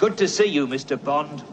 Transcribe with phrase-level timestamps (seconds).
[0.00, 0.96] Good to see you, Mr.
[1.04, 1.44] Bond.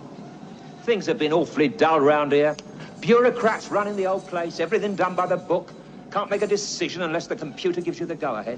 [0.84, 2.56] Things have been awfully dull round here.
[3.02, 5.74] Bureaucrats running the old place, everything done by the book.
[6.12, 8.58] Can't make a decision unless the computer gives you the go-ahead.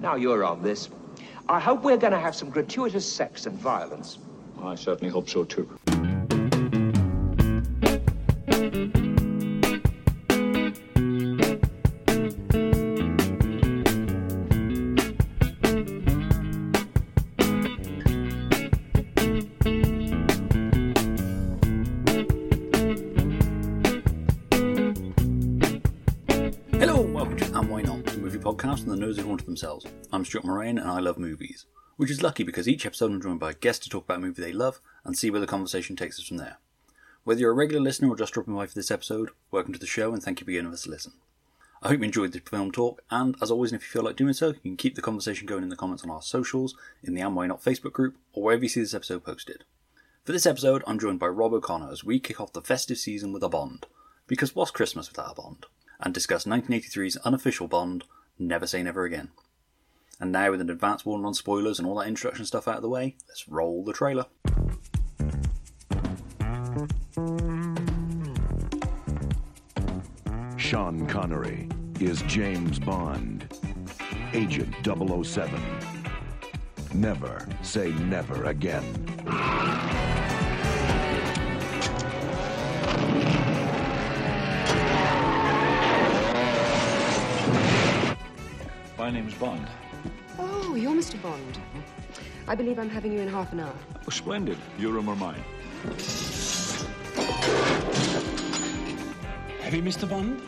[0.00, 0.88] Now you're on this.
[1.46, 4.16] I hope we're going to have some gratuitous sex and violence.
[4.62, 5.68] I certainly hope so too.
[31.00, 31.64] I love movies,
[31.96, 34.20] which is lucky because each episode I'm joined by a guest to talk about a
[34.20, 36.58] movie they love and see where the conversation takes us from there.
[37.24, 39.86] Whether you're a regular listener or just dropping by for this episode, welcome to the
[39.86, 41.12] show and thank you for giving us a listen.
[41.82, 44.34] I hope you enjoyed the film talk, and as always, if you feel like doing
[44.34, 47.22] so, you can keep the conversation going in the comments on our socials, in the
[47.22, 49.64] And Why Not Facebook group, or wherever you see this episode posted.
[50.26, 53.32] For this episode, I'm joined by Rob O'Connor as we kick off the festive season
[53.32, 53.86] with a Bond,
[54.26, 55.64] because what's Christmas without a Bond?
[55.98, 58.04] And discuss 1983's unofficial Bond,
[58.38, 59.30] Never Say Never Again.
[60.20, 62.82] And now, with an advance warning on spoilers and all that introduction stuff out of
[62.82, 64.26] the way, let's roll the trailer.
[70.58, 71.68] Sean Connery
[72.00, 73.46] is James Bond,
[74.34, 75.58] Agent 007.
[76.92, 78.84] Never say never again.
[88.98, 89.66] My name's Bond.
[90.72, 91.20] Oh, you're Mr.
[91.20, 91.58] Bond.
[92.46, 93.74] I believe I'm having you in half an hour.
[94.06, 94.56] Oh, splendid.
[94.78, 95.42] Your room or mine?
[99.62, 100.08] Have you, Mr.
[100.08, 100.40] Bond?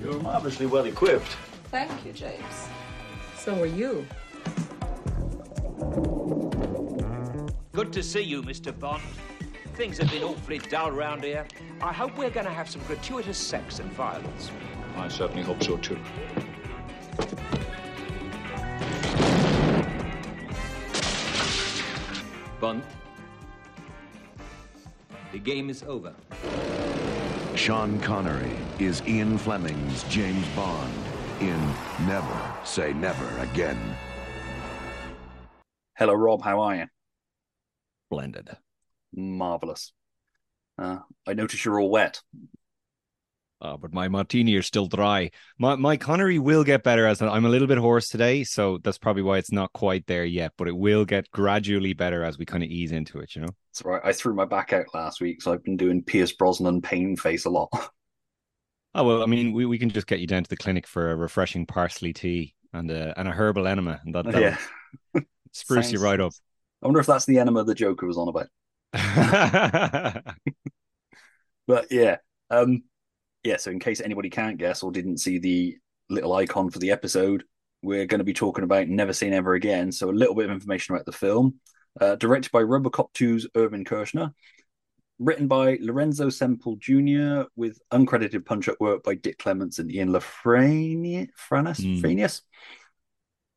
[0.00, 1.36] You're marvellously well equipped.
[1.72, 2.68] Thank you, James.
[3.36, 4.06] So are you.
[7.72, 8.78] Good to see you, Mr.
[8.78, 9.02] Bond.
[9.74, 11.46] Things have been awfully dull round here.
[11.80, 14.50] I hope we're going to have some gratuitous sex and violence.
[14.96, 15.98] I certainly hope so too.
[22.60, 22.82] Bond.
[25.32, 26.14] The game is over.
[27.54, 30.92] Sean Connery is Ian Fleming's James Bond
[31.40, 31.58] in
[32.06, 33.78] Never Say Never Again.
[35.96, 36.86] Hello, Rob, how are you?
[38.10, 38.50] Blended.
[39.14, 39.92] Marvellous.
[40.78, 42.20] Uh, I notice you're all wet.
[43.60, 45.30] Uh, but my martini is still dry.
[45.56, 48.98] My my Connery will get better as I'm a little bit hoarse today, so that's
[48.98, 50.52] probably why it's not quite there yet.
[50.58, 53.36] But it will get gradually better as we kind of ease into it.
[53.36, 53.50] You know.
[53.70, 54.00] That's right.
[54.02, 57.44] I threw my back out last week, so I've been doing Pierce Brosnan pain face
[57.44, 57.70] a lot.
[58.94, 61.10] Oh well, I mean, we, we can just get you down to the clinic for
[61.12, 65.22] a refreshing parsley tea and a and a herbal enema, and that yeah.
[65.52, 66.32] spruce you right up.
[66.82, 68.48] I wonder if that's the enema the Joker was on about.
[71.66, 72.16] But yeah,
[72.50, 72.82] um,
[73.44, 73.56] yeah.
[73.56, 77.44] So in case anybody can't guess or didn't see the little icon for the episode,
[77.82, 79.92] we're going to be talking about Never Seen Ever Again.
[79.92, 81.60] So a little bit of information about the film.
[82.00, 84.32] Uh, directed by Robocop 2's Irvin Kershner.
[85.18, 87.42] Written by Lorenzo Semple Jr.
[87.54, 91.28] with uncredited punch-up work by Dick Clements and Ian La Frenais.
[91.48, 92.00] Hmm.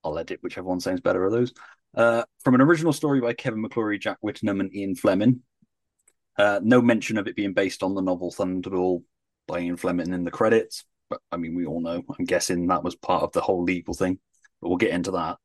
[0.04, 1.54] I'll edit whichever one sounds better of those.
[1.96, 5.42] Uh, from an original story by Kevin McClory, Jack Whittingham, and Ian Fleming.
[6.38, 9.04] Uh, no mention of it being based on the novel Thunderball
[9.48, 12.04] by Ian Fleming in the credits, but I mean, we all know.
[12.20, 14.20] I'm guessing that was part of the whole legal thing,
[14.62, 15.38] but we'll get into that.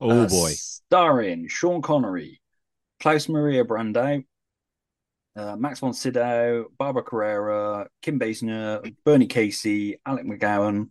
[0.00, 2.40] oh Uh, boy, Starring Sean Connery,
[3.00, 4.24] Klaus Maria Brandau,
[5.36, 10.90] uh, Max von Sydow, Barbara Carrera, Kim Basinger, Bernie Casey, Alec McCowen,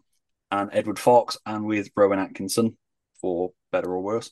[0.51, 2.77] and Edward Fox, and with Rowan Atkinson,
[3.21, 4.31] for better or worse.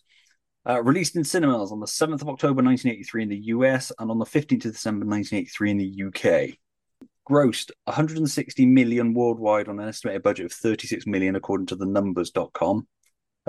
[0.68, 4.18] Uh, released in cinemas on the 7th of October 1983 in the US and on
[4.18, 6.58] the 15th of December 1983 in the UK.
[7.30, 12.88] Grossed 160 million worldwide on an estimated budget of 36 million, according to the numbers.com.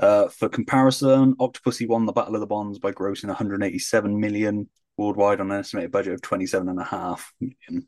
[0.00, 4.68] Uh, for comparison, Octopussy won the Battle of the Bonds by grossing 187 million
[4.98, 7.86] worldwide on an estimated budget of 27.5 million.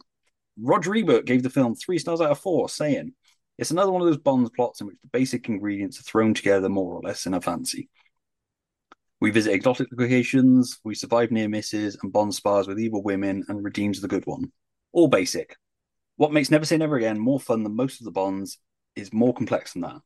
[0.61, 3.13] Roger Ebert gave the film three stars out of four, saying,
[3.59, 6.71] It's another one of those Bonds plots in which the basic ingredients are thrown together
[6.71, 7.91] more or less in a fancy.
[9.21, 13.65] We visit exotic locations, we survive near misses, and Bond spars with evil women and
[13.65, 14.53] redeems the good one.
[14.93, 15.57] All basic.
[16.17, 18.59] What makes Never Say Never Again more fun than most of the Bonds
[18.95, 20.01] is more complex than that.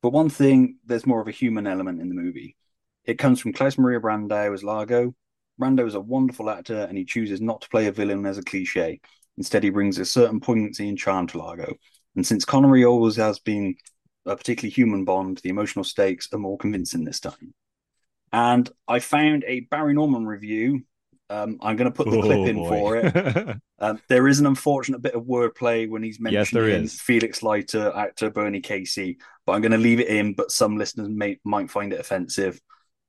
[0.00, 2.56] For one thing, there's more of a human element in the movie.
[3.04, 5.14] It comes from Klaus Maria Brandau as Largo.
[5.60, 8.42] Brando is a wonderful actor and he chooses not to play a villain as a
[8.42, 9.00] cliche.
[9.36, 11.74] Instead, he brings a certain poignancy and charm to Largo.
[12.14, 13.74] And since Connery always has been
[14.24, 17.54] a particularly human Bond, the emotional stakes are more convincing this time.
[18.32, 20.82] And I found a Barry Norman review.
[21.28, 22.68] Um, I'm going to put the clip Oh, in boy.
[22.68, 23.56] for it.
[23.78, 26.88] Um, there is an unfortunate bit of wordplay when he's Yes, there mentioning.
[26.88, 30.32] Felix Leiter, actor Bernie Casey, but I'm going to leave it in.
[30.32, 32.58] But some listeners may might find it offensive.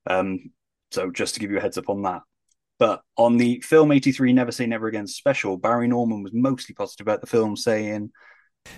[0.07, 0.51] Um,
[0.91, 2.23] so just to give you a heads up on that.
[2.79, 7.05] But on the film 83 Never Say Never Again special, Barry Norman was mostly positive
[7.07, 8.11] about the film, saying,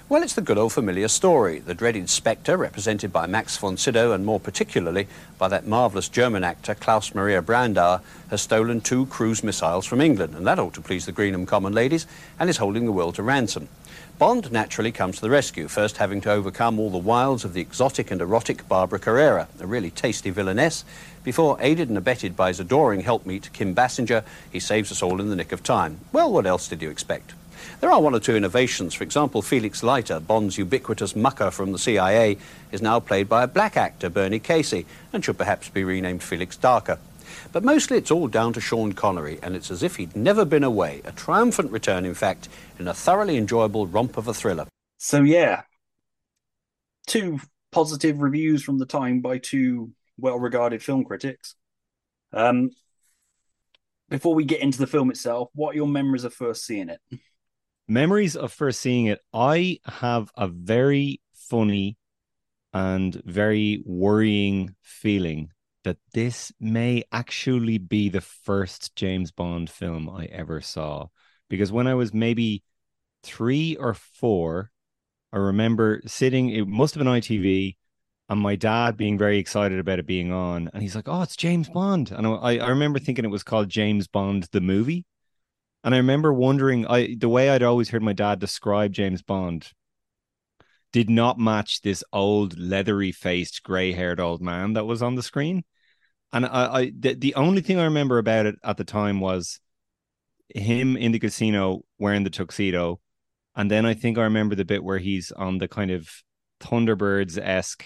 [0.09, 1.59] Well, it's the good old familiar story.
[1.59, 5.07] The dreaded Spectre, represented by Max von Sydow and more particularly
[5.37, 10.35] by that marvellous German actor Klaus Maria Brandauer, has stolen two cruise missiles from England,
[10.35, 12.07] and that ought to please the Greenham common ladies,
[12.39, 13.69] and is holding the world to ransom.
[14.17, 17.61] Bond naturally comes to the rescue, first having to overcome all the wiles of the
[17.61, 20.83] exotic and erotic Barbara Carrera, a really tasty villainess,
[21.23, 25.29] before, aided and abetted by his adoring helpmeet Kim Basinger, he saves us all in
[25.29, 25.99] the nick of time.
[26.11, 27.33] Well, what else did you expect?
[27.81, 28.93] There are one or two innovations.
[28.93, 32.37] For example, Felix Leiter, Bond's ubiquitous mucker from the CIA,
[32.71, 36.57] is now played by a black actor, Bernie Casey, and should perhaps be renamed Felix
[36.57, 36.99] Darker.
[37.51, 40.63] But mostly it's all down to Sean Connery, and it's as if he'd never been
[40.63, 41.01] away.
[41.05, 44.67] A triumphant return, in fact, in a thoroughly enjoyable romp of a thriller.
[44.97, 45.63] So yeah,
[47.07, 47.39] two
[47.71, 51.55] positive reviews from the time by two well-regarded film critics.
[52.33, 52.71] Um,
[54.09, 56.99] before we get into the film itself, what are your memories of first seeing it?
[57.89, 59.19] Memories of first seeing it.
[59.33, 61.97] I have a very funny
[62.71, 65.49] and very worrying feeling
[65.83, 71.07] that this may actually be the first James Bond film I ever saw.
[71.49, 72.61] Because when I was maybe
[73.23, 74.69] three or four,
[75.33, 77.75] I remember sitting, it must have been ITV,
[78.29, 80.69] and my dad being very excited about it being on.
[80.75, 82.11] And he's like, Oh, it's James Bond.
[82.11, 85.05] And I, I remember thinking it was called James Bond the movie.
[85.83, 89.71] And I remember wondering, I the way I'd always heard my dad describe James Bond
[90.91, 95.23] did not match this old leathery faced gray haired old man that was on the
[95.23, 95.63] screen.
[96.33, 99.59] And I, I the, the only thing I remember about it at the time was
[100.53, 102.99] him in the casino wearing the tuxedo.
[103.55, 106.09] And then I think I remember the bit where he's on the kind of
[106.61, 107.85] Thunderbirds esque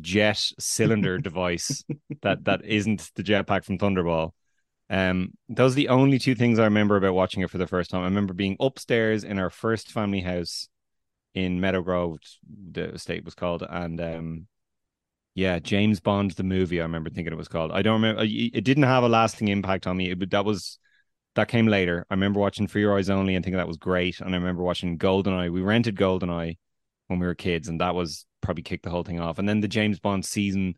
[0.00, 1.84] jet cylinder device
[2.22, 4.32] that that isn't the jetpack from Thunderball.
[4.90, 7.90] Um, those are the only two things I remember about watching it for the first
[7.90, 8.02] time.
[8.02, 10.68] I remember being upstairs in our first family house
[11.34, 12.18] in Meadow Grove,
[12.72, 14.46] the estate was called, and um,
[15.34, 16.80] yeah, James Bond the movie.
[16.80, 17.70] I remember thinking it was called.
[17.70, 18.22] I don't remember.
[18.24, 20.10] It didn't have a lasting impact on me.
[20.10, 20.78] It, that was
[21.36, 22.04] that came later.
[22.10, 24.20] I remember watching For Your Eyes Only and thinking that was great.
[24.20, 25.52] And I remember watching Goldeneye.
[25.52, 26.56] We rented Goldeneye
[27.06, 29.38] when we were kids, and that was probably kicked the whole thing off.
[29.38, 30.74] And then the James Bond season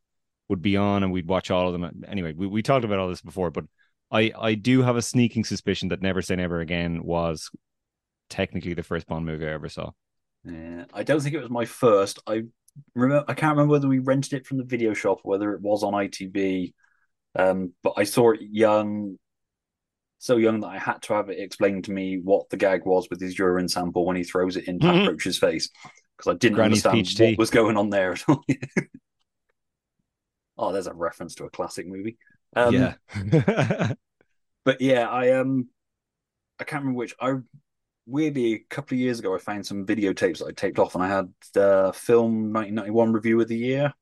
[0.48, 2.04] would be on, and we'd watch all of them.
[2.06, 3.64] Anyway, we, we talked about all this before, but
[4.10, 7.50] I I do have a sneaking suspicion that Never Say Never Again was
[8.28, 9.90] technically the first Bond movie I ever saw.
[10.44, 12.20] Yeah, I don't think it was my first.
[12.26, 12.42] I
[12.94, 13.24] remember.
[13.28, 15.82] I can't remember whether we rented it from the video shop, or whether it was
[15.82, 16.72] on ITV.
[17.36, 19.16] Um, but I saw it young,
[20.18, 23.08] so young that I had to have it explained to me what the gag was
[23.10, 25.08] with his urine sample when he throws it in Pat Mhm.
[25.08, 25.70] Roach's face
[26.16, 28.44] because I didn't Granny's understand what was going on there at all.
[30.58, 32.18] oh, there's a reference to a classic movie.
[32.56, 32.94] Um, yeah.
[34.64, 35.68] but yeah, I um,
[36.58, 37.14] I can't remember which.
[37.20, 37.34] I
[38.06, 41.04] weirdly a couple of years ago I found some videotapes that I taped off, and
[41.04, 43.94] I had the film 1991 review of the year.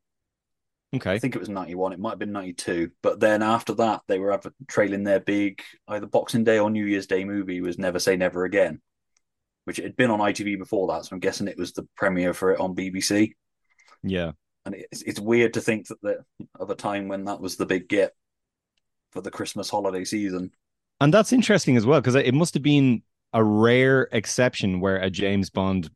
[0.95, 1.13] Okay.
[1.13, 1.93] I think it was 91.
[1.93, 2.91] It might have been 92.
[3.03, 6.87] But then after that, they were adver- trailing their big either Boxing Day or New
[6.87, 8.81] Year's Day movie was Never Say Never Again,
[9.65, 11.05] which it had been on ITV before that.
[11.05, 13.33] So I'm guessing it was the premiere for it on BBC.
[14.03, 14.33] Yeah.
[14.65, 16.25] And it's, it's weird to think that the,
[16.59, 18.15] of a time when that was the big get
[19.19, 20.53] for the Christmas holiday season.
[21.01, 25.11] And that's interesting as well because it must have been a rare exception where a
[25.11, 25.91] James Bond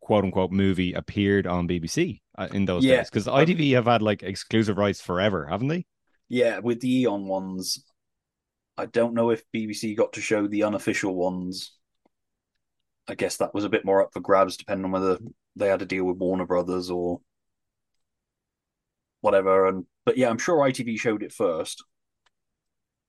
[0.00, 2.96] quote unquote movie appeared on BBC uh, in those Yeah.
[2.96, 5.84] days because ITV have had like exclusive rights forever, haven't they?
[6.28, 7.84] Yeah, with the Eon ones,
[8.78, 11.72] I don't know if BBC got to show the unofficial ones.
[13.06, 15.18] I guess that was a bit more up for grabs, depending on whether
[15.56, 17.20] they had to deal with Warner Brothers or
[19.20, 19.66] whatever.
[19.66, 21.84] And but yeah, I'm sure ITV showed it first.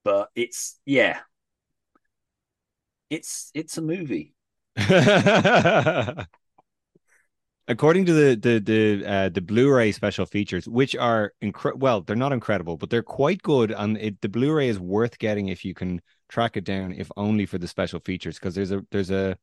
[0.03, 1.19] But it's yeah,
[3.09, 4.33] it's it's a movie.
[7.65, 12.15] According to the the the uh, the Blu-ray special features, which are incre- well, they're
[12.15, 15.73] not incredible, but they're quite good, and it, the Blu-ray is worth getting if you
[15.73, 19.37] can track it down, if only for the special features, because there's a there's a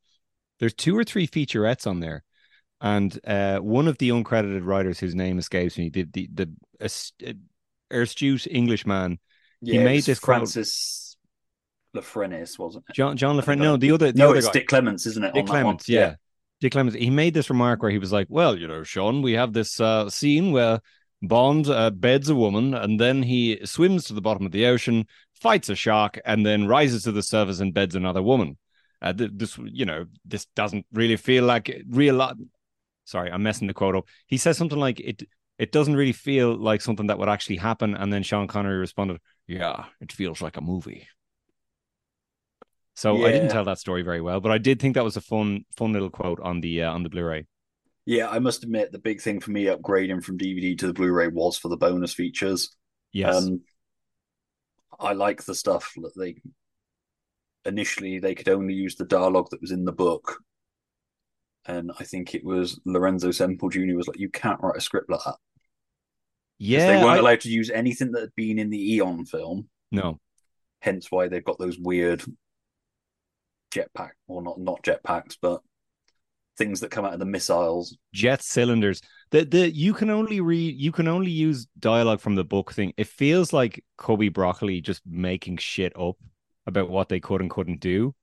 [0.61, 2.25] there's two or three featurettes on there,
[2.81, 7.23] and uh, one of the uncredited writers whose name escapes me, the the the ast-
[7.27, 7.33] uh,
[7.91, 9.19] astute Englishman,
[9.63, 10.19] Yeah, he made this.
[10.19, 11.17] Francis
[11.95, 12.95] La Frenais, wasn't it?
[12.95, 14.53] John John No, the other the no, other it's guy.
[14.55, 15.35] Dick Clements, isn't it?
[15.35, 15.63] Dick on that one?
[15.63, 16.15] Clements, yeah.
[16.61, 16.97] Dick Clements.
[16.99, 19.81] he made this remark where he was like, "Well, you know, Sean, we have this
[19.81, 20.81] uh, scene where
[21.23, 25.07] Bond uh, beds a woman, and then he swims to the bottom of the ocean,
[25.35, 28.57] fights a shark, and then rises to the surface and beds another woman.
[29.03, 32.17] Uh, th- this, you know, this doesn't really feel like real.
[32.17, 32.47] Li-
[33.05, 34.07] Sorry, I'm messing the quote up.
[34.27, 35.23] He says something like it.
[35.59, 37.95] It doesn't really feel like something that would actually happen.
[37.95, 39.19] And then Sean Connery responded,
[39.51, 41.09] "Yeah, it feels like a movie."
[42.95, 45.21] So I didn't tell that story very well, but I did think that was a
[45.21, 47.47] fun, fun little quote on the uh, on the Blu-ray.
[48.07, 51.29] Yeah, I must admit the big thing for me upgrading from DVD to the Blu-ray
[51.29, 52.77] was for the bonus features.
[53.13, 53.61] Yes, Um,
[54.99, 56.37] I like the stuff that they
[57.65, 60.43] initially they could only use the dialogue that was in the book,
[61.67, 63.97] and I think it was Lorenzo Semple Jr.
[63.97, 65.37] was like, "You can't write a script like that."
[66.63, 69.69] Yeah, they weren't I- allowed to use anything that had been in the Eon film.
[69.91, 70.21] no,
[70.83, 72.23] Hence why they've got those weird
[73.73, 75.63] jetpack, or not not jetpacks, but
[76.59, 77.97] things that come out of the missiles.
[78.13, 79.01] jet cylinders.
[79.31, 82.93] The the you can only read you can only use dialogue from the book thing.
[82.97, 86.17] It feels like Cubby Broccoli just making shit up
[86.67, 88.15] about what they could and couldn't do.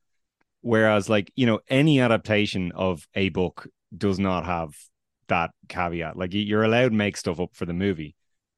[0.62, 4.76] Whereas, like, you know, any adaptation of a book does not have
[5.30, 6.18] that caveat.
[6.18, 8.16] Like you're allowed to make stuff up for the movie.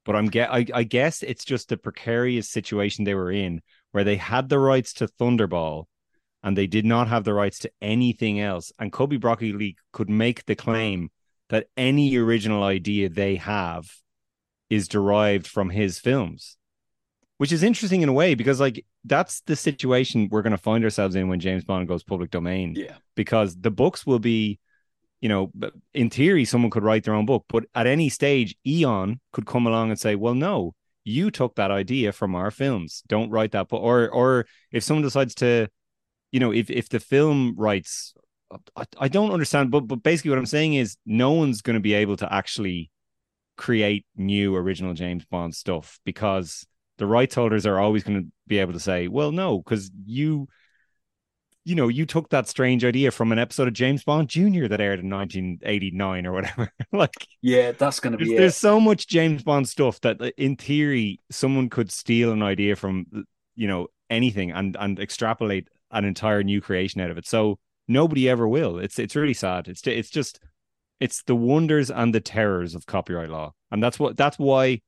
[0.10, 3.62] But I'm get I, I guess it's just the precarious situation they were in
[3.92, 5.86] where they had the rights to Thunderball
[6.42, 8.72] and they did not have the rights to anything else.
[8.80, 11.12] And Cubby Broccoli could make the claim
[11.50, 13.88] that any original idea they have
[14.72, 16.58] is derived from his films,
[17.38, 20.84] which is interesting in a way because, like, that's the situation we're going to find
[20.84, 22.74] ourselves in when James Bond goes public domain.
[22.76, 24.58] Yeah, Because the books will be,
[25.22, 25.52] you know,
[25.94, 29.68] in theory, someone could write their own book, but at any stage, Eon could come
[29.68, 30.74] along and say, well, no,
[31.04, 33.04] you took that idea from our films.
[33.08, 33.82] Don't write that book.
[33.82, 35.68] Or, or if someone decides to,
[36.32, 38.14] you know, if if the film writes,
[38.76, 41.82] I, I don't understand, but but basically what I'm saying is no one's going to
[41.82, 42.92] be able to actually
[43.58, 46.66] create new original James Bond stuff because
[46.98, 50.48] the rights holders are always going to be able to say, well, no, because you,
[51.70, 54.66] you know, you took that strange idea from an episode of James Bond Jr.
[54.68, 56.72] that aired in 1989 or whatever.
[56.92, 58.60] like, yeah, that's going to be there's it.
[58.60, 63.06] so much James Bond stuff that, uh, in theory, someone could steal an idea from,
[63.56, 67.28] you know, anything and and extrapolate an entire new creation out of it.
[67.28, 68.80] So nobody ever will.
[68.80, 69.68] It's it's really sad.
[69.68, 70.40] It's it's just
[71.00, 74.82] it's the wonders and the terrors of copyright law, and that's what that's why,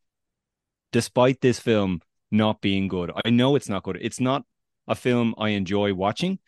[0.91, 3.99] despite this film not being good, I know it's not good.
[4.01, 4.45] It's not
[4.87, 6.39] a film I enjoy watching,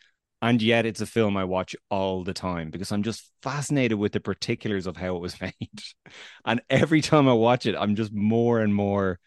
[0.44, 4.12] and yet it's a film I watch all the time because I'm just fascinated with
[4.12, 5.80] the particulars of how it was made.
[6.44, 9.18] and every time I watch it, I'm just more and more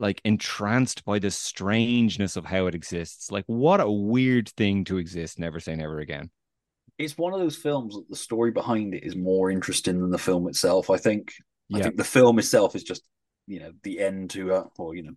[0.00, 3.30] like entranced by the strangeness of how it exists.
[3.30, 5.38] Like, what a weird thing to exist.
[5.38, 6.28] Never say never again.
[6.98, 10.18] It's one of those films that the story behind it is more interesting than the
[10.18, 10.90] film itself.
[10.90, 11.34] I think.
[11.72, 13.02] I think the film itself is just,
[13.46, 15.12] you know, the end to a, or you know,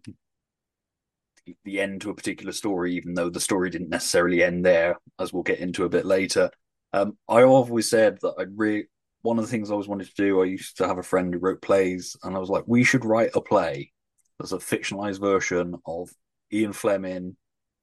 [1.64, 5.34] the end to a particular story, even though the story didn't necessarily end there, as
[5.34, 6.50] we'll get into a bit later.
[6.94, 8.86] Um, I always said that I re
[9.22, 10.42] one of the things I always wanted to do.
[10.42, 13.06] I used to have a friend who wrote plays, and I was like, we should
[13.06, 13.92] write a play
[14.40, 16.10] that's a fictionalized version of
[16.52, 17.38] Ian Fleming,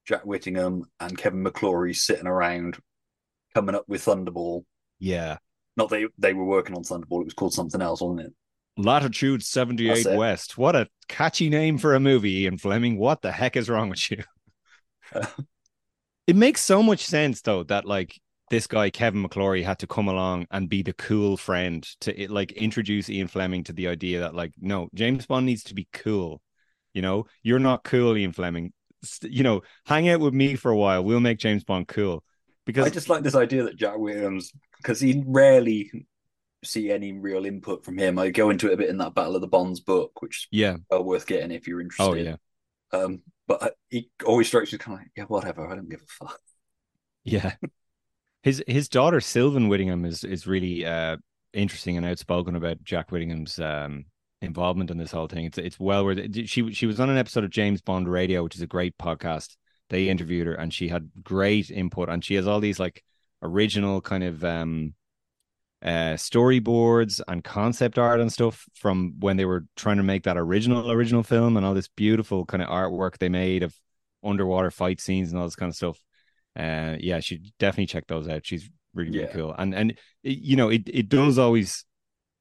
[0.05, 2.77] Jack Whittingham, and Kevin McClory sitting around
[3.53, 4.63] coming up with Thunderball.
[4.99, 5.37] Yeah.
[5.77, 8.33] Not they they were working on Thunderball; it was called something else, wasn't it?
[8.79, 10.57] Latitude 78 West.
[10.57, 12.97] What a catchy name for a movie, Ian Fleming.
[12.97, 14.23] What the heck is wrong with you?
[16.27, 18.17] it makes so much sense, though, that like
[18.49, 22.53] this guy, Kevin McClory, had to come along and be the cool friend to like
[22.53, 26.41] introduce Ian Fleming to the idea that, like, no, James Bond needs to be cool.
[26.93, 28.71] You know, you're not cool, Ian Fleming.
[29.23, 31.03] You know, hang out with me for a while.
[31.03, 32.23] We'll make James Bond cool.
[32.65, 35.91] Because I just like this idea that Jack Williams, because he rarely
[36.63, 38.19] see any real input from him.
[38.19, 40.77] I go into it a bit in that Battle of the Bonds book, which yeah,
[40.89, 42.03] well worth getting if you're interested.
[42.03, 42.35] oh yeah,
[42.91, 45.67] Um, but I, he always strikes me kind of like, yeah, whatever.
[45.67, 46.39] I don't give a fuck.
[47.23, 47.53] Yeah.
[48.43, 51.17] His his daughter Sylvan Whittingham is is really uh
[51.53, 54.05] interesting and outspoken about Jack Whittingham's um
[54.41, 55.45] involvement in this whole thing.
[55.45, 56.49] It's it's well worth it.
[56.49, 59.57] She she was on an episode of James Bond Radio, which is a great podcast.
[59.89, 63.03] They interviewed her and she had great input and she has all these like
[63.41, 64.93] original kind of um
[65.81, 70.37] uh storyboards and concept art and stuff from when they were trying to make that
[70.37, 73.73] original original film and all this beautiful kind of artwork they made of
[74.23, 75.97] underwater fight scenes and all this kind of stuff.
[76.57, 78.45] Uh yeah she definitely check those out.
[78.45, 79.33] She's really really Yeah.
[79.33, 79.55] cool.
[79.57, 81.85] And and you know it it does always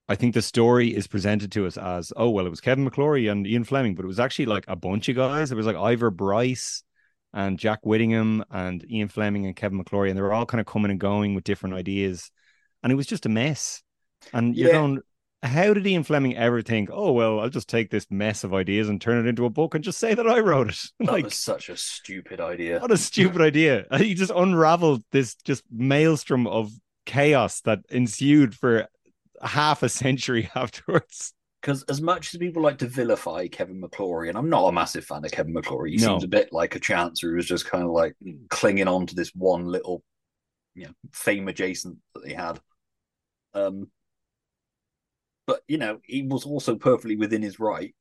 [0.08, 3.30] i think the story is presented to us as oh well it was kevin mcclory
[3.30, 5.52] and ian fleming but it was actually like a bunch of guys.
[5.52, 6.82] It was like ivar bryce
[7.34, 10.66] and jack whittingham and ian fleming and kevin mcclory and they were all kind of
[10.66, 12.30] coming and going with different ideas
[12.82, 13.82] and it was just a mess.
[14.32, 15.00] And you're going,
[15.42, 18.88] how did Ian Fleming ever think, oh well, I'll just take this mess of ideas
[18.88, 20.80] and turn it into a book and just say that I wrote it?
[21.00, 22.80] That like was such a stupid idea.
[22.80, 23.86] what a stupid idea.
[23.98, 26.72] He just unraveled this just maelstrom of
[27.06, 28.86] chaos that ensued for
[29.40, 31.32] half a century afterwards.
[31.60, 35.04] Because as much as people like to vilify Kevin McClory, and I'm not a massive
[35.04, 36.06] fan of Kevin McClory, he No.
[36.06, 38.14] seems a bit like a chancer who was just kind of like
[38.48, 40.02] clinging on to this one little,
[40.76, 42.60] you know, fame adjacent that he had.
[43.54, 43.90] Um,
[45.46, 47.94] but you know, he was also perfectly within his right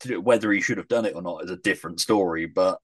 [0.00, 0.24] to do it.
[0.24, 2.46] Whether he should have done it or not is a different story.
[2.46, 2.80] But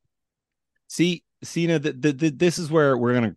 [0.89, 3.37] See, see, now the, the, the, this is where we're gonna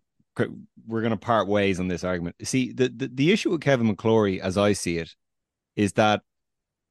[0.86, 2.36] we're gonna part ways on this argument.
[2.44, 5.14] See, the, the the issue with Kevin McClory, as I see it,
[5.76, 6.22] is that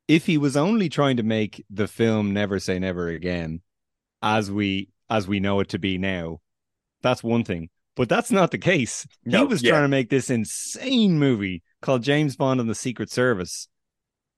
[0.07, 3.61] if he was only trying to make the film Never Say Never Again,
[4.21, 6.41] as we as we know it to be now,
[7.01, 7.69] that's one thing.
[7.99, 9.05] But that's not the case.
[9.25, 9.71] he was yeah.
[9.71, 13.67] trying to make this insane movie called James Bond and the Secret Service,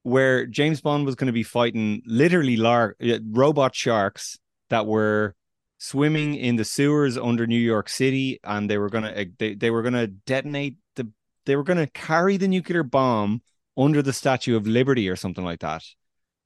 [0.01, 4.39] where James Bond was going to be fighting literally lar- robot sharks
[4.71, 5.35] that were
[5.77, 9.69] swimming in the sewers under New York City, and they were gonna uh, they, they
[9.69, 11.11] were gonna detonate the
[11.45, 13.43] they were gonna carry the nuclear bomb
[13.77, 15.83] under the Statue of Liberty or something like that,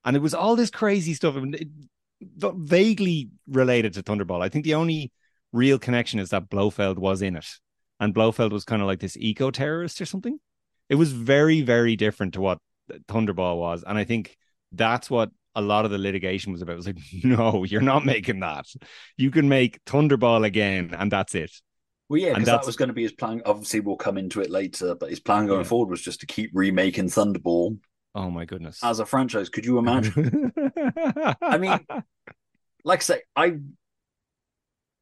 [0.03, 1.69] and it was all this crazy stuff, and it,
[2.21, 4.43] vaguely related to Thunderball.
[4.43, 5.13] I think the only
[5.55, 7.47] real connection is that Blofeld was in it,
[7.99, 10.39] and Blofeld was kind of like this eco terrorist or something.
[10.89, 12.59] It was very very different to what
[13.07, 14.35] Thunderball was, and I think
[14.71, 16.73] that's what a lot of the litigation was about.
[16.73, 18.65] It was like, no, you're not making that.
[19.17, 21.51] You can make Thunderball again, and that's it.
[22.09, 23.41] well, yeah, because that was going to be his plan.
[23.45, 25.67] Obviously, we'll come into it later, but his plan going Yeah.
[25.67, 27.77] forward was just to keep remaking Thunderball
[28.13, 28.79] Oh my goodness.
[28.83, 29.49] as a franchise.
[29.49, 30.51] Could you imagine?
[31.41, 31.79] I mean,
[32.83, 33.57] like I say, I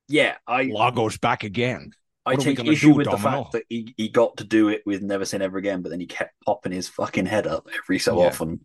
[0.07, 1.91] yeah, I Lagos back again.
[2.25, 4.81] I what take issue do, with the fact that he, he got to do it
[4.85, 7.99] with Never Say Never Again, but then he kept popping his fucking head up every
[7.99, 8.27] so Yeah.
[8.27, 8.61] often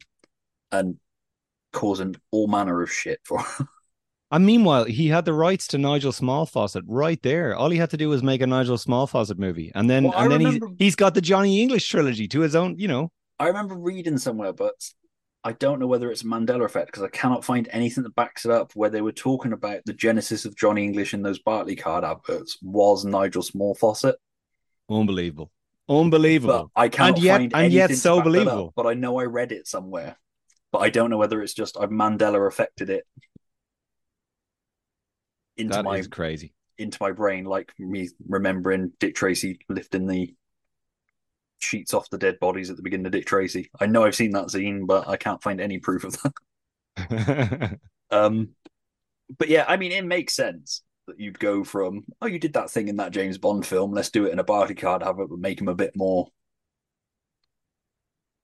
[0.71, 0.97] and
[1.73, 3.69] causing all manner of shit for him.
[4.31, 7.57] And meanwhile, he had the rights to Nigel Smallfawcett right there.
[7.57, 10.25] All he had to do was make a Nigel Smallfawcett movie, and then Well, I
[10.25, 12.79] and then remember- he's he's got the Johnny English trilogy to his own.
[12.79, 14.75] You know, I remember reading somewhere, but
[15.45, 18.45] I don't know whether it's a Mandela effect because I cannot find anything that backs
[18.45, 18.73] it up.
[18.75, 23.05] Where they were talking about the genesis of Johnny English in those Barclaycard adverts was
[23.05, 24.15] Nigel Smallfawcett,
[24.91, 25.51] unbelievable,
[25.87, 26.71] but unbelievable.
[26.75, 28.73] I cannot And yet- find and yet so that up.
[28.75, 30.17] But I know I read it somewhere,
[30.73, 33.05] but I don't know whether it's just I've Mandela affected it
[35.57, 36.53] into That my is crazy.
[36.79, 40.35] into my brain, like me remembering Dick Tracy lifting the
[41.59, 43.71] sheets off the dead bodies at the beginning of Dick Tracy.
[43.81, 46.33] I know I've seen that scene, but I can't find any proof of that.
[48.11, 48.51] Um,
[49.39, 52.71] but yeah, I mean, it makes sense that you'd go from, oh, you did that
[52.71, 55.61] thing in that James Bond film, let's do it in a Barclaycard, have it, make
[55.61, 56.29] him a bit more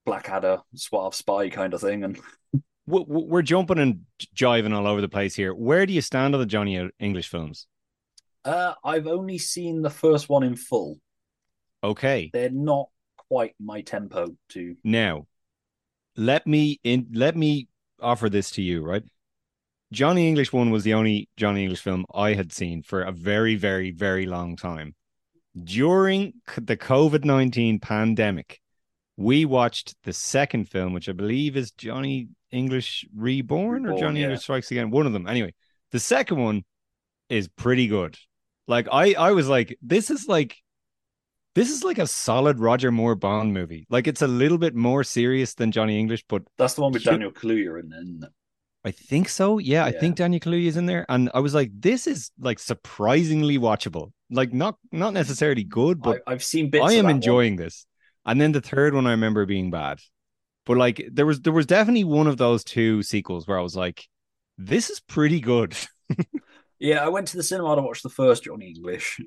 [0.05, 2.05] Blackadder, suave spy kind of thing.
[2.05, 2.21] And
[2.87, 4.01] We're jumping and
[4.37, 5.55] jiving all over the place here.
[5.55, 7.67] Where do you stand on the Johnny English films?
[8.45, 10.99] uh, I've only seen the first one in full.
[11.83, 12.89] Okay, They're not
[13.35, 14.77] quite my tempo to.
[14.85, 15.27] now
[16.17, 17.09] let me in.
[17.13, 17.67] Let me
[18.01, 18.85] offer this to you.
[18.85, 19.03] Right,
[19.93, 23.57] Johnny English one was the only Johnny English film I had seen for a very,
[23.57, 24.95] very, very long time.
[25.65, 28.61] During the COVID nineteen pandemic,
[29.17, 34.27] we watched the second film, which I believe is Johnny English Reborn, or Johnny yeah.
[34.27, 34.91] English Strikes Again.
[34.91, 35.55] One of them, anyway.
[35.91, 36.63] The second one
[37.29, 38.17] is pretty good.
[38.69, 40.57] Like I, I was like, this is like,
[41.55, 43.87] this is like a solid Roger Moore Bond movie.
[43.91, 47.05] Like it's a little bit more serious than Johnny English, but That's the one with.
[47.05, 48.25] Daniel Kaluuya in, in
[48.85, 49.59] I think so.
[49.59, 52.59] Yeah, I think Daniel Kaluuya is in there, and I was like, this is like
[52.59, 54.13] surprisingly watchable.
[54.31, 56.85] Like not not necessarily good, but I, I've seen bits.
[56.85, 57.17] I of am that one.
[57.17, 57.87] enjoying this.
[58.27, 60.01] And then the third one I remember being bad.
[60.67, 63.77] But like there was there was definitely one of those two sequels where I was
[63.77, 64.07] like,
[64.59, 65.77] this is pretty good.
[66.85, 69.19] Yeah, I went to the cinema to watch the first Johnny English,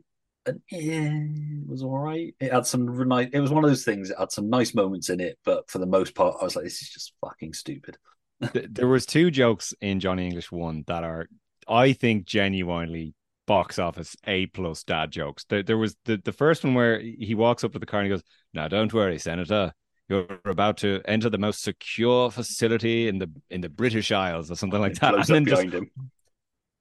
[0.48, 2.34] and yeah, it was all right.
[2.40, 3.30] It had some nice.
[3.32, 4.10] It was one of those things.
[4.10, 6.66] It had some nice moments in it, but for the most part, I was like,
[6.66, 7.98] "This is just fucking stupid."
[8.54, 11.28] There was two jokes in Johnny English one that are
[11.68, 13.16] I think genuinely
[13.48, 15.46] box office A plus dad jokes.
[15.50, 18.08] There, there was the, the first one where he walks up to the car and
[18.08, 19.74] he goes, Now don't worry, Senator.
[20.10, 24.56] You're about to enter the most secure facility in the in the British Isles or
[24.56, 25.16] something like that.
[25.16, 25.66] And then just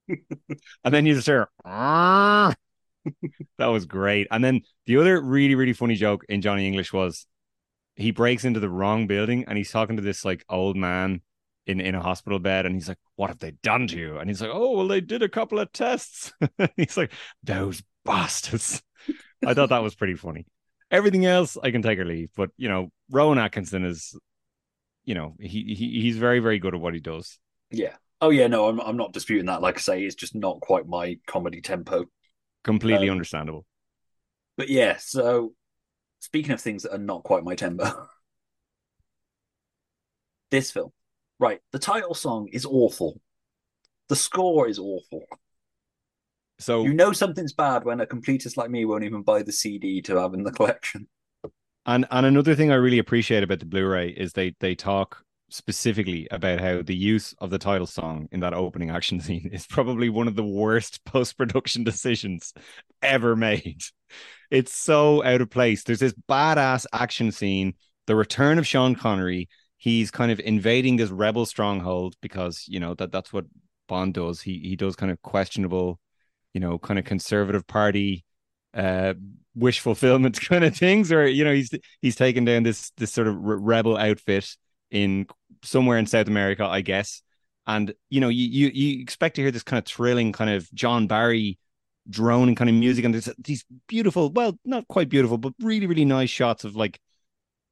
[0.85, 2.55] and then you just hear "Ah."
[3.59, 4.27] That was great.
[4.31, 7.27] And then the other really, really funny joke in Johnny English was
[7.95, 11.23] he breaks into the wrong building and he's talking to this like old man
[11.66, 14.19] in, in a hospital bed and he's like, What have they done to you?
[14.19, 16.33] And he's like, Oh, well, they did a couple of tests.
[16.77, 18.83] he's like, Those bastards.
[19.45, 20.47] I thought that was pretty funny.
[20.90, 24.16] Everything else I can take or leave, but you know, Rowan Atkinson is,
[25.05, 27.38] you know, he, he he's very very good at what he does.
[27.71, 27.97] Yeah.
[28.21, 29.62] Oh yeah, no, I'm I'm not disputing that.
[29.62, 32.07] Like I say, it's just not quite my comedy tempo.
[32.66, 33.64] Completely Um, understandable.
[34.57, 35.55] But yeah, so
[36.20, 38.09] speaking of things that are not quite my tempo,
[40.50, 40.92] this film,
[41.38, 41.61] right?
[41.72, 43.20] The title song is awful.
[44.09, 45.24] The score is awful.
[46.59, 50.00] So You know something's bad when a completist like me won't even buy the CD
[50.02, 51.09] to have in the collection.
[51.87, 56.26] And and another thing I really appreciate about the Blu-ray is they they talk specifically
[56.30, 60.09] about how the use of the title song in that opening action scene is probably
[60.09, 62.52] one of the worst post-production decisions
[63.02, 63.80] ever made.
[64.50, 65.82] It's so out of place.
[65.85, 67.74] There's this badass action scene,
[68.06, 69.48] the return of Sean Connery.
[69.76, 73.44] He's kind of invading this rebel stronghold because you know that that's what
[73.88, 74.40] Bond does.
[74.40, 76.00] He he does kind of questionable,
[76.54, 78.24] you know, kind of conservative party
[78.74, 79.14] uh
[79.54, 81.70] wish fulfillment kind of things or you know he's
[82.02, 84.54] he's taken down this this sort of rebel outfit
[84.90, 85.27] in
[85.62, 87.22] somewhere in South America I guess.
[87.66, 90.72] And you know you you, you expect to hear this kind of thrilling kind of
[90.72, 91.59] John Barry
[92.09, 93.05] drone and kind of music.
[93.05, 97.01] And there's these beautiful well not quite beautiful but really really nice shots of like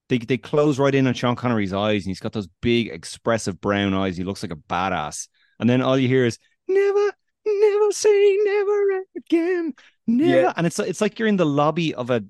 [0.09, 3.61] they they close right in on Sean Connery's eyes and he's got those big expressive
[3.61, 4.17] brown eyes.
[4.17, 5.29] He looks like a badass.
[5.61, 7.13] And then all you hear is never
[7.47, 9.75] never say never again
[10.07, 10.41] never.
[10.41, 10.53] Yeah.
[10.57, 12.25] and it's it's like you're in the lobby of a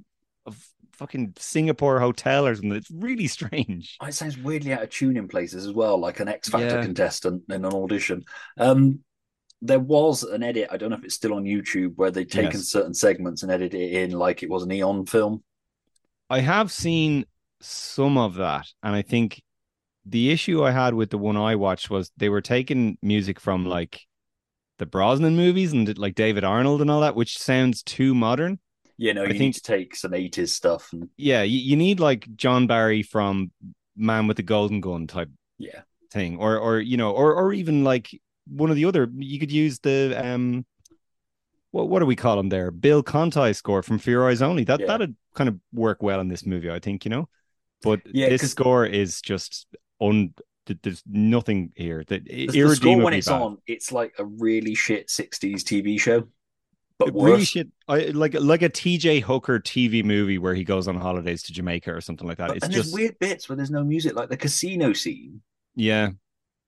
[0.47, 5.17] of fucking Singapore hotel or something it's really strange It sounds weirdly out of tune
[5.17, 6.83] in places as well, like an X Factor Yeah.
[6.83, 8.25] contestant in an audition.
[8.59, 9.01] Um,
[9.63, 10.69] there was an edit.
[10.71, 12.69] I don't know if it's still on YouTube where they'd taken Yes.
[12.69, 15.43] certain segments and edited it in like it was an Eon film.
[16.29, 17.25] I have seen
[17.61, 19.43] some of that, and I think
[20.05, 23.65] the issue I had with the one I watched was they were taking music from
[23.65, 24.03] like
[24.79, 28.59] the Brosnan movies and like David Arnold and all that, which sounds too modern.
[28.97, 31.77] You know, I you need think- to take some 80s stuff and Yeah, you, you
[31.77, 33.51] need like John Barry from
[33.97, 35.83] Man with the Golden Gun type yeah.
[36.13, 38.11] thing, or or you know, or or even like
[38.47, 39.09] one of the other.
[39.17, 40.65] You could use the um,
[41.71, 42.71] what what do we call him there?
[42.71, 44.65] Bill Conti score from For Your Eyes Only.
[44.65, 44.87] That Yeah.
[44.87, 47.05] that'd kind of work well in this movie, I think.
[47.05, 47.29] You know,
[47.83, 49.67] but Yeah, this score is just
[50.01, 50.35] un.
[50.83, 53.43] There's nothing here that The, the score when it's bad.
[53.43, 56.27] on, it's like a really shit 60s TV show.
[56.99, 57.31] But It worse.
[57.31, 57.69] really shit.
[57.89, 61.93] I like like a TJ Hooker TV movie where he goes on holidays to Jamaica
[61.93, 62.49] or something like that.
[62.49, 65.43] But- It's and just there's weird bits where there's no music, like the casino scene.
[65.75, 66.11] yeah.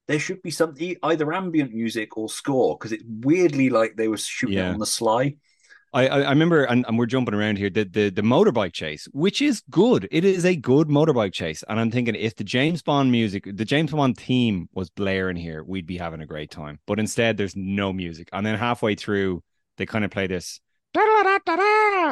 [0.08, 4.16] There should be something either ambient music or score because it's weirdly like they were
[4.16, 4.70] shooting Yeah.
[4.72, 5.34] on the sly.
[5.92, 7.70] I, I I remember, and, and we're jumping around here.
[7.70, 10.06] The, the the motorbike chase, which is good.
[10.12, 13.64] It is a good motorbike chase, and I'm thinking if the James Bond music, the
[13.64, 16.78] James Bond theme was blaring here, we'd be having a great time.
[16.86, 19.42] But instead, there's no music, and then halfway through,
[19.76, 20.60] they kind of play this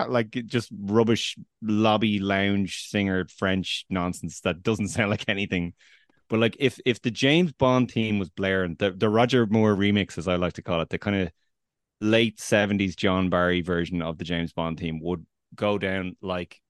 [0.08, 5.72] like just rubbish lobby lounge singer French nonsense that doesn't sound like anything.
[6.28, 10.18] But like if if the James Bond theme was blaring, the the Roger Moore remix,
[10.18, 11.30] as I like to call it, the kind of
[12.00, 15.24] late 70s John Barry version of the James Bond theme would
[15.54, 16.60] go down like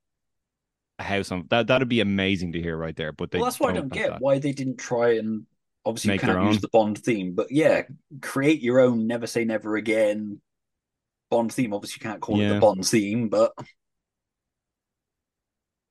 [0.98, 3.12] a house on that that'd be amazing to hear right there.
[3.12, 4.20] But they well, that's why I don't don't get that.
[4.20, 5.46] why they didn't try and
[5.84, 7.82] obviously Make you can't use the Bond theme, but yeah,
[8.20, 10.40] create your own Never Say Never Again
[11.34, 11.74] Bond theme.
[11.74, 12.54] Obviously, you can't call it Yeah.
[12.54, 13.52] the Bond theme, but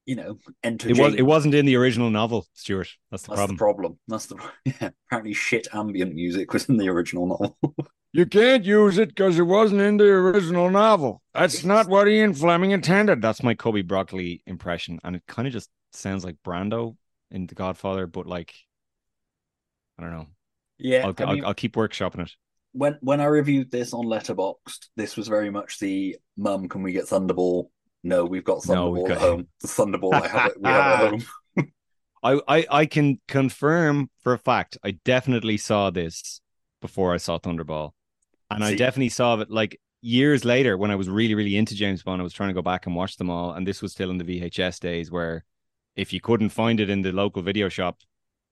[0.05, 2.89] you know, enter It was, it wasn't in the original novel, Stuart.
[3.09, 3.55] That's the That's problem.
[3.55, 3.99] the problem.
[4.07, 4.89] That's the yeah.
[5.07, 7.75] Apparently, shit ambient music was in the original novel.
[8.15, 11.23] You can't use it because it wasn't in the original novel.
[11.33, 13.23] That's not what Ian Fleming intended.
[13.23, 16.95] That's my Cubby Broccoli impression, and it kind of just sounds like Brando
[17.31, 18.53] in The Godfather, but like
[19.97, 20.27] I don't know.
[20.77, 22.31] yeah, I'll, I I'll, I'll keep workshopping it.
[22.73, 26.67] When when I reviewed this on Letterboxd, this was very much the mum.
[26.67, 27.69] Can we get Thunderball?
[28.03, 29.47] No, we've got No, Thunderball we've at got- home.
[29.61, 31.09] The Thunderball I have, it, we have at
[31.57, 31.71] home.
[32.23, 36.41] I, I I can confirm for a fact I definitely saw this
[36.81, 37.91] before I saw Thunderball.
[38.51, 42.03] And I definitely saw it like years later when I was really, really into James
[42.03, 42.21] Bond.
[42.21, 43.53] I was trying to go back and watch them all.
[43.53, 45.43] And this was still in the VHS days where
[45.95, 47.99] if you couldn't find it in the local video shop,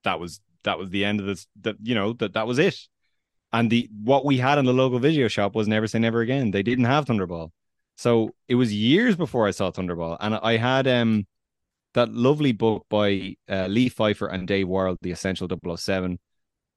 [0.02, 2.76] that was that was the end of this that you know, that that was it.
[3.52, 6.50] And the what we had in the local video shop was Never Say Never Again.
[6.50, 7.50] They didn't have Thunderball.
[7.96, 10.16] So it was years before I saw Thunderball.
[10.20, 11.26] And I had um
[11.94, 16.18] that lovely book by uh, Lee Pfeiffer and Dave Worrell, The Essential 007,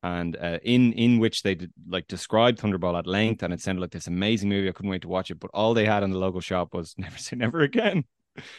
[0.04, 3.82] and uh, in in which they did, like described Thunderball at length, and it sounded
[3.82, 4.70] like this amazing movie.
[4.70, 6.94] I couldn't wait to watch it, but all they had in the local shop was
[6.98, 8.04] Never Say Never Again.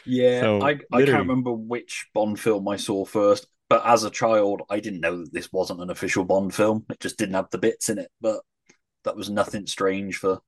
[0.07, 4.11] Yeah, So, I, I can't remember which Bond film I saw first, but as a
[4.11, 6.85] child, I didn't know that this wasn't an official Bond film.
[6.91, 8.41] It just didn't have the bits in it, but
[9.05, 10.41] that was nothing strange for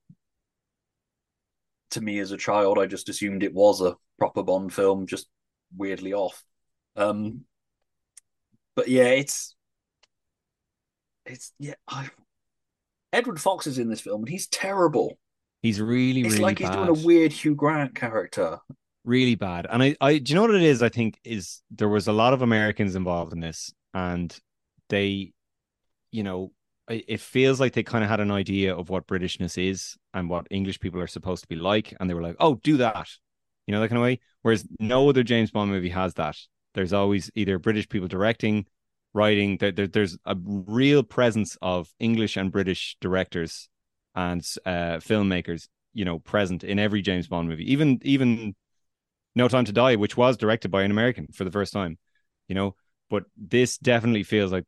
[1.90, 2.78] to me as a child.
[2.78, 5.26] I just assumed it was a proper Bond film, just
[5.76, 6.42] weirdly off.
[6.96, 7.44] Um,
[8.74, 9.54] but yeah, it's
[11.26, 11.74] it's yeah.
[11.88, 12.09] I,
[13.12, 15.18] Edward Fox is in this film, and he's terrible.
[15.62, 16.68] He's really, It's really like bad.
[16.68, 18.59] he's doing a weird Hugh Grant character.
[19.09, 19.66] Really bad.
[19.68, 20.83] And I, I, do you know what it is?
[20.83, 24.37] I think is there was a lot of Americans involved in this, and
[24.88, 25.33] they,
[26.12, 26.53] you know,
[26.88, 30.47] it feels like they kind of had an idea of what Britishness is and what
[30.51, 33.09] English people are supposed to be like, and they were like, "Oh, do that,"
[33.66, 34.21] you know, that kind of way.
[34.42, 36.37] Whereas no other James Bond movie has that.
[36.75, 38.66] There's always either British people directing,
[39.14, 39.59] writing.
[39.59, 43.68] There, there, there's a real presence of English and British directors
[44.14, 47.71] and uh, filmmakers, you know, present in every James Bond movie.
[47.71, 48.55] Even even
[49.38, 51.96] No Time to Die, which was directed by an American for the first time,
[52.48, 52.74] you know.
[53.09, 54.64] But this definitely feels like,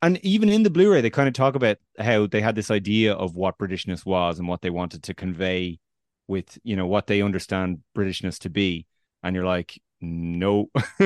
[0.00, 3.14] and even in the Blu-ray, they kind of talk about how they had this idea
[3.14, 5.80] of what Britishness was and what they wanted to convey
[6.28, 8.86] with, you know, what they understand Britishness to be.
[9.24, 10.70] And you're like, no,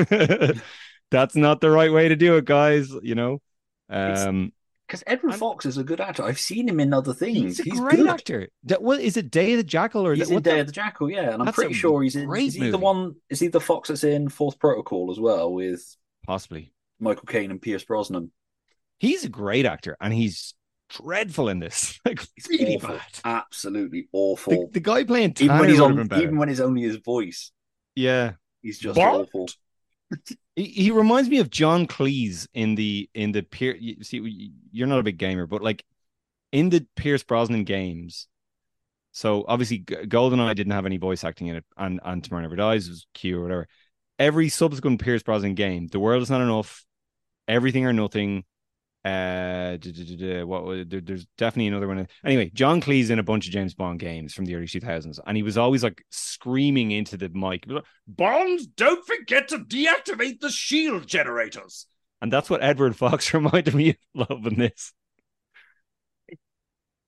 [1.09, 2.91] that's not the right way to do it, guys.
[3.01, 3.41] You know,
[3.89, 4.53] um,
[4.87, 6.23] Because Edward Fox is a good actor.
[6.23, 7.57] I've seen him in other things.
[7.57, 8.07] he's a great good.
[8.07, 8.49] actor.
[8.65, 9.31] That, what is it?
[9.31, 11.45] Day of the Jackal or He's in Day the- of the Jackal, yeah, and I'm
[11.45, 12.31] That's pretty sure he's in.
[12.35, 13.15] Is he the one?
[13.29, 15.95] Is he the Fox that's in Fourth Protocol as well with
[16.25, 16.71] possibly?
[16.99, 18.31] Michael Caine and Pierce Brosnan?
[18.99, 20.53] He's a great actor, and he's
[20.89, 21.99] dreadful in this.
[22.05, 22.89] Like really awful.
[22.89, 23.01] bad.
[23.25, 24.53] Absolutely awful.
[24.67, 27.51] The, the guy playing even when he's on, even when it's only his voice,
[27.95, 29.47] yeah, he's just awful.
[30.55, 33.75] He, reminds me of John Cleese in the in the Pier.
[33.75, 35.83] You see, you're not a big gamer, but like
[36.51, 38.27] in the Pierce Brosnan games.
[39.11, 42.89] So obviously, GoldenEye didn't have any voice acting in it, and and Tomorrow Never Dies
[42.89, 43.67] was Q or whatever.
[44.19, 46.85] Every subsequent Pierce Brosnan game, The World Is Not Enough,
[47.47, 48.45] Everything or Nothing.
[49.05, 49.77] Uh,
[50.45, 52.07] what there's definitely another one.
[52.25, 55.37] Anyway, John Cleese in a bunch of James Bond games from the early 2000s, and
[55.37, 60.49] he was always like screaming into the mic, like, "Bonds, don't forget to deactivate the
[60.49, 61.85] shield generators."
[62.19, 63.97] And that's what Edward Fox reminded me of
[64.29, 64.91] loving this.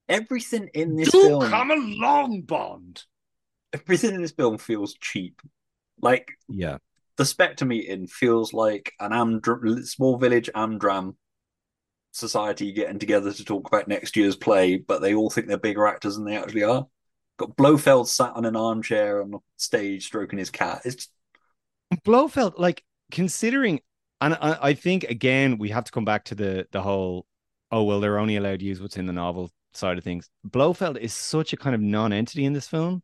[0.08, 3.04] Everything in this Do film, come along, Bond.
[3.74, 5.42] everything in this film feels cheap.
[6.00, 6.78] Like Yeah,
[7.16, 11.16] the Spectre meeting feels like an Amdr- small village Amdram
[12.18, 15.88] society getting together to talk about next year's play, but they all think they're bigger
[15.88, 16.88] actors than they actually are.
[17.38, 20.82] Got Blofeld sat on an armchair on the stage stroking his cat.
[20.86, 21.12] It's just,
[22.04, 23.80] Blofeld, like considering,
[24.20, 27.28] and I, I think again we have to come back to the the whole,
[27.72, 30.30] oh well, they're only allowed to use what's in the novel side of things.
[30.44, 33.04] Blofeld is such a kind of non-entity in this film,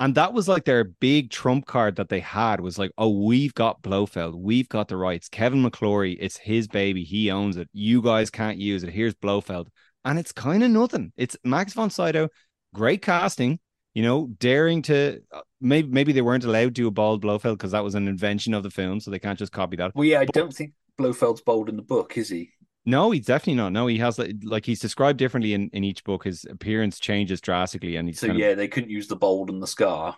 [0.00, 3.54] and that was like their big trump card that they had was like, oh, we've
[3.54, 5.28] got Blofeld, we've got the rights.
[5.28, 7.68] Kevin McClory, it's his baby, he owns it.
[7.72, 8.90] You guys can't use it.
[8.90, 9.68] Here's Blofeld,
[10.04, 11.12] and it's kind of nothing.
[11.16, 12.28] It's Max von Sydow,
[12.74, 13.58] great casting.
[13.94, 17.58] You know, daring to uh, maybe maybe they weren't allowed to do a bald Blofeld
[17.58, 19.92] because that was an invention of the film, so they can't just copy that.
[19.94, 22.50] well, yeah, I don't think Blofeld's bald in the book, is he?
[22.86, 23.72] No, he's definitely not.
[23.72, 26.24] No, he has like, like he's described differently in, in each book.
[26.24, 29.50] His appearance changes drastically, and he's So kind of- yeah, they couldn't use the bold
[29.50, 30.16] and the scar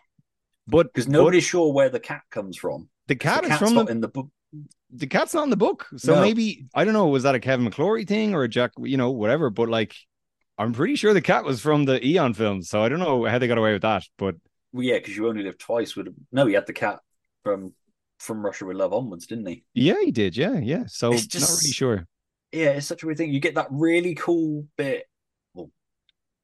[0.69, 2.89] but because but nobody's sure where the cat comes from.
[3.09, 4.29] the cat the is from not the, in the book.
[4.93, 6.21] the cat's not in the book, so No.
[6.21, 7.09] maybe I don't know.
[7.09, 8.73] Was that a Kevin McClory thing or a Jack?
[8.79, 9.51] You know, whatever.
[9.51, 9.97] But like,
[10.59, 13.39] I'm pretty sure the cat was from the Eon films, so I don't know how
[13.39, 14.05] they got away with that.
[14.17, 14.37] But
[14.73, 15.97] Well, yeah, because you only live twice.
[15.97, 17.01] With no, he had the cat
[17.43, 17.73] from
[18.21, 19.65] from Russia with Love onwards, didn't he?
[19.75, 20.37] yeah, he did.
[20.37, 20.85] Yeah, yeah.
[20.87, 22.07] So It's not really sure.
[22.53, 23.33] Yeah, it's such a weird thing.
[23.33, 25.07] You get that really cool bit,
[25.55, 25.71] well,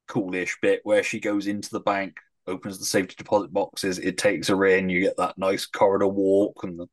[0.07, 4.49] coolish bit where she goes into the bank, opens the safety deposit boxes, it takes
[4.49, 4.89] her in.
[4.89, 6.87] You get that nice corridor walk and the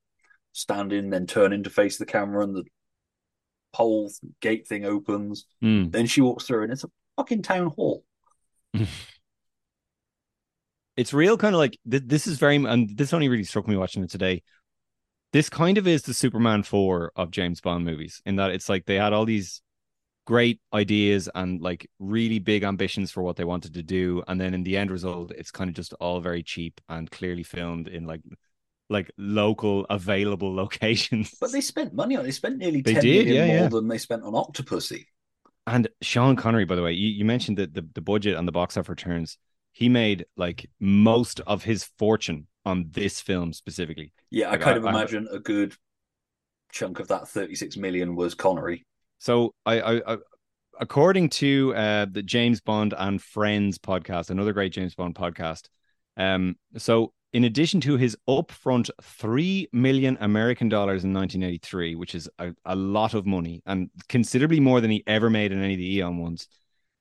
[0.53, 2.63] standing, then turning to face the camera, and the
[3.73, 5.45] whole gate thing opens.
[5.61, 5.89] Hmm.
[5.89, 8.03] Then she walks through, and it's a fucking town hall.
[10.95, 13.75] it's real kind of like th- this is very and this only really struck me
[13.75, 14.41] watching it today
[15.33, 18.85] this kind of is the superman 4 of james bond movies in that it's like
[18.85, 19.61] they had all these
[20.25, 24.53] great ideas and like really big ambitions for what they wanted to do and then
[24.53, 28.05] in the end result it's kind of just all very cheap and clearly filmed in
[28.05, 28.21] like
[28.89, 32.25] like local available locations But they spent money on it.
[32.25, 33.69] They spent nearly They ten did, million yeah, more yeah.
[33.69, 35.05] than they spent on Octopussy.
[35.65, 38.51] And Sean Connery, by the way, you, you mentioned that the, the budget and the
[38.51, 39.37] box office returns.
[39.71, 44.13] He made like most of his fortune on this film specifically.
[44.29, 45.75] Yeah, I kind of I- I- imagine a good
[46.71, 48.85] chunk of that thirty-six million was Connery.
[49.19, 50.17] So I, I, I
[50.79, 55.69] according to uh, the James Bond and Friends podcast, another great James Bond podcast.
[56.17, 62.29] Um, so in addition to his upfront three million American dollars in 1983, which is
[62.37, 65.79] a, a lot of money and considerably more than he ever made in any of
[65.79, 66.47] the Eon ones,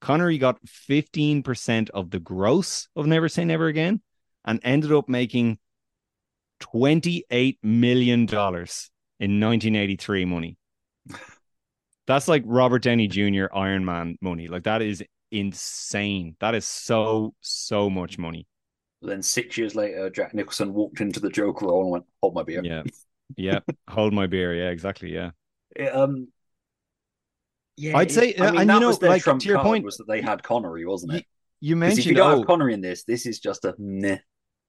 [0.01, 4.01] Connery got 15% of the gross of Never Say Never Again,
[4.45, 5.59] and ended up making
[6.61, 10.57] $28 million in 1983 money.
[12.07, 13.47] That's like Robert Downey Jr.
[13.55, 14.49] Iron Man money.
[14.49, 16.37] Like that is insane.
[16.41, 18.47] That is so, so much money.
[19.01, 22.45] Then six years later, Jack Nicholson walked into the Joker role and went, "Hold my
[22.45, 22.83] beer." Yeah,
[23.37, 23.59] yeah.
[23.89, 24.55] Hold my beer.
[24.55, 25.13] Yeah, exactly.
[25.13, 25.31] Yeah.
[25.75, 26.29] It, um,
[27.77, 29.61] yeah, I'd say, I mean, and that you know, was their like, trump to your
[29.61, 31.27] point- was that they had Connery, wasn't it?
[31.61, 34.19] You mentioned if you don't oh, have Connery in this, this is just a meh,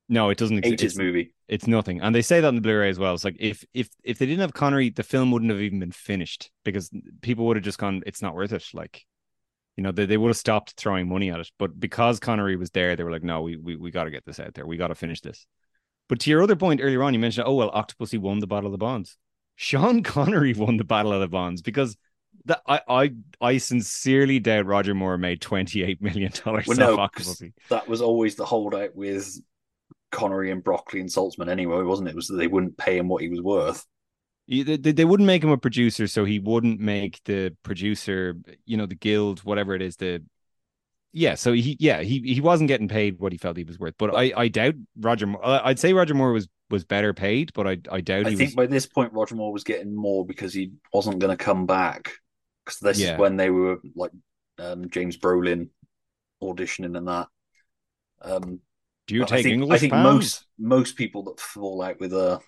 [0.09, 0.79] no, it doesn't exist.
[0.79, 1.33] 80s It's, movie.
[1.47, 3.13] it's nothing, and they say that in the Blu-ray as well.
[3.13, 5.91] It's like if if if they didn't have Connery, the film wouldn't have even been
[5.91, 6.89] finished because
[7.21, 9.05] people would have just gone, "It's not worth it." Like,
[9.77, 11.51] you know, they, they would have stopped throwing money at it.
[11.57, 14.25] But because Connery was there, they were like, "No, we we we got to get
[14.25, 14.65] this out there.
[14.67, 15.45] We got to finish this."
[16.09, 18.67] But to your other point earlier on, you mentioned, "Oh well, Octopussy won the Battle
[18.67, 19.17] of the Bonds."
[19.55, 21.95] Sean Connery won the Battle of the Bonds because
[22.45, 26.97] that I I I sincerely doubt Roger Moore made twenty eight million dollars Well, no,
[26.97, 27.53] off 'cause Octopussy.
[27.69, 29.39] that was always the holdout with
[30.13, 32.11] Connery and Broccoli and Saltzman anyway, wasn't it?
[32.11, 33.85] It was that they wouldn't pay him what he was worth.
[34.47, 38.85] They, they wouldn't make him a producer, so he wouldn't make the producer, you know,
[38.85, 39.95] the guild, whatever it is.
[39.95, 40.21] The
[41.13, 43.95] yeah, so he yeah he he wasn't getting paid what he felt he was worth.
[43.97, 45.27] But I I doubt Roger.
[45.27, 48.39] Moore, I'd say Roger Moore was was better paid, but I I doubt I think
[48.39, 48.55] was.
[48.55, 52.11] by this point, Roger Moore was getting more because he wasn't going to come back.
[52.65, 53.13] Because this Yeah.
[53.13, 54.11] is when they were like
[54.57, 55.69] um, James Brolin
[56.41, 57.27] auditioning and that.
[58.21, 58.59] Um,
[59.07, 60.13] Do you but I take think, English I think pounds?
[60.13, 62.39] most most people that fall out with uh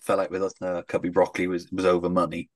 [0.00, 2.48] fell out with uh, Cubby Broccoli was was over money.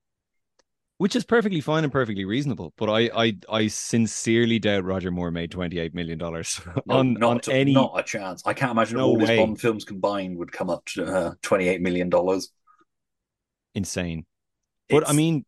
[0.99, 2.73] which is perfectly fine and perfectly reasonable.
[2.77, 7.15] But I I I sincerely doubt Roger Moore made twenty eight million dollars No, on
[7.15, 7.73] not on a- any.
[7.73, 8.43] not a chance.
[8.47, 9.29] I can't imagine No all his.
[9.29, 12.51] Bond films combined would come up to uh, twenty eight million dollars.
[13.75, 14.27] insane.
[14.89, 15.45] But I mean,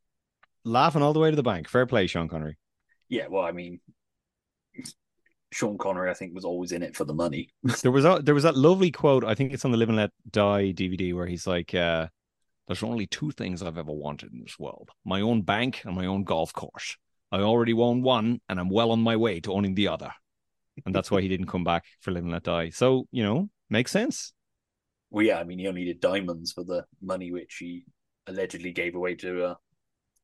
[0.64, 1.68] laughing all the way to the bank.
[1.68, 2.56] Fair play, Sean Connery.
[3.08, 3.80] Yeah, well, I mean,
[5.52, 7.48] Sean Connery, I think, was always in it for the money.
[7.82, 9.24] there was a, there was that lovely quote.
[9.24, 12.08] I think it's on the Live and Let Die DVD where he's like, uh,
[12.66, 16.06] "There's only two things I've ever wanted in this world: my own bank and my
[16.06, 16.96] own golf course.
[17.30, 20.12] I already own one, and I'm well on my way to owning the other."
[20.86, 22.70] And that's why he didn't come back for Live and Let Die.
[22.70, 24.32] So you know, makes sense.
[25.10, 27.84] Well, yeah, I mean, he only did diamonds for the money which he
[28.26, 29.58] allegedly gave away to a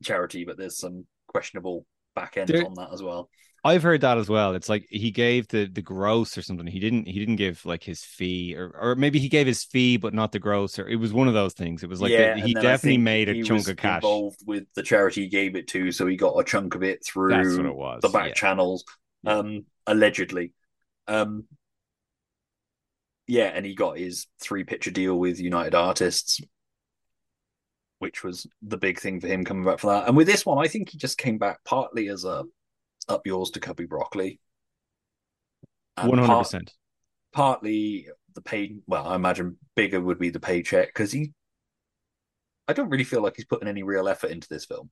[0.02, 3.28] charity, but there's some questionable back end There- on that as well.
[3.64, 4.54] I've heard that as well.
[4.54, 6.66] It's like he gave the the gross or something.
[6.66, 9.96] He didn't he didn't give like his fee or or maybe he gave his fee
[9.96, 11.82] but not the gross or it was one of those things.
[11.82, 13.96] It was like yeah, the- he definitely made a he chunk was of cash.
[14.02, 17.04] involved with the charity he gave it to, so he got a chunk of it
[17.04, 18.02] through That's what it was.
[18.02, 18.34] the back yeah.
[18.34, 18.84] channels,
[19.26, 20.52] um, allegedly.
[21.08, 21.44] Um,
[23.26, 26.40] yeah, and he got his three picture deal with United Artists,
[27.98, 30.06] which was the big thing for him coming back for that.
[30.08, 32.44] And with this one, I think he just came back partly as a
[33.08, 34.40] up yours to Cubby Broccoli.
[36.02, 36.74] One hundred percent.
[37.32, 38.76] Partly the pay.
[38.86, 41.32] Well, I imagine bigger would be the paycheck because he.
[42.66, 44.90] I don't really feel like he's putting any real effort into this film.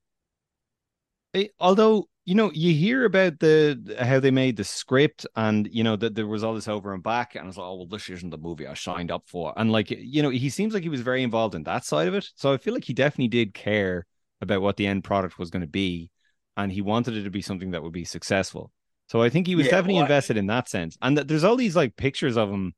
[1.33, 5.81] Eh, Although you know, you hear about the how they made the script, and you
[5.81, 7.85] know that there was all this over and back, and I was like, oh well,
[7.85, 10.83] this isn't the movie I signed up for, and like you know, he seems like
[10.83, 12.27] he was very involved in that side of it.
[12.35, 14.05] So I feel like he definitely did care
[14.41, 16.11] about what the end product was going to be,
[16.57, 18.71] and he wanted it to be something that would be successful.
[19.07, 20.97] So I think he was Yeah, definitely well, invested in that sense.
[21.01, 22.73] And th- there's all these like pictures of him,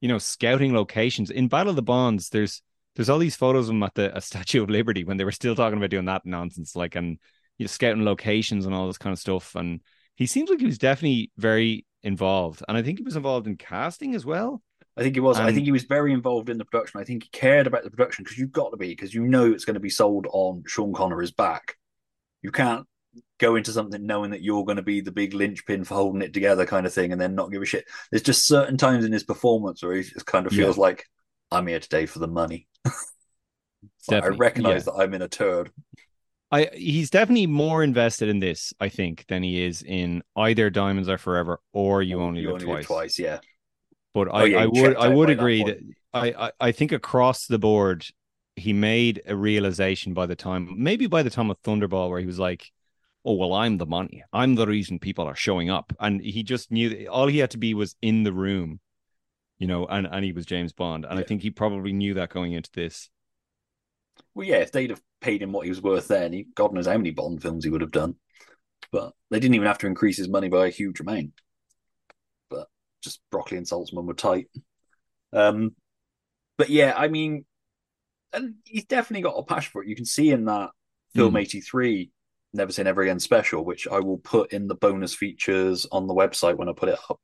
[0.00, 2.28] you know, scouting locations in Battle of the Bonds.
[2.28, 2.62] There's
[2.94, 5.32] there's all these photos of him at the a Statue of Liberty when they were
[5.32, 7.18] still talking about doing that nonsense, like and
[7.58, 9.54] you know, scouting locations and all this kind of stuff.
[9.54, 9.80] And
[10.16, 13.56] he seems like he was definitely very involved, and I think he was involved in
[13.56, 14.62] casting as well.
[14.96, 15.38] I think he was.
[15.38, 17.00] I think he was very involved in the production.
[17.00, 19.50] I think he cared about the production because you've got to be because you know
[19.50, 21.76] it's going to be sold on Sean Connery's back.
[22.42, 22.86] You can't
[23.38, 26.32] go into something knowing that you're going to be the big linchpin for holding it
[26.32, 27.84] together, kind of thing, and then not give a shit.
[28.10, 30.64] There's just certain times in his performance where he just kind of Yeah.
[30.64, 31.06] feels like
[31.50, 32.66] I'm here today for the money.
[34.08, 34.92] Like, I recognize yeah.
[34.92, 35.70] that I'm in a turd.
[36.50, 41.08] I he's definitely more invested in this, I think, than he is in either Diamonds
[41.08, 42.76] Are Forever or You Only you Live only Twice.
[42.78, 43.38] live twice, yeah.
[44.14, 45.78] But Oh, I, yeah, I would I would by that agree that
[46.12, 48.06] I, I I think across the board
[48.56, 52.26] he made a realization by the time maybe by the time of Thunderball where he
[52.26, 52.70] was like,
[53.24, 54.24] Oh well I'm the money.
[54.32, 55.92] I'm the reason people are showing up.
[56.00, 58.80] And he just knew that all he had to be was in the room,
[59.58, 61.04] you know, and, and he was James Bond.
[61.08, 63.10] And I think he probably knew that going into this.
[64.34, 66.86] Well, yeah, if they'd have paid him what he was worth then, he, God knows
[66.86, 68.16] how many Bond films he would have done.
[68.90, 71.32] But they didn't even have to increase his money by a huge amount.
[72.50, 72.68] But
[73.02, 74.48] just Broccoli and Saltzman were tight.
[75.32, 75.74] Um,
[76.58, 77.44] but yeah, I mean,
[78.32, 79.88] and he's definitely got a passion for it.
[79.88, 80.70] You can see in that
[81.14, 81.40] film Mm.
[81.40, 82.10] 83,
[82.54, 86.14] Never Say Never Again special, which I will put in the bonus features on the
[86.14, 87.18] website when I put it up.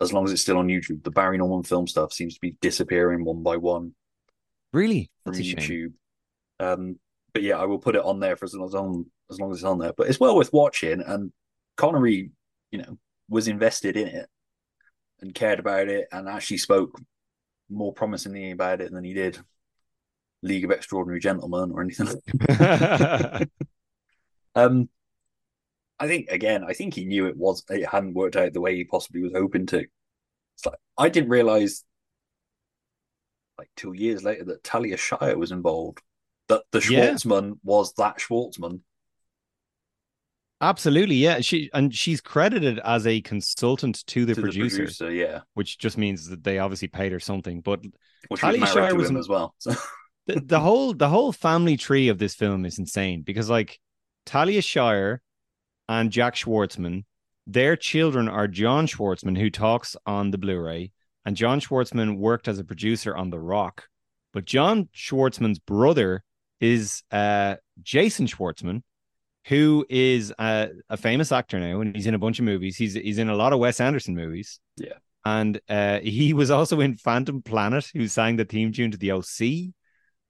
[0.00, 1.02] as long as it's still on YouTube.
[1.04, 3.94] The Barry Norman film stuff seems to be disappearing one by one
[4.72, 5.10] Really?
[5.24, 5.56] from That's a shame.
[5.58, 5.92] YouTube.
[6.60, 6.98] Um,
[7.32, 9.50] but yeah, I will put it on there for as long as on as long
[9.52, 9.92] as it's on there.
[9.96, 11.00] But it's well worth watching.
[11.00, 11.32] And
[11.76, 12.30] Connery,
[12.70, 14.28] you know, was invested in it
[15.20, 17.00] and cared about it, and actually spoke
[17.70, 19.38] more promisingly about it than he did
[20.42, 22.08] League of Extraordinary Gentlemen or anything.
[24.54, 24.88] um,
[25.98, 28.74] I think again, I think he knew it was it hadn't worked out the way
[28.76, 29.78] he possibly was hoping to.
[29.78, 31.84] It's like I didn't realize,
[33.58, 36.02] like two years later, that Talia Shire was involved.
[36.48, 37.10] That the Yeah.
[37.12, 38.80] Schwartzman was that Schwartzman.
[40.60, 41.40] Absolutely, yeah.
[41.40, 45.40] She and she's credited as a consultant to the To the producer, producer, yeah.
[45.54, 47.60] which just means that they obviously paid her something.
[47.60, 47.84] But
[48.28, 49.54] Which Talia was Shire was in- as well.
[49.58, 49.74] So
[50.26, 53.78] the, the whole the whole family tree of this film is insane because like
[54.26, 55.22] Talia Shire
[55.88, 57.04] and Jack Schwartzman,
[57.46, 60.92] their children are John Schwartzman, who talks on the Blu-ray,
[61.24, 63.88] and John Schwartzman worked as a producer on The Rock.
[64.32, 66.24] But John Schwartzman's brother
[66.60, 68.82] is uh, Jason Schwartzman,
[69.46, 72.76] who is a, a famous actor now, and he's in a bunch of movies.
[72.76, 74.58] He's he's in a lot of Wes Anderson movies.
[74.76, 74.94] Yeah.
[75.24, 79.12] And uh, he was also in Phantom Planet, who sang the theme tune to the
[79.12, 79.72] OC.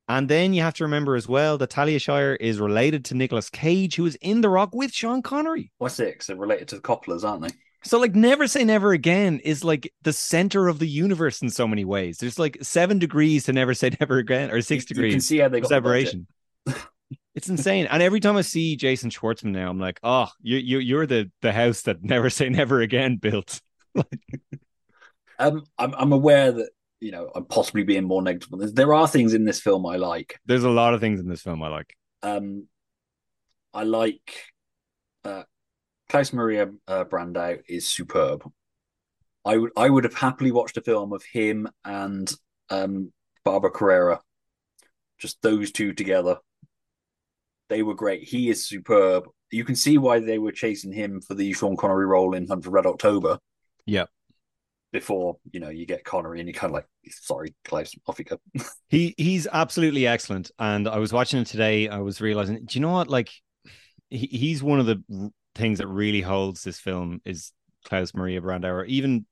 [0.09, 3.49] And then you have to remember as well that Talia Shire is related to Nicolas
[3.49, 5.73] Cage, who is in The Rock with Sean Connery.
[5.79, 6.19] what's it?
[6.19, 7.49] 'Cause they're related to the Coppolas, aren't they?
[7.85, 11.67] So, like, Never Say Never Again is like the center of the universe in so
[11.69, 12.19] many ways.
[12.19, 15.13] There's like seven degrees to Never Say Never Again, or six You- degrees.
[15.13, 16.27] You can see how they got the separation.
[17.35, 17.87] it's insane.
[17.91, 21.31] And every time I see Jason Schwartzman now, I'm like, oh, you you you're the
[21.43, 23.61] the house that Never Say Never Again built.
[25.39, 26.71] Um, I'm I'm aware that
[27.05, 28.75] you know I'm possibly being more negative.
[28.75, 30.41] There are things in this film I like.
[30.47, 31.95] There's a lot of things in this film I like.
[32.23, 32.67] Um,
[33.75, 34.45] I like
[35.23, 35.43] uh,
[36.09, 38.51] Klaus Maria uh, Brandau is superb.
[39.45, 42.35] I would I would have happily watched a film of him and
[42.71, 43.13] um,
[43.45, 44.21] Barbara Carrera,
[45.19, 46.39] just those two together.
[47.69, 48.23] They were great.
[48.23, 49.25] He is superb.
[49.51, 52.65] You can see why they were chasing him for the Sean Connery role in Hunt
[52.65, 53.39] for Red October.
[53.85, 54.09] Yep.
[54.95, 58.25] Before you know you get Connery and you kind of like, sorry, Klaus, off you
[58.25, 58.39] go.
[58.89, 60.53] He he's absolutely excellent.
[60.61, 61.89] And I was watching it today.
[61.89, 63.09] I was realizing, do you know what?
[63.09, 63.29] Like,
[64.09, 67.51] he, he's one of the things that really holds this film is
[67.85, 69.27] Klaus Maria Brandauer, even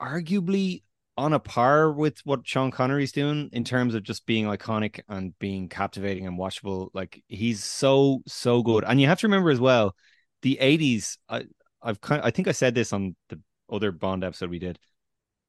[0.00, 0.84] arguably
[1.18, 5.38] on a par with what Sean Connery's doing in terms of just being iconic and
[5.38, 6.88] being captivating and watchable.
[6.94, 8.84] Like, he's so so good.
[8.84, 9.94] And you have to remember as well,
[10.40, 11.18] the '80s.
[11.28, 11.44] I
[11.82, 13.38] I've kind of, I think I said this on the
[13.70, 14.78] other Bond episode we did.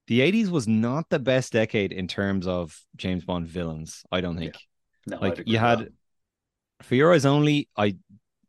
[0.08, 4.38] The 80s was not the best decade in terms of James Bond villains, I don't
[4.38, 4.56] think.
[5.08, 5.94] No, like you had that.
[6.84, 7.96] For Your Eyes Only, I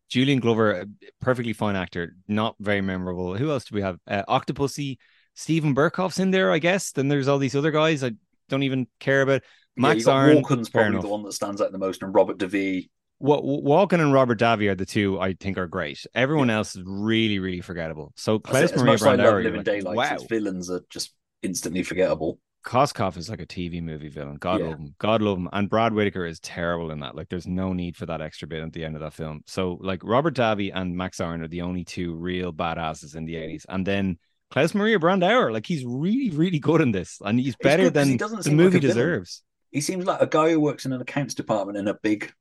[0.09, 0.86] Julian Glover, a
[1.20, 3.36] perfectly fine actor, not very memorable.
[3.36, 3.98] Who else do we have?
[4.07, 4.98] Uh, Octopussy,
[5.34, 6.92] Steven Berkoff's in there, I guess.
[6.92, 8.12] Then there's all these other guys I
[8.48, 9.42] don't even care about.
[9.76, 11.02] Max Zorin, Walken's probably enough.
[11.02, 12.88] the one that stands out the most, and Robert Davi.
[13.18, 16.07] Wa- Wa- Walken and Robert Davi are the two I think are great.
[16.14, 18.12] Everyone else is really, really forgettable.
[18.16, 20.18] So Klaus Maria much as I love Brandauer, like, wow.
[20.28, 21.12] villains are just
[21.43, 22.39] instantly forgettable.
[22.64, 24.37] Koskov is like a TV movie villain.
[24.39, 24.70] God Yeah.
[24.70, 24.95] love him.
[24.99, 25.49] God love him.
[25.53, 27.14] And Brad Whitaker is terrible in that.
[27.14, 29.43] Like, there's no need for that extra bit at the end of that film.
[29.47, 33.37] So, like, Robert Davi and Max Zorin are the only two real badasses in the
[33.37, 33.66] 80s.
[33.68, 34.18] And then
[34.51, 37.18] Klaus Maria Brandauer, like, he's really, really good in this.
[37.24, 38.80] And he's better than he the like movie villain.
[38.97, 39.43] deserves.
[39.70, 42.32] He seems like a guy who works in an accounts department in a big,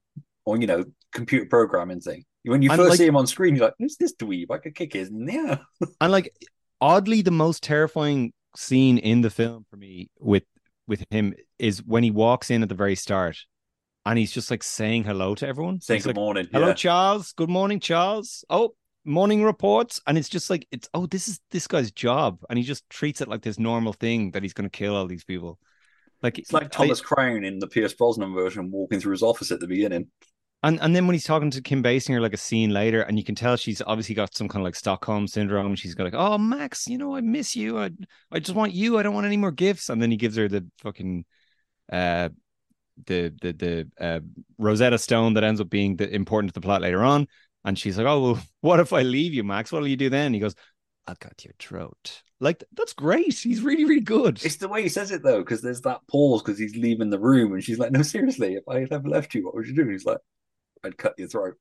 [0.46, 2.26] or you know, computer programming thing.
[2.44, 4.52] When you And, first like- see him on screen, you're like, "Who's this dweeb?
[4.52, 5.58] I could kick his yeah."
[6.02, 6.32] And like
[6.80, 10.44] oddly, the most terrifying scene in the film for me with
[10.88, 13.38] with him is when he walks in at the very start
[14.06, 15.82] and he's just like saying hello to everyone.
[15.82, 16.48] Saying He's good like, morning.
[16.52, 16.74] Hello, yeah.
[16.74, 17.34] Charles.
[17.34, 18.46] Good morning, Charles.
[18.50, 20.00] Oh, morning reports.
[20.06, 22.40] And it's just like it's oh, this is this guy's job.
[22.50, 25.24] And he just treats it like this normal thing that he's gonna kill all these
[25.24, 25.58] people.
[26.22, 29.60] Like It's like Thomas Crown in the Pierce Brosnan version walking through his office at
[29.60, 30.08] the beginning.
[30.66, 33.24] And and then when he's talking to Kim Basinger like a scene later, and you
[33.24, 35.76] can tell she's obviously got some kind of like Stockholm syndrome.
[35.76, 37.78] She's got like, oh Max, you know, I miss you.
[37.78, 37.92] I
[38.32, 38.98] I just want you.
[38.98, 39.90] I don't want any more gifts.
[39.90, 41.26] And then he gives her the fucking
[41.94, 42.30] uh
[43.06, 44.20] the the the uh
[44.58, 47.28] Rosetta Stone that ends up being the important to the plot later on.
[47.64, 49.72] And she's like, Oh, well, what if I leave you, Max?
[49.72, 50.34] What'll you do then?
[50.34, 50.56] He goes,
[51.06, 52.24] I've got your throat.
[52.40, 53.38] Like that's great.
[53.38, 54.44] He's really, really good.
[54.44, 57.20] It's the way he says it though, because there's that pause because he's leaving the
[57.20, 59.84] room, and she's like, "No, seriously, if I ever left you, what would you do?"
[59.84, 60.18] And he's like,
[60.86, 61.56] "I'd cut your throat."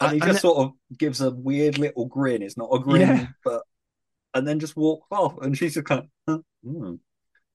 [0.00, 2.42] And he and just the- sort of gives a weird little grin.
[2.42, 3.26] It's not a grin, Yeah.
[3.44, 3.62] but
[4.34, 6.08] and then just walks off, and she's just kind of.
[6.28, 6.38] Huh?
[6.64, 6.94] Hmm.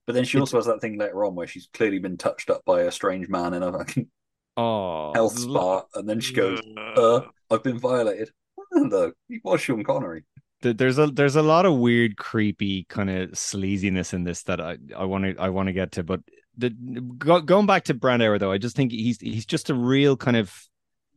[0.06, 2.62] But then she also has that thing later on where she's clearly been touched up
[2.66, 4.08] by a strange man in a fucking
[4.56, 8.30] Oh health spa, and then she goes, "Uh, I've been violated."
[8.72, 10.24] Look, he was Sean Connery.
[10.60, 14.76] there's a there's a lot of weird, creepy kind of sleaziness in this that I
[14.96, 16.02] I want to I want to get to.
[16.04, 16.20] But
[16.56, 20.16] the go, going back to Brandauer though, I just think he's he's just a real
[20.16, 20.52] kind of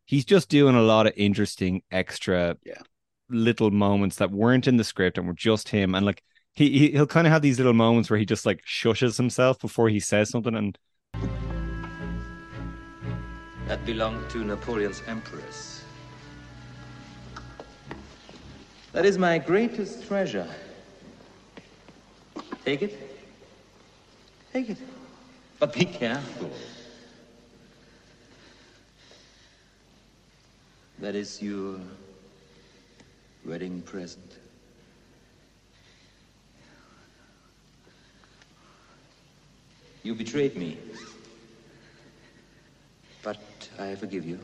[0.06, 2.82] he's just doing a lot of interesting extra Yeah.
[3.30, 5.96] little moments that weren't in the script and were just him.
[5.96, 6.24] And like
[6.54, 9.60] he, he he'll kind of have these little moments where he just like shushes himself
[9.60, 10.78] before he says something and
[13.68, 15.84] That belonged to Napoleon's empress.
[18.94, 20.48] That is my greatest treasure.
[22.66, 22.98] Take it.
[24.54, 24.78] Take it.
[25.60, 26.52] But be careful.
[31.00, 31.80] That is your
[33.46, 34.38] wedding present.
[40.04, 40.78] You betrayed me.
[43.24, 44.40] But I forgive you.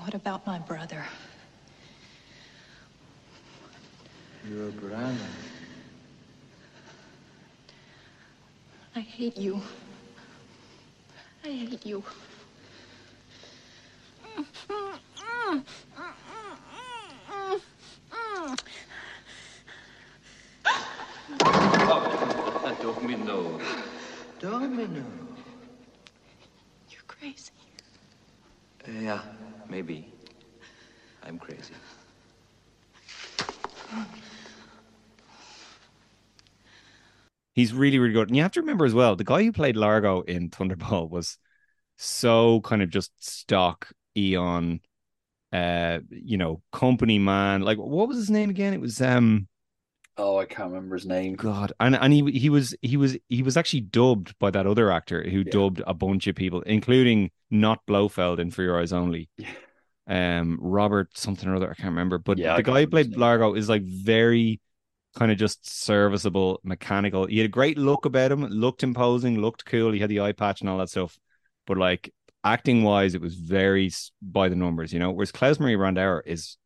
[0.00, 1.04] What about my brother?
[4.50, 5.14] Your brother.
[8.98, 9.60] I hate you.
[11.44, 12.02] I hate you.
[21.90, 23.60] Oh, Domino.
[24.40, 25.04] Domino.
[26.90, 27.52] You're crazy.
[28.84, 29.20] Uh, yeah,
[29.68, 30.08] maybe.
[31.22, 31.74] I'm crazy.
[37.58, 38.28] He's really really good.
[38.28, 41.38] And you have to remember as well, the guy who played Largo in Thunderball was
[41.96, 44.80] so kind of just stock Eon,
[45.52, 47.62] uh, you know, company man.
[47.62, 48.74] Like what was his name again?
[48.74, 49.48] It was um
[50.20, 51.36] Oh, I can't remember his name.
[51.36, 54.90] God, and and he he was he was he was actually dubbed by that other
[54.90, 55.52] actor who Yeah.
[55.52, 59.28] dubbed a bunch of people, including not Blofeld in For Your Eyes Only.
[59.36, 59.48] Yeah.
[60.08, 62.18] Um, Robert something or other, I can't remember.
[62.18, 63.16] But Yeah, the guy who played.
[63.16, 64.60] Largo is like very
[65.16, 67.26] kind of just serviceable, mechanical.
[67.26, 69.92] He had a great look about him, looked imposing, looked cool.
[69.92, 71.18] He had the eye patch and all that stuff.
[71.66, 72.12] But like
[72.44, 73.90] acting wise, it was very
[74.22, 75.10] by the numbers, you know.
[75.10, 76.56] Whereas Klaus Marie Brandauer is,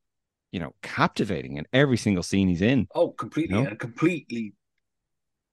[0.50, 2.88] you know, captivating in every single scene he's in.
[2.94, 3.66] Oh, completely No?
[3.66, 4.54] and completely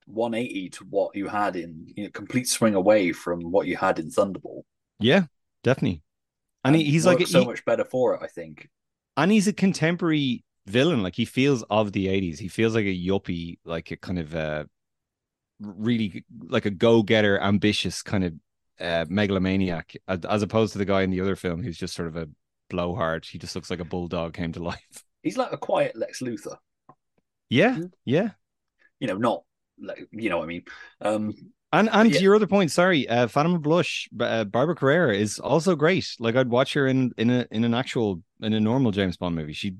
[0.05, 3.99] 180 to what you had in you know, complete swing away from what you had
[3.99, 4.63] in Thunderball.
[4.99, 5.25] Yeah,
[5.63, 6.01] definitely.
[6.63, 8.69] And he, he's like so he- much better for it, I think.
[9.15, 11.03] and he's a contemporary villain.
[11.03, 12.39] Like he feels of the eighties.
[12.39, 14.65] He feels like a yuppie, like a kind of uh
[15.59, 18.33] really like a go-getter, ambitious kind of
[18.79, 22.07] uh megalomaniac, as, as opposed to the guy in the other film who's just sort
[22.07, 22.29] of a
[22.69, 23.25] blowhard.
[23.25, 25.03] He just looks like a bulldog came to life.
[25.23, 26.57] He's like a quiet Lex Luthor.
[27.49, 28.29] Yeah, yeah.
[28.99, 29.43] You know, not
[29.81, 30.63] like you know what I mean.
[31.01, 31.33] Um
[31.71, 32.17] And and Yeah.
[32.17, 36.07] to your other point, sorry, uh, Fatima Blush, uh, Barbara Carrera is also great.
[36.19, 39.35] Like I'd watch her in in a in an actual in a normal James Bond
[39.35, 39.53] movie.
[39.53, 39.75] She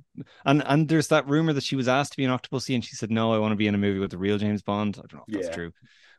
[0.46, 2.96] and and there's that rumor that she was asked to be an Octopussy, and she
[2.96, 4.98] said no, I want to be in a movie with the real James Bond.
[4.98, 5.42] I don't know if Yeah.
[5.42, 5.72] that's true.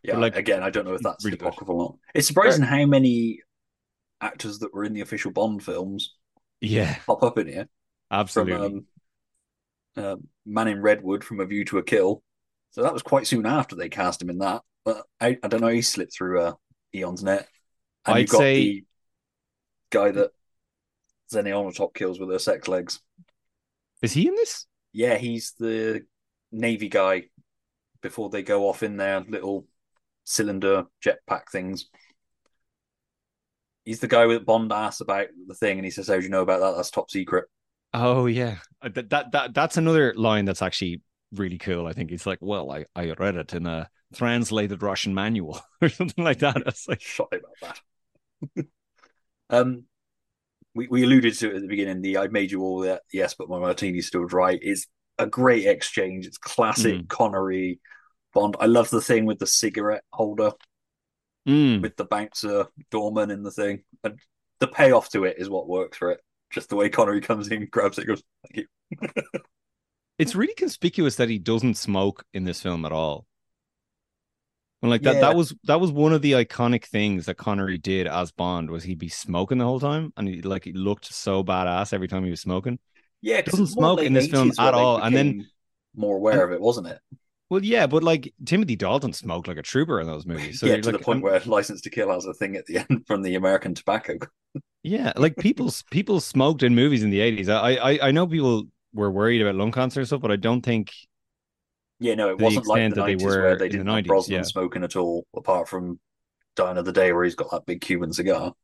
[0.03, 1.99] yeah, But, like, again, I don't know if that's really apocryphal or not.
[2.15, 3.41] It's surprising how many
[4.21, 6.15] actors that were in the official Bond films
[6.61, 7.69] Yeah, pop up in here.
[8.09, 8.87] From absolutely.
[9.97, 10.17] um, uh,
[10.47, 12.23] Manning Redwood from A View to a Kill.
[12.73, 14.63] So that was quite soon after they cast him in that.
[14.85, 16.53] But I, I don't know, he slipped through uh,
[16.95, 17.49] Eon's net.
[18.07, 18.85] And I'd you've got say- the
[19.91, 20.31] guy that
[21.31, 23.01] Xenia top kills with her sex legs.
[24.03, 24.67] is he in this?
[24.93, 26.03] Yeah, he's the
[26.51, 27.25] Navy guy
[28.03, 29.67] before they go off in their little
[30.25, 31.87] cylinder jetpack things.
[33.85, 36.29] He's the guy with Bond asks about the thing, and he says, "How do you
[36.29, 36.77] know about that?
[36.77, 37.47] That's top secret."
[37.95, 41.03] Oh yeah, Uh, that that, that that's another line that's actually
[41.33, 41.87] really cool.
[41.87, 45.89] I think it's like, well, I I read it in a translated Russian manual or
[45.89, 46.57] something like that.
[46.67, 47.81] It's like, Shy about
[48.57, 48.67] that.
[49.51, 49.85] um,
[50.75, 52.01] we we alluded to it at the beginning.
[52.01, 54.87] The "I made you all that, yes, but my martini's still dry" is
[55.19, 56.27] a great exchange.
[56.27, 57.81] It's classic Connery
[58.33, 58.57] Bond.
[58.61, 60.53] I love the thing with the cigarette holder
[61.49, 64.19] mm, with the bouncer doorman in the thing, and
[64.61, 66.21] the payoff to it is what works for it.
[66.51, 69.09] Just the way Connery comes in, grabs it, goes, "Thank you."
[70.19, 73.27] it's really conspicuous that he doesn't smoke in this film at all.
[74.83, 75.21] And like that, Yeah.
[75.21, 78.83] that was that was one of the iconic things that Connery did as Bond was
[78.85, 82.25] he'd be smoking the whole time, and he like he looked so badass every time
[82.25, 82.79] he was smoking.
[83.21, 85.47] Yeah, Doesn't smoke in this film at all, and then-
[85.95, 86.99] more aware of it, wasn't it?
[87.51, 90.61] Well, yeah, but like Timothy Dalton smoked like a trooper in those movies.
[90.61, 92.65] So yeah, to like, the point um, where License to Kill has a thing at
[92.67, 94.19] the end from the American Tobacco.
[94.85, 97.49] Yeah, like people people smoked in movies in the eighties.
[97.49, 98.65] I, I I know people
[98.95, 100.93] were worried about lung cancer and stuff, but I don't think
[102.01, 104.43] Yeah, no, it the wasn't like the nineties where they didn't have 90s, Brosnan yeah.
[104.43, 106.01] smoking at all, apart from
[106.57, 108.55] Die Another Day, where he's got that big Cuban cigar.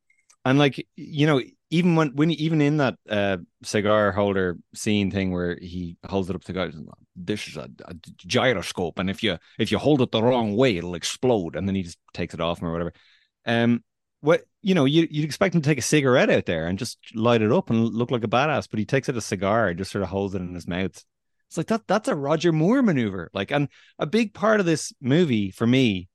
[0.45, 5.33] and like you know even when when even in that uh cigar holder scene thing
[5.33, 6.73] where he holds it up to the guy,
[7.15, 10.77] this is a, a gyroscope, and if you if you hold it the wrong way,
[10.77, 12.93] it'll explode, and then he just takes it off him or whatever.
[13.45, 13.85] Um,
[14.21, 16.99] what you know, you you'd expect him to take a cigarette out there and just
[17.15, 19.79] light it up and look like a badass, but he takes out a cigar and
[19.79, 21.05] just sort of holds it in his mouth.
[21.49, 23.31] It's like that that's a Roger Moore maneuver.
[23.33, 23.69] Like, and
[23.99, 26.09] a big part of this movie for me,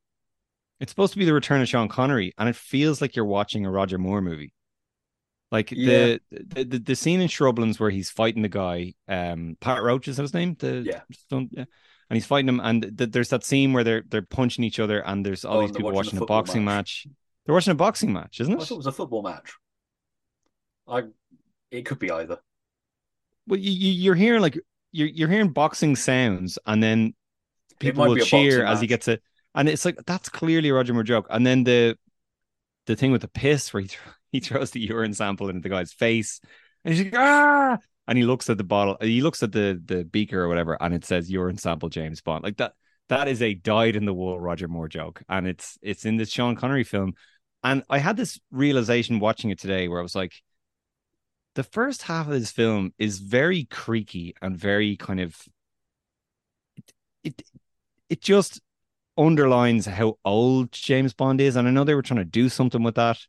[0.80, 3.66] it's supposed to be the return of Sean Connery, and it feels like you're watching
[3.66, 4.54] a Roger Moore movie.
[5.52, 6.18] Like Yeah.
[6.32, 10.16] the, the the scene in Shrublands where he's fighting the guy, um, Pat Roach is
[10.18, 10.56] that his name?
[10.60, 11.02] The Yeah.
[11.30, 11.66] yeah.
[12.10, 15.00] And he's fighting him, and th- there's that scene where they're they're punching each other,
[15.06, 17.06] and there's all Oh, these people watching watching a a boxing match.
[17.06, 17.16] match.
[17.46, 18.58] They're watching a boxing match, isn't it?
[18.58, 19.54] I thought it was a football match.
[20.88, 21.04] I.
[21.70, 22.38] It could be either.
[23.48, 24.60] Well, you, you you're hearing like
[24.92, 27.14] you're you're hearing boxing sounds, and then
[27.80, 29.22] people will cheer as he gets it,
[29.56, 31.28] and it's like that's clearly a Roger Moore joke.
[31.30, 31.98] And then the
[32.86, 34.00] the thing with the piss where he th-
[34.32, 36.40] he throws the urine sample into the guy's face,
[36.84, 37.78] and he's like ah,
[38.08, 40.94] and he looks at the bottle, he looks at the the beaker or whatever, and
[40.94, 42.44] it says urine sample James Bond.
[42.44, 42.74] Like that
[43.10, 46.30] that is a dyed in the wool Roger Moore joke, and it's it's in this
[46.30, 47.14] Sean Connery film.
[47.64, 50.34] And I had this realization watching it today where I was like,
[51.56, 55.38] the first half of this film is very creaky and very kind of
[56.78, 56.94] it
[57.24, 57.42] it,
[58.10, 58.62] it just
[59.18, 61.56] underlines how old James Bond is.
[61.58, 63.20] And I know they were trying to do something with that.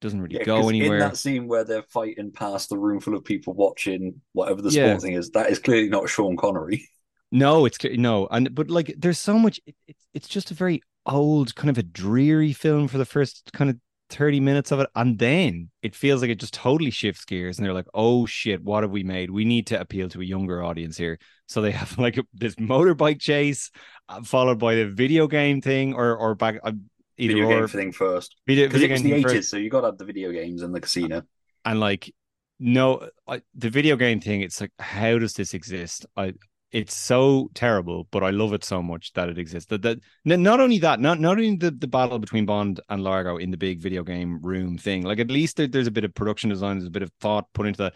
[0.00, 0.96] Doesn't really Yeah, go anywhere.
[0.96, 4.70] In that scene where they're fighting past the room full of people watching whatever the
[4.70, 4.70] Yeah.
[4.70, 6.88] sport thing is, that is clearly not Sean Connery.
[7.32, 9.60] No, it's no, and but like there's so much.
[9.66, 13.50] It, it's it's just a very old, kind of a dreary film for the first
[13.52, 13.76] kind of
[14.10, 17.66] thirty minutes of it, and then it feels like it just totally shifts gears, and
[17.66, 19.30] they're like, "Oh shit, what have we made?
[19.30, 22.56] We need to appeal to a younger audience here." So they have like a, this
[22.56, 23.70] motorbike chase,
[24.08, 26.72] uh, followed by the video game thing, or or back uh,
[27.18, 28.36] either Video or game thing first.
[28.46, 29.34] video, Because video it was the thing first.
[29.34, 31.22] eighties, so you got to have the video games and the casino.
[31.64, 32.12] and like
[32.58, 36.34] no I, the video game thing it's like how does this exist i
[36.72, 40.60] it's so terrible but i love it so much that it exists that, that not
[40.60, 43.80] only that not not only the, the battle between bond and largo in the big
[43.80, 46.86] video game room thing like at least there, there's a bit of production design there's
[46.86, 47.94] a bit of thought put into that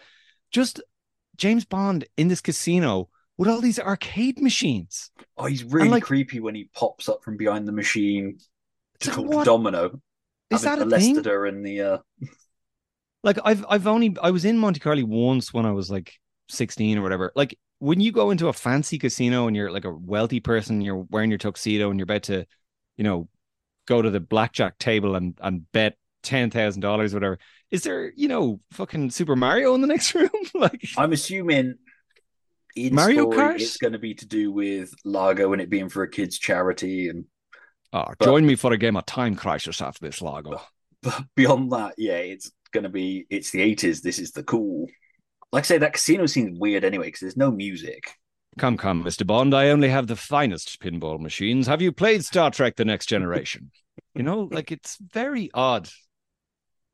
[0.51, 0.81] just
[1.37, 3.07] james bond in this casino
[3.37, 7.37] with all these arcade machines Oh, he's really like- creepy when he pops up from
[7.37, 8.39] behind the machine
[9.01, 9.99] to like, talk what- Domino.
[10.49, 11.97] is that a thing molested her in the uh
[13.23, 16.13] like I've I've only I was in Monte Carlo once when I was like
[16.49, 17.31] 16 or whatever.
[17.35, 21.05] Like when you go into a fancy casino and you're like a wealthy person, you're
[21.09, 22.45] wearing your tuxedo and you're about to,
[22.97, 23.27] you know,
[23.87, 27.37] go to the blackjack table and and bet ten thousand dollars, whatever.
[27.71, 30.29] Is there, you know, fucking Super Mario in the next room?
[30.53, 31.75] like I'm assuming
[32.75, 33.55] in Mario story, Kart?
[33.55, 37.09] it's going to be to do with Largo and it being for a kids' charity,
[37.09, 37.25] and
[37.93, 40.61] oh, But- join me for a game of Time Crisis after this, Largo.
[41.01, 44.01] but beyond that, yeah, it's going to be it's the 80s.
[44.01, 44.87] This is the cool.
[45.51, 48.11] Like I say, that casino seems weird anyway because there's no music.
[48.57, 49.27] Come, come, Mr.
[49.27, 49.53] Bond.
[49.53, 51.67] I only have the finest pinball machines.
[51.67, 53.71] Have you played Star Trek The Next Generation?
[54.13, 55.89] you know, like it's very odd.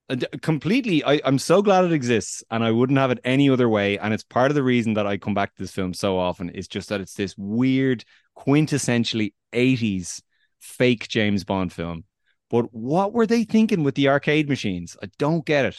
[0.09, 3.49] And uh, completely, I, I'm so glad it exists and I wouldn't have it any
[3.49, 3.97] other way.
[3.97, 6.49] And it's part of the reason that I come back to this film so often
[6.49, 8.03] is just that it's this weird,
[8.37, 10.21] quintessentially 80s
[10.59, 12.03] fake James Bond film.
[12.49, 14.97] But what were they thinking with the arcade machines?
[15.01, 15.77] I don't get it.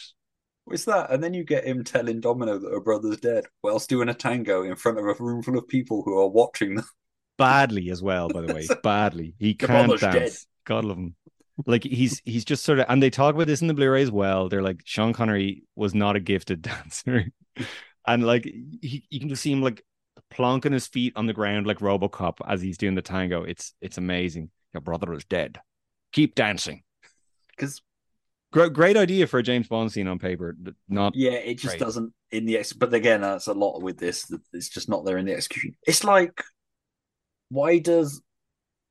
[0.64, 1.10] What's that?
[1.10, 4.62] And then you get him telling Domino that her brother's dead whilst doing a tango
[4.62, 6.84] in front of a room full of people who are watching them.
[7.36, 8.66] badly as well, by the way.
[8.82, 9.34] badly.
[9.38, 10.00] He can't dance.
[10.00, 10.32] dead.
[10.64, 11.16] God love him.
[11.66, 14.10] Like he's he's just sort of and they talk about this in the Blu-ray as
[14.10, 14.48] well.
[14.48, 17.26] They're like Sean Connery was not a gifted dancer.
[18.06, 19.84] and like he you can just see him like
[20.32, 23.42] plonking his feet on the ground like Robocop as he's doing the tango.
[23.42, 24.50] It's it's amazing.
[24.72, 25.60] Your brother is dead.
[26.12, 26.82] Keep dancing.
[27.54, 27.82] Because
[28.52, 30.54] Great, great idea for a James Bond scene on paper.
[30.58, 31.80] but Not yeah, it just Great.
[31.80, 32.72] doesn't in the ex.
[32.72, 34.32] But again, that's a lot with this.
[34.52, 35.74] It's just not there in the execution.
[35.86, 36.42] It's like,
[37.48, 38.20] why does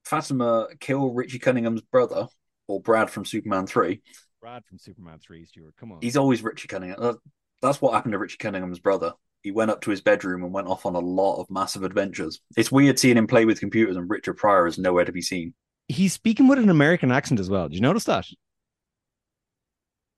[0.04, 2.28] Fatima kill Richie Cunningham's brother
[2.68, 4.02] or Brad from Superman Three?
[4.42, 5.76] Brad from Superman 3, Stuart.
[5.80, 6.00] Come on.
[6.02, 7.18] He's always Richie Cunningham.
[7.62, 9.14] That's what happened to Richie Cunningham's brother.
[9.44, 12.42] He went up to his bedroom and went off on a lot of massive adventures.
[12.58, 15.54] It's weird seeing him play with computers, and Richard Pryor is nowhere to be seen.
[15.88, 17.70] He's speaking with an American accent as well.
[17.70, 18.26] Did you notice that?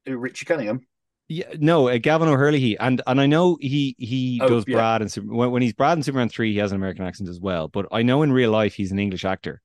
[0.08, 0.82] Richie Cunningham.
[1.30, 4.76] Yeah, no, uh, Gavan O'Herlihy, and and I know he he Oh, does yeah.
[4.76, 7.30] Brad and Super, when, when he's Brad in Superman three, he has an American accent
[7.30, 7.70] as well.
[7.70, 9.62] But I know in real life he's an English actor,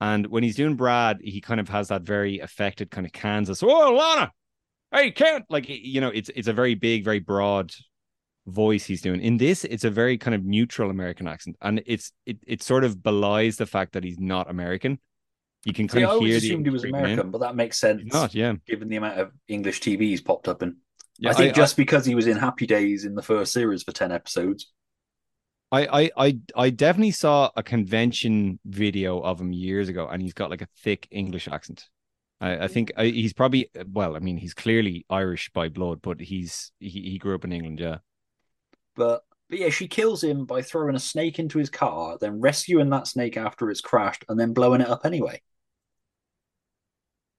[0.00, 3.62] and when he's doing Brad, he kind of has that very affected kind of Kansas.
[3.62, 4.32] Oh, Lana,
[4.92, 7.72] hey, can't like you know, it's it's a very big, very broad
[8.46, 9.20] voice he's doing.
[9.20, 12.82] In this, it's a very kind of neutral American accent, and it's it it sort
[12.82, 14.98] of belies the fact that he's not American.
[15.64, 17.20] You can See, kind I of hear always assumed he was English creeping in.
[17.20, 18.54] American, but that makes sense He's not, yeah.
[18.66, 20.78] given the amount of English TV he's popped up in.
[21.24, 24.10] I think just because he was in Happy Days in the first series for ten
[24.12, 24.72] episodes.
[25.72, 30.32] I, I I I definitely saw a convention video of him years ago, and he's
[30.34, 31.88] got like a thick English accent.
[32.40, 34.16] I, I think I, he's probably uh, well.
[34.16, 37.80] I mean, he's clearly Irish by blood, but he's he, he grew up in England.
[37.80, 37.98] Yeah,
[38.94, 42.88] But but yeah, she kills him by throwing a snake into his car, then rescuing
[42.90, 45.42] that snake after it's crashed, and then blowing it up anyway.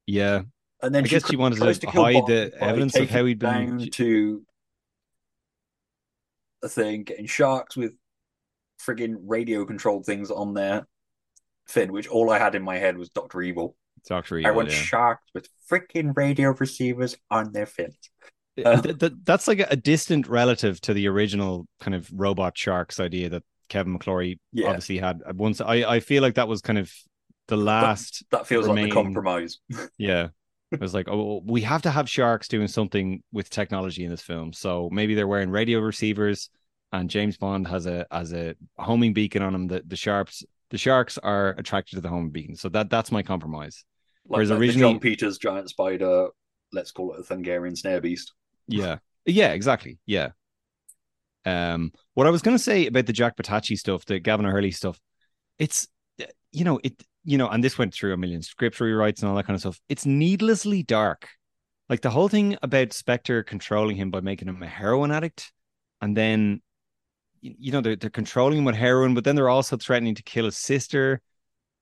[0.05, 0.41] yeah.
[0.83, 3.39] And then I she guess she wanted to hide Bond the evidence of how he'd
[3.39, 3.89] down been.
[3.91, 4.43] to
[6.63, 7.93] a thing, getting sharks with
[8.81, 10.87] friggin' radio controlled things on their
[11.67, 13.75] fin, which all I had in my head was Doctor Evil.
[14.07, 14.51] Doctor Evil.
[14.51, 14.75] I want yeah.
[14.75, 18.09] sharks with freaking radio receivers on their fins.
[18.63, 22.57] Uh, th- th- that's like a, a distant relative to the original kind of robot
[22.57, 24.67] sharks idea that Kevin McClory Yeah.
[24.69, 25.61] obviously had once.
[25.61, 26.91] I, I feel like that was kind of
[27.47, 28.23] the last.
[28.31, 29.59] That feels like the compromise.
[29.97, 30.29] Yeah.
[30.71, 34.21] It was like, oh, we have to have sharks doing something with technology in this
[34.21, 34.53] film.
[34.53, 36.49] So maybe they're wearing radio receivers,
[36.93, 39.67] and James Bond has a as a homing beacon on him.
[39.67, 42.55] The the sharps the sharks are attracted to the homing beacon.
[42.55, 43.83] So that that's my compromise.
[44.25, 46.27] Like, Whereas the originally, Jon Peters giant spider,
[46.71, 48.31] let's call it a Thanagarian snare beast.
[48.71, 48.97] Yeah.
[49.25, 49.99] Yeah, exactly.
[50.05, 50.29] Yeah.
[51.45, 54.99] Um, what I was gonna say about the Jack Petachi stuff, the Gavan Herlihy stuff,
[55.57, 55.87] it's
[56.51, 59.35] you know, it you know, and this went through a million script rewrites and all
[59.35, 59.79] that kind of stuff.
[59.89, 61.27] It's needlessly dark.
[61.89, 65.51] Like the whole thing about Spectre controlling him by making him a heroin addict,
[66.01, 66.61] and then
[67.41, 70.23] you you know, they're they're controlling him with heroin, but then they're also threatening to
[70.23, 71.21] kill his sister.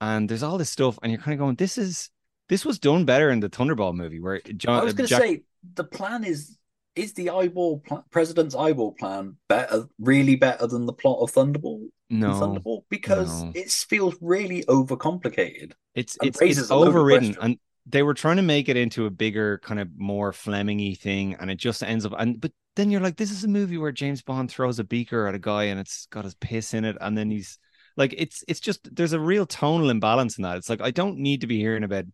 [0.01, 2.09] And there's all this stuff, and you're kind of going, This is
[2.47, 5.21] this was done better in the Thunderball movie where John I was going to Jack-
[5.21, 5.43] say
[5.75, 6.57] the plan is
[6.99, 11.87] is the eyeball pl- president's eyeball plan better, really better than the plot of Thunderball?
[12.09, 13.51] No, Thunderball because no.
[13.55, 15.73] it feels really overcomplicated.
[15.95, 19.05] It's it's, it's a load of overridden, and they were trying to make it into
[19.05, 22.13] a bigger kind of more Fleming-y thing, and it just ends up.
[22.17, 25.27] And but then you're like, this is a movie where James Bond throws a beaker
[25.27, 27.57] at a guy, and it's got his piss in it, and then he's
[27.95, 30.57] like, it's it's just there's a real tonal imbalance in that.
[30.57, 32.05] It's like I don't need to be hearing about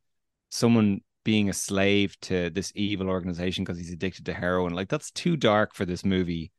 [0.49, 4.73] someone being a slave to this evil organization because he's addicted to heroin.
[4.73, 6.53] Like that's too dark for this movie.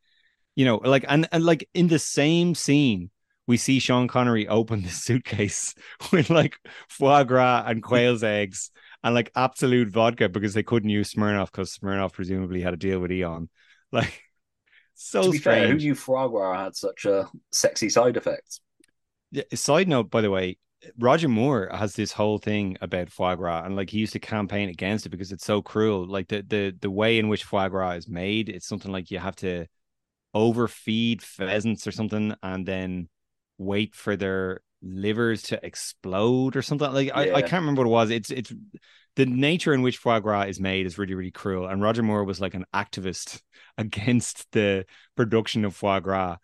[0.54, 3.10] You know, like and and like in the same scene,
[3.46, 5.74] we see Sean Connery open the suitcase
[6.12, 6.58] with like
[6.90, 8.70] foie gras and quail's eggs
[9.02, 12.98] and like Absolut vodka because they couldn't use Smirnoff because Smirnoff presumably had a deal
[13.00, 13.48] with Eon.
[13.92, 14.20] Like
[14.94, 18.60] so to be fair, who knew foie gras had such a sexy side effect?
[19.30, 20.58] Yeah, side note, by the way,
[20.98, 24.68] Roger Moore has this whole thing about foie gras, and like he used to campaign
[24.68, 26.06] against it because it's so cruel.
[26.06, 29.18] Like the the the way in which foie gras is made, it's something like you
[29.18, 29.66] have to
[30.34, 33.08] overfeed pheasants or something, and then
[33.58, 36.92] wait for their livers to explode or something.
[36.92, 38.10] Like I, I can't remember what it was.
[38.10, 38.52] It's it's
[39.16, 41.66] the nature in which foie gras is made is really really cruel.
[41.66, 43.40] And Roger Moore was like an activist
[43.78, 44.84] against the
[45.16, 46.36] production of foie gras.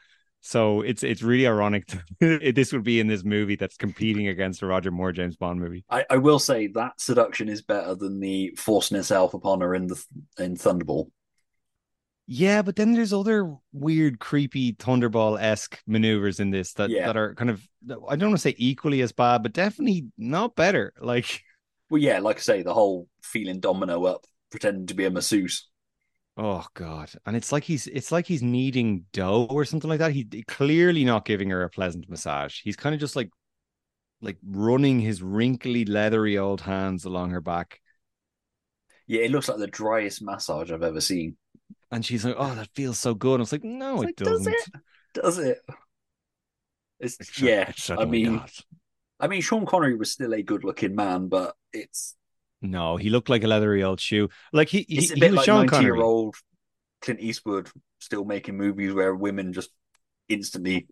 [0.44, 1.86] So it's it's really ironic
[2.20, 5.60] that this would be in this movie that's competing against a Roger Moore James Bond
[5.60, 5.84] movie.
[5.88, 9.86] I, I will say that seduction is better than the forcing itself upon her in
[9.86, 10.04] the
[10.38, 11.10] in Thunderball.
[12.26, 17.06] Yeah, but then there's other weird, creepy Thunderball esque maneuvers in this that Yeah.
[17.06, 17.62] that are kind of
[18.08, 20.92] I don't want to say equally as bad, but definitely not better.
[21.00, 21.42] Like
[21.88, 25.68] Well, yeah, like I say, the whole feeling domino up, pretending to be a masseuse.
[26.36, 27.10] Oh God!
[27.26, 30.12] And it's like he's it's like he's kneading dough or something like that.
[30.12, 32.60] He he clearly not giving her a pleasant massage.
[32.62, 33.30] He's kind of just like
[34.22, 37.80] like running his wrinkly, leathery old hands along her back,
[39.06, 41.36] Yeah, it looks like the driest massage I've ever seen.
[41.90, 44.16] and she's like, "Oh, that feels so good." I was like, "No, It's it like,
[44.16, 44.70] does doesn't." it?
[45.14, 45.62] Does it?
[46.98, 47.68] It's, It's yeah.
[47.68, 48.52] it's I mean, not.
[49.20, 52.16] I mean, Sean Connery was still a good-looking man, but it's
[52.62, 54.28] No, he looked like a leathery old shoe.
[54.52, 55.88] Like he he, it's a he was like Sean Connery.
[55.88, 56.36] ninety-year-old
[57.00, 59.70] Clint Eastwood still making movies where women just
[60.28, 60.86] instantly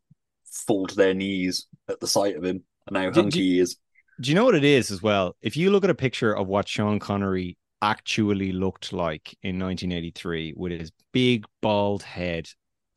[0.66, 3.60] fall to their knees at the sight of him and how Do- hunky do- he
[3.60, 3.76] is.
[4.20, 5.34] Do you know what it is as well?
[5.40, 10.52] If you look at a picture of what Sean Connery actually looked like in 1983
[10.56, 12.46] with his big bald head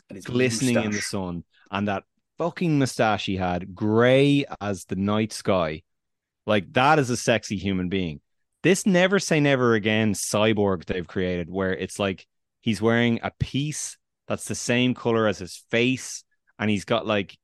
[0.09, 2.03] And his glistening in the sun and that
[2.37, 5.83] fucking mustache he had, gray as the night sky.
[6.45, 8.19] Like that is a sexy human being.
[8.63, 12.25] This never say never again cyborg they've created, where it's like
[12.61, 13.97] he's wearing a piece
[14.27, 16.23] that's the same color as his face,
[16.57, 17.37] and he's got like,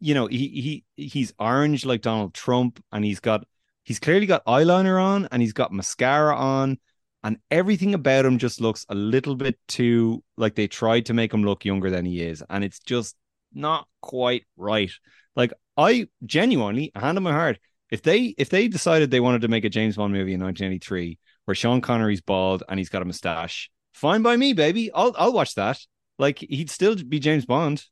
[0.00, 3.46] you know, he he he's orange like Donald Trump, and he's got
[3.84, 6.78] he's clearly got eyeliner on, and he's got mascara on,
[7.22, 11.32] and everything about him just looks a little bit too like they tried to make
[11.32, 13.16] him look younger than he is, and it's just
[13.52, 14.92] not quite right.
[15.36, 17.58] Like I genuinely, hand on my heart,
[17.90, 21.18] if they if they decided they wanted to make a James Bond movie in 1983
[21.44, 24.90] where Sean Connery's bald and he's got a mustache fine by me, baby.
[24.92, 25.78] I'll I'll watch that.
[26.18, 27.84] Like he'd still be James Bond,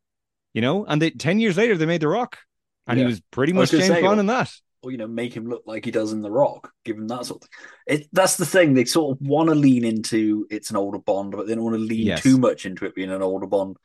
[0.53, 0.85] you know.
[0.85, 2.39] And they, ten years later, they made The Rock,
[2.87, 3.05] and Yeah.
[3.05, 4.53] he was pretty was much gonna James say, Bond or- in that.
[4.83, 7.25] or you know make him look like he does in The Rock, give him that
[7.27, 8.01] sort of thing.
[8.01, 10.47] It, that's the thing they sort of want to lean into.
[10.51, 12.23] It's an older Bond, but they don't want to lean Yes.
[12.23, 13.77] too much into it being an older Bond.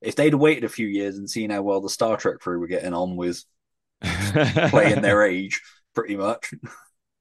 [0.00, 2.66] If they'd waited a few years and seen how well the Star Trek crew were
[2.68, 3.44] getting on with
[4.70, 5.60] playing their age,
[5.94, 6.54] pretty much.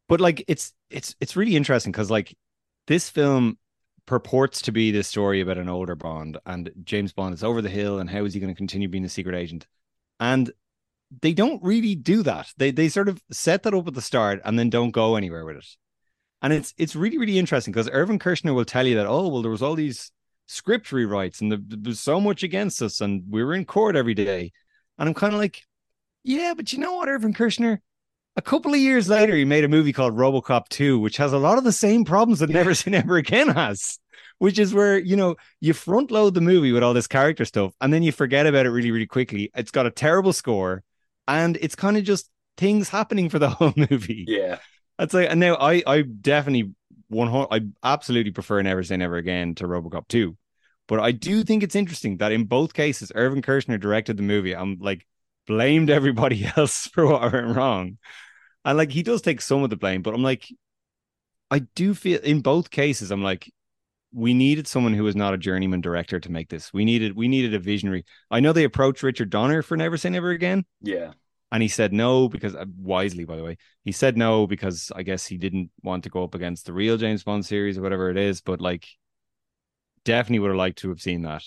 [0.08, 2.36] but like it's it's it's really interesting because like
[2.88, 3.58] this film
[4.06, 7.70] purports to be this story about an older Bond and James Bond is over the
[7.70, 9.68] hill and how is he going to continue being a secret agent?
[10.20, 10.52] And
[11.22, 12.52] they don't really do that.
[12.58, 15.46] They they sort of set that up at the start and then don't go anywhere
[15.46, 15.68] with it.
[16.42, 19.42] And it's it's really really interesting because Irvin Kershner will tell you that oh well
[19.42, 20.12] there was all these
[20.48, 24.14] script rewrites and there, there's so much against us and we were in court every
[24.14, 24.52] day.
[24.98, 25.64] And I'm kind of like
[26.28, 27.80] yeah but you know what Irvin Kershner
[28.38, 31.40] a couple of years later, he made a movie called Robocop 2, which has a
[31.40, 34.00] lot of the same problems that Never Say Never Again has,
[34.38, 37.74] which is where, you know, you front load the movie with all this character stuff
[37.82, 39.50] and then you forget about it really, really quickly.
[39.56, 40.84] It's got a terrible score
[41.28, 44.26] and it's kind of just things happening for the whole movie.
[44.28, 44.60] Yeah.
[45.00, 46.76] That's like, and now I, I definitely,
[47.08, 50.38] one, I absolutely prefer Never Say Never Again to Robocop 2.
[50.88, 54.56] But I do think it's interesting that in both cases, Irvin Kershner directed the movie.
[54.56, 55.06] I'm like,
[55.48, 57.98] blamed everybody else for what went wrong.
[58.66, 60.48] And like he does take some of the blame, but I'm like,
[61.50, 63.52] I do feel in both cases, I'm like,
[64.14, 66.74] we needed someone who was not a journeyman director to make this.
[66.74, 68.06] We needed we needed a visionary.
[68.32, 71.14] I know they approached Richard Donner for Never Say Never Again, Yeah.
[71.52, 75.04] and he said no because uh, wisely, by the way, he said no because I
[75.04, 78.10] guess he didn't want to go up against the real James Bond series or whatever
[78.10, 78.42] it is.
[78.42, 78.88] But like,
[80.04, 81.44] definitely would have liked to have seen that.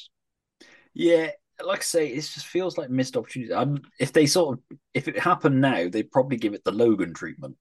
[0.94, 1.30] Yeah,
[1.64, 3.52] like I say, it just feels like missed opportunity.
[3.52, 7.14] Um, if they sort of, if it happened now, they'd probably give it the Logan
[7.14, 7.56] treatment.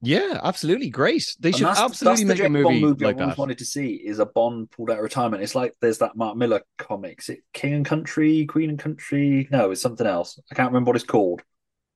[0.00, 1.36] Yeah, absolutely, great.
[1.38, 3.36] They And should that's, absolutely that's make a James Bond movie, movie like I always
[3.36, 3.38] that.
[3.38, 5.42] wanted to see is a Bond pulled out of retirement.
[5.44, 9.48] It's like there's that Mark Millar comics, it King and Country, Queen and Country.
[9.50, 10.40] No, it's something else.
[10.50, 11.42] I can't remember what it's called,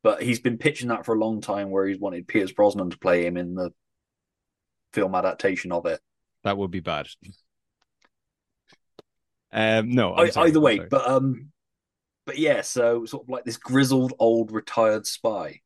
[0.05, 2.99] but he's been pitching that for a long time, where he's wanted Pierce Brosnan to
[2.99, 3.73] play him in the
[4.93, 6.01] film adaptation of it.
[6.45, 7.09] That would be bad.
[9.57, 11.49] Um, no, sorry, either way, but um,
[12.27, 15.61] but yeah, so sort of like this grizzled old retired spy,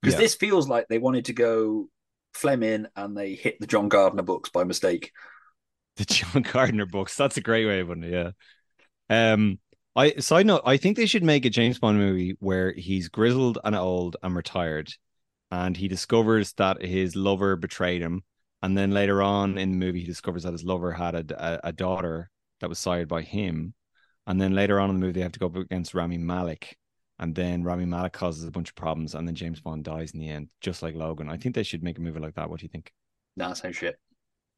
[0.00, 0.20] because Yeah.
[0.20, 1.88] this feels like they wanted to go
[2.32, 5.12] Fleming and they hit the John Gardner books by mistake.
[5.96, 7.16] the John Gardner books.
[7.16, 8.12] That's a great way of putting it.
[8.12, 9.32] Yeah.
[9.32, 9.58] Um,
[9.96, 13.58] I side note, I think they should make a James Bond movie where he's grizzled
[13.64, 14.92] and old and retired,
[15.50, 18.24] and he discovers that his lover betrayed him,
[18.62, 21.68] and then later on in the movie he discovers that his lover had a, a,
[21.68, 22.30] a daughter
[22.60, 23.74] that was sired by him,
[24.26, 26.76] and then later on in the movie they have to go up against Rami Malek,
[27.18, 30.20] and then Rami Malek causes a bunch of problems, and then James Bond dies in
[30.20, 31.28] the end, just like Logan.
[31.28, 32.48] I think they should make a movie like that.
[32.50, 32.92] What do you think?
[33.36, 33.96] Nah, same shit.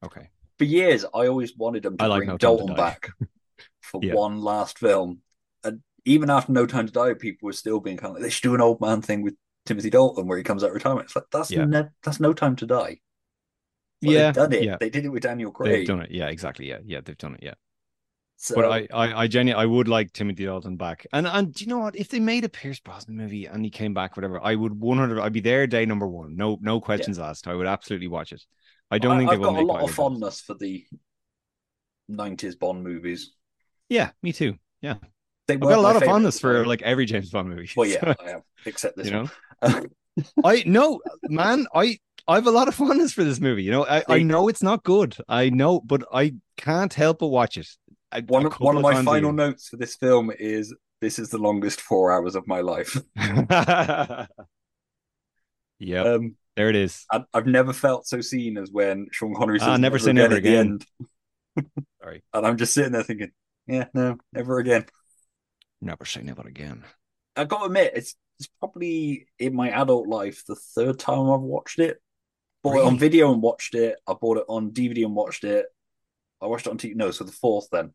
[0.05, 0.29] Okay.
[0.57, 3.09] For years, I always wanted them to I like bring No Time to Dalton back
[3.81, 4.13] for Yeah.
[4.13, 5.19] one last film,
[5.63, 8.29] and even after No Time to Die, people were still being kind of like they
[8.29, 9.35] should do an old man thing with
[9.65, 11.03] Timothy Dalton where he comes out of returement.
[11.03, 11.65] It's like that's Yeah.
[11.65, 12.99] ne- that's No Time to Die.
[14.03, 14.63] Well, Yeah, they've done it.
[14.63, 14.77] yeah.
[14.79, 15.71] They did it with Daniel Craig.
[15.71, 16.11] They've done it.
[16.11, 16.69] Yeah, exactly.
[16.69, 17.41] Yeah, yeah, they've done it.
[17.43, 17.55] Yeah.
[18.39, 21.07] So, but I, I, I genuinely, I would like Timothy Dalton back.
[21.11, 21.95] And and do you know what?
[21.95, 24.99] If they made a Pierce Brosnan movie and he came back, whatever, I would one
[24.99, 25.19] hundred.
[25.19, 26.35] I'd be there day number one.
[26.35, 27.47] No, no questions asked.
[27.47, 28.43] I would absolutely watch it.
[28.91, 30.85] I don't think I've will got a lot of fondness for the
[32.11, 33.33] '90s Bond movies.
[33.89, 34.55] Yeah, me too.
[34.81, 34.95] Yeah,
[35.47, 37.69] They I've got a lot of fondness for like every James Bond movie.
[37.75, 39.29] Well, yeah, So, I have, except this you know.
[40.43, 41.65] I no man.
[41.73, 43.63] I I have a lot of fondness for this movie.
[43.63, 45.15] You know, I, I know it's not good.
[45.27, 47.67] I know, but I can't help but watch it.
[48.11, 51.29] A- one a of, one of my final notes for this film is this is
[51.29, 52.97] the longest four hours of my life.
[55.79, 56.01] yeah.
[56.01, 57.05] Um, there it is.
[57.11, 60.35] I, I've never felt so seen as when Sean Connery says Ah, never say never
[60.35, 60.79] at the again.
[62.01, 62.23] Sorry.
[62.33, 63.31] And I'm just sitting there thinking,
[63.67, 64.85] yeah, no, never again.
[65.81, 66.83] Never say never again.
[67.35, 71.41] I've got to admit, it's it's probably in my adult life the third time I've
[71.41, 72.01] watched it.
[72.63, 73.97] Bought it on video and watched it.
[74.07, 75.67] I bought it on DVD and watched it.
[76.41, 76.95] I watched it on TV.
[76.95, 77.93] No, so the fourth then.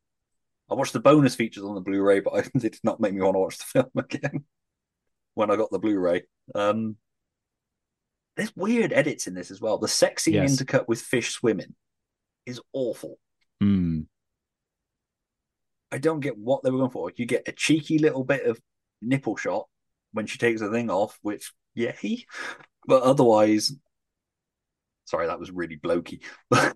[0.73, 3.21] I watched the bonus features on the Blu-ray, but I, it did not make me
[3.21, 4.45] want to watch the film again
[5.35, 6.23] when I got the Blu-ray.
[6.55, 6.97] Um,
[8.37, 9.77] there's weird edits in this as well.
[9.77, 10.57] The sex scene Yes.
[10.57, 11.75] intercut with fish swimming
[12.47, 13.19] is awful.
[13.61, 14.01] Hmm.
[15.91, 17.13] I don't get what they were going for.
[17.15, 18.59] You get a cheeky little bit of
[19.03, 19.69] nipple shot
[20.13, 22.25] when she takes the thing off, which yay,
[22.87, 23.73] but otherwise,
[25.05, 26.23] sorry, that was really blokey.
[26.51, 26.75] but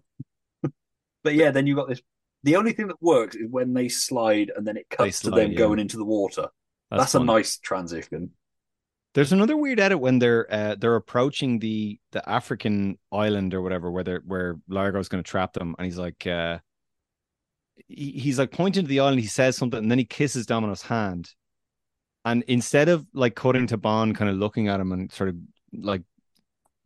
[1.34, 2.02] yeah, then you got this.
[2.46, 5.50] The only thing that works is when they slide and then it cuts to them
[5.50, 5.58] yeah.
[5.58, 6.46] going into the water.
[6.92, 8.30] That's That's, a nice transition.
[9.14, 13.90] There's another weird edit when they're uh, they're approaching the the African island or whatever
[13.90, 16.58] where they're where Largo's going to trap them, and he's like, uh,
[17.88, 19.18] he, he's like pointing to the island.
[19.18, 21.28] He says something, and then he kisses Domino's hand.
[22.24, 25.36] And instead of like cutting to Bond, kind of looking at him and sort of
[25.72, 26.02] like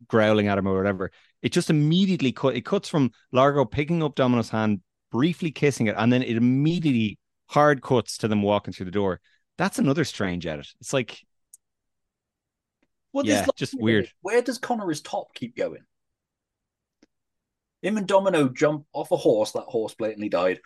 [0.07, 1.11] growling at him or whatever,
[1.43, 2.55] it just immediately cut.
[2.55, 4.81] It cuts from Largo picking up Domino's hand,
[5.11, 9.19] briefly kissing it, and then it immediately hard cuts to them walking through the door.
[9.57, 10.67] That's another strange edit.
[10.79, 11.21] It's like,
[13.13, 14.09] Well, yeah, just weird.
[14.21, 15.83] Where does Connor's top keep going?
[17.81, 19.51] Him and Domino jump off a horse.
[19.51, 20.61] That horse blatantly died.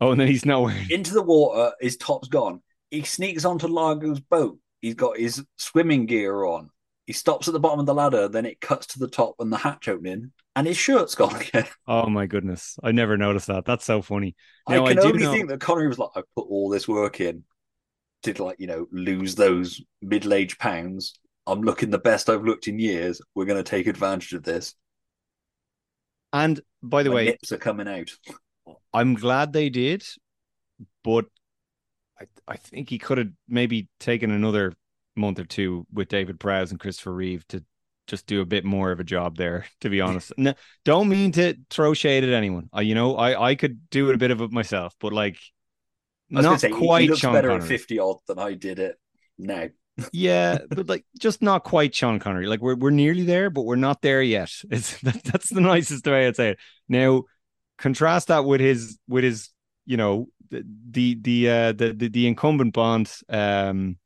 [0.00, 0.82] Oh, and then he's nowhere.
[0.90, 1.72] Into the water.
[1.80, 2.62] His top's gone.
[2.90, 4.58] He sneaks onto Largo's boat.
[4.80, 6.70] He's got his swimming gear on.
[7.10, 8.28] He stops at the bottom of the ladder.
[8.28, 11.66] Then it cuts to the top and the hatch opening, and his shirt's gone again.
[11.88, 13.64] Oh my goodness, I never noticed that.
[13.64, 14.36] That's so funny.
[14.68, 16.86] Now, I can do only know- think that Connery was like, I put all this
[16.86, 17.42] work in
[18.22, 21.18] to like, you know, lose those middle-aged pounds.
[21.48, 23.20] I'm looking the best I've looked in years.
[23.34, 24.76] We're going to take advantage of this.
[26.32, 28.12] And by the My way, nips are coming out.
[28.94, 30.06] I'm glad they did,
[31.02, 31.26] but
[32.20, 34.74] I I think he could have maybe taken another
[35.16, 37.64] month or two with David Prowse and Christopher Reeve to
[38.06, 39.66] just do a bit more of a job there.
[39.82, 40.54] To be honest, no,
[40.84, 42.68] don't mean to throw shade at anyone.
[42.72, 45.38] I, you know, I I could do it a bit of it myself, but like
[46.34, 47.64] I was gonna not say, quite he looks Sean better Connery.
[47.64, 48.98] at 50 odd than I did it
[49.38, 49.68] now.
[50.12, 52.46] yeah, but like just not quite Sean Connery.
[52.46, 54.50] Like we're we're nearly there, but we're not there yet.
[54.70, 56.58] It's that, that's the nicest way I'd say it.
[56.88, 57.24] Now,
[57.78, 59.50] contrast that with his with his
[59.86, 63.96] you know the the the uh, the, the the incumbent Bond, um,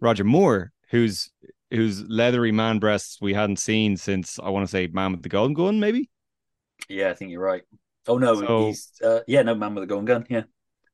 [0.00, 1.30] Roger Moore, who's
[1.70, 5.28] whose leathery man breasts we hadn't seen since I want to say Man with the
[5.28, 6.10] Golden Gun, maybe.
[6.88, 7.62] Yeah, I think you're right.
[8.08, 10.26] Oh, no, So- he's, uh, yeah, no man with the golden gun.
[10.28, 10.42] Yeah.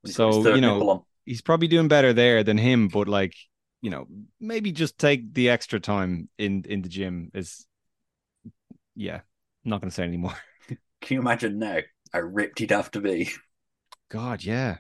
[0.03, 3.09] When he's got his So you know he's probably doing better there than him, but
[3.09, 3.35] like
[3.81, 4.07] you know
[4.41, 7.67] maybe just take the extra time in in the gym is
[8.95, 9.21] yeah.
[9.65, 10.35] I'm not going to say anymore.
[11.01, 11.79] Can you imagine now
[12.13, 13.31] how ripped he'd have to be?
[14.09, 14.79] God, yeah.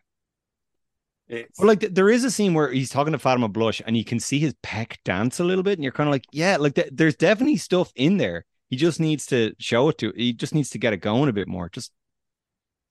[1.28, 4.04] It's, But like there is a scene where he's talking to Fatima Blush and you
[4.04, 6.74] can see his peck dance a little bit, and you're kind of like, yeah, like
[6.74, 8.44] th- there's definitely stuff in there.
[8.68, 10.12] He just needs to show it to.
[10.16, 11.68] He just needs to get it going a bit more.
[11.68, 11.92] Just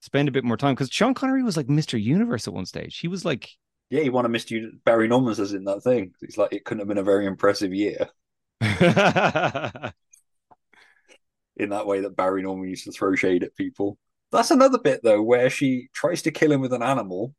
[0.02, 2.02] spend a bit more time because Sean Connery was like Mr.
[2.02, 3.00] Universe at one stage.
[3.00, 3.50] He was like,
[3.90, 4.70] yeah, he won a Mr.
[4.84, 6.14] Barry Norman says in that thing.
[6.22, 8.10] It's like it couldn't have been a very impressive year
[8.62, 8.72] in
[11.70, 13.98] that way that Barry Norman used to throw shade at people.
[14.32, 17.34] That's another bit though, where she tries to kill him with an animal.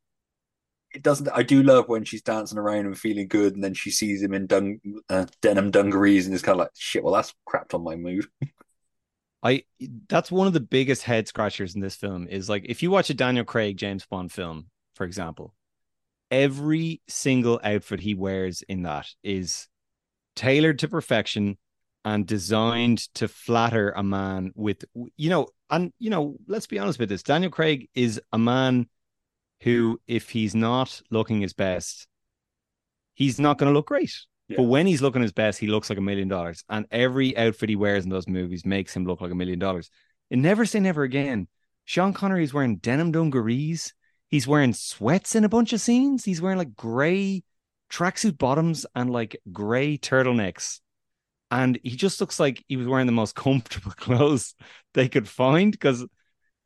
[0.97, 1.29] It doesn't.
[1.29, 4.33] I do love when she's dancing around and feeling good, and then she sees him
[4.33, 4.79] in dung,
[5.09, 8.25] uh, denim dungarees, and is kind of like, "Shit, well, that's crapped on my mood."
[9.43, 9.63] I
[10.09, 13.11] that's one of the biggest head scratchers in this film is like if you watch
[13.11, 15.53] a Daniel Craig James Bond film, for example,
[16.31, 19.67] every single outfit he wears in that is
[20.35, 21.59] tailored to perfection
[22.05, 24.83] and designed to flatter a man with
[25.15, 28.87] you know and you know let's be honest with this Daniel Craig is a man
[29.61, 32.07] who if he's not looking his best
[33.17, 34.13] he's not going to look great.
[34.47, 34.57] Yeah.
[34.57, 36.63] but when he's looking his best he looks like a million dollars.
[36.69, 39.89] And every outfit he wears in those movies makes him look like a million dollars.
[40.31, 41.47] And never say never again.
[41.83, 43.93] Sean Connery is wearing denim dungarees.
[44.29, 46.23] He's wearing sweats in a bunch of scenes.
[46.23, 47.43] He's wearing like gray
[47.89, 50.79] tracksuit bottoms and like gray turtlenecks.
[51.49, 54.53] And he just looks like he was wearing the most comfortable clothes
[54.93, 56.05] they could find because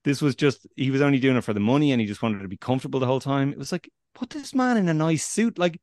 [0.04, 2.42] this was just he was only doing it for the money and he just wanted
[2.42, 3.52] to be comfortable the whole time.
[3.52, 5.58] It was like put this man in a nice suit.
[5.60, 5.80] Like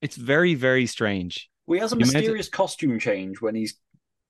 [0.00, 1.48] it's very very strange.
[1.66, 3.74] Well, he has a You mysterious costume change when he's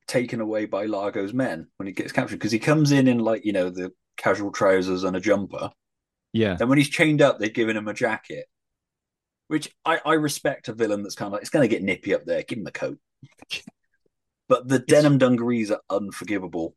[0.06, 3.44] taken away by Largo's men when he gets captured because he comes in in like
[3.44, 5.70] you know the casual trousers and a jumper.
[6.32, 8.46] Yeah, Then when he's chained up, they've given him a jacket,
[9.48, 12.12] which I, I respect a villain that's kind of like it's going to get nippy
[12.14, 12.42] up there.
[12.42, 12.98] Give him a coat.
[14.46, 16.76] But the denim dungarees are unforgivable.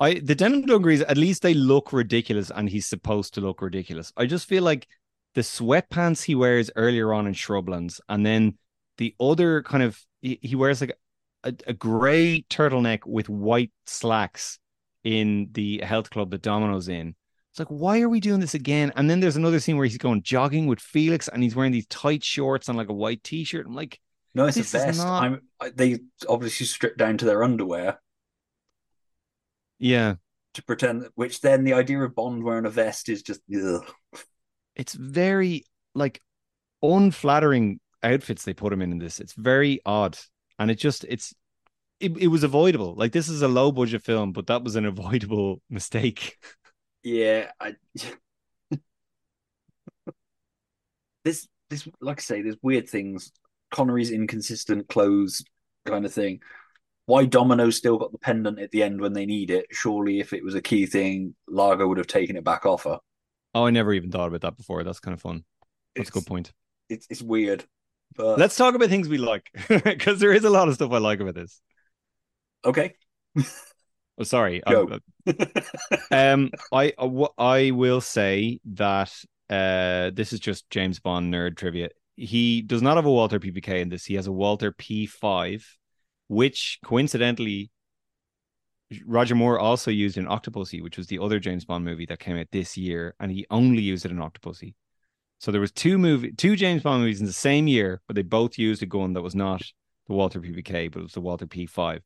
[0.00, 4.12] I the denim dungarees at least they look ridiculous and he's supposed to look ridiculous.
[4.16, 4.88] I just feel like
[5.34, 8.58] the sweatpants he wears earlier on in Shrublands and then
[8.98, 10.96] the other kind of he, he wears like
[11.44, 14.58] a, a gray turtleneck with white slacks
[15.04, 17.14] in the health club that Domino's in.
[17.50, 18.92] It's like, why are we doing this again?
[18.96, 21.86] And then there's another scene where he's going jogging with Felix and he's wearing these
[21.86, 23.66] tight shorts and like a white t-shirt.
[23.66, 24.00] I'm like,
[24.34, 24.98] No, it's the best.
[24.98, 28.00] not- I'm, I- they obviously stripped down to their underwear
[29.82, 30.14] yeah,
[30.54, 33.84] to pretend, which then the idea of Bond wearing a vest is just ugh.
[34.76, 36.22] it's very like
[36.82, 39.18] unflattering outfits they put him in in this.
[39.18, 40.16] It's very odd,
[40.56, 41.34] and it just it's
[41.98, 42.94] it, it was avoidable.
[42.94, 46.38] Like this is a low budget film, but that was an avoidable mistake.
[47.02, 47.74] Yeah, I
[51.24, 53.32] this this like I say, there's weird things.
[53.72, 55.44] Connery's inconsistent clothes
[55.86, 56.40] kind of thing.
[57.06, 59.66] Why Domino's still got the pendant at the end when they need it?
[59.72, 62.98] Surely, if it was a key thing, Largo would have taken it back off her.
[63.54, 64.82] Oh, I never even thought about that before.
[64.84, 65.44] That's kind of fun.
[65.96, 66.52] That's a good point.
[66.88, 67.64] It's it's weird,
[68.16, 70.98] but Let's talk about things we like because there is a lot of stuff I
[70.98, 71.60] like about this.
[72.64, 72.94] okay.
[74.18, 74.62] Oh, sorry.
[74.68, 74.98] Go.
[76.10, 79.10] um, I uh, I will say that
[79.48, 81.88] uh, this is just James Bond nerd trivia.
[82.16, 84.04] He does not have a Walther PPK in this.
[84.04, 85.64] He has a Walther P5,
[86.32, 87.70] which coincidentally
[89.04, 92.38] Roger Moore also used in Octopussy, which was the other James Bond movie that came
[92.38, 94.74] out this year, and he only used it in Octopussy.
[95.40, 98.22] So there was two movie, two James Bond movies in the same year, but they
[98.22, 99.62] both used a gun that was not
[100.06, 102.00] the Walther PPK, but it was the Walther P5.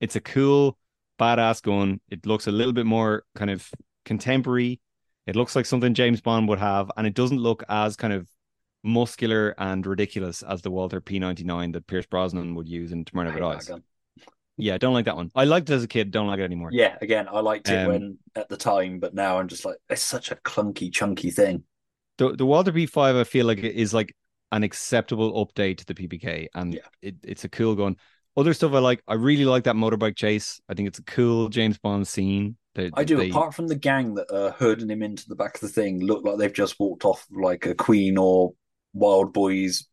[0.00, 0.76] It's a cool,
[1.20, 2.00] badass gun.
[2.10, 3.70] It looks a little bit more kind of
[4.04, 4.80] contemporary.
[5.28, 8.28] It looks like something James Bond would have, and it doesn't look as kind of
[8.84, 13.40] muscular and ridiculous as the Walther P99 that Pierce Brosnan would use in Tomorrow Never
[13.40, 13.70] Dies.
[14.58, 15.30] Yeah, don't like that one.
[15.34, 16.70] I liked it as a kid, don't like it anymore.
[16.72, 19.76] Yeah, again, I liked it Um, when at the time, but now I'm just like,
[19.88, 21.64] it's such a clunky, chunky thing.
[22.18, 24.14] the the Walther P5 I feel like it is like
[24.52, 26.80] an acceptable update to the PPK and Yeah.
[27.00, 27.96] it, it's a cool gun.
[28.36, 30.60] Other stuff I like, I really like that motorbike chase.
[30.68, 32.56] I think it's a cool James Bond scene.
[32.74, 33.16] They- I do.
[33.16, 36.00] they- Apart from the gang that are herding him into the back of the thing,
[36.00, 38.52] look like they've just walked off like a Queen or
[38.94, 39.86] Wild Boys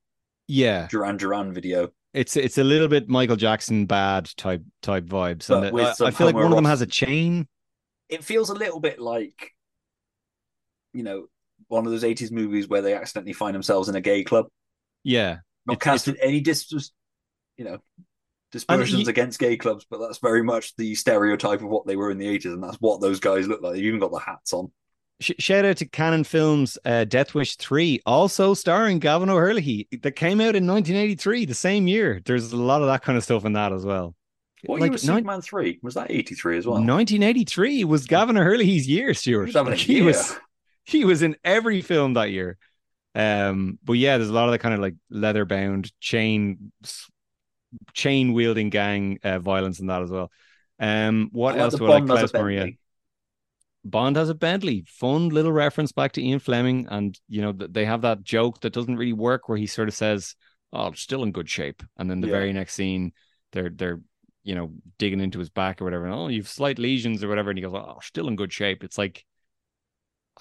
[0.48, 1.90] yeah, Duran Duran video.
[2.14, 5.48] it's it's a little bit Michael Jackson bad type type vibes.
[5.48, 7.48] But and I, I feel like one of them has a chain.
[8.10, 9.54] It feels a little bit like,
[10.94, 11.28] you know,
[11.68, 14.48] one of those 80s movies where they accidentally find themselves in a gay club.
[15.04, 15.38] Yeah,
[15.68, 16.92] Not It's- casting any dis,
[17.58, 17.78] you know,
[18.52, 22.10] dispersions you- against gay clubs, but that's very much the stereotype of what they were
[22.10, 23.74] in the 80s, and that's what those guys look like.
[23.76, 24.72] They've even got the hats on.
[25.22, 30.14] Sh- shout out to Cannon Films uh, Death Wish 3, also starring Gavan O'Herlihy, that
[30.14, 32.22] came out in 1983, the same year.
[32.24, 34.16] There's a lot of that kind of stuff in that as well.
[34.66, 35.80] What Like, year was nine- Superman 3?
[35.82, 36.74] Was that 83 as well?
[36.76, 39.46] 1983 was Gavan O'Herlihy's year, Stuart.
[39.46, 40.38] He was having he was
[40.86, 42.58] he was in every film that year.
[43.16, 46.72] Um, but yeah, there's a lot of that kind of like leather bound chain
[47.94, 50.32] chain wielding gang uh, violence in that as well.
[50.80, 52.06] Um, what I like else the do I like?
[52.06, 52.68] Bond has Klaus Maria.
[53.86, 54.84] Bond has a Bentley.
[54.88, 58.74] Fun little reference back to Ian Fleming, and you know they have that joke that
[58.74, 60.36] doesn't really work, where he sort of says,
[60.74, 62.34] "Oh, still in good shape," and then the Yeah.
[62.34, 63.14] very next scene,
[63.52, 64.02] they're they're
[64.44, 66.06] you know digging into his back or whatever.
[66.06, 68.84] And, oh, you've slight lesions or whatever, and he goes, "Oh, still in good shape."
[68.84, 69.26] It's like,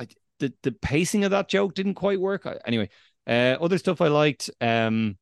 [0.01, 0.09] I
[0.41, 2.45] the the pacing of that joke didn't quite work.
[2.47, 2.89] I- Anyway,
[3.27, 4.51] uh, other stuff I liked.
[4.61, 5.17] Um,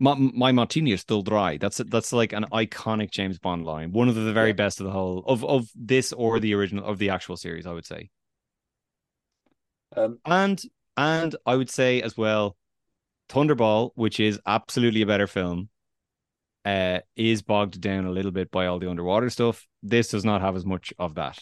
[0.00, 1.56] my, my martini is still dry.
[1.58, 3.92] That's that's like an iconic James Bond line.
[3.92, 4.52] One of the very Yeah.
[4.52, 7.72] best of the whole of of this or the original of the actual series, I
[7.72, 8.10] would say.
[9.96, 10.60] Um, And
[10.96, 12.56] and I would say as well,
[13.28, 15.68] Thunderball, which is absolutely a better film,
[16.64, 19.66] uh, is bogged down a little bit by all the underwater stuff.
[19.82, 21.38] This does not have as much of that.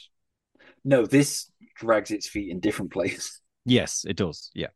[0.85, 3.41] no, this drags its feet in different places.
[3.65, 4.51] Yes, it does.
[4.55, 4.69] Yeah.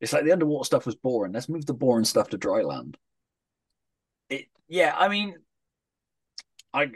[0.00, 1.32] It's like the underwater stuff was boring.
[1.32, 2.98] Let's move the boring stuff to dry land.
[4.30, 5.36] It, yeah, I mean,
[6.72, 6.90] I.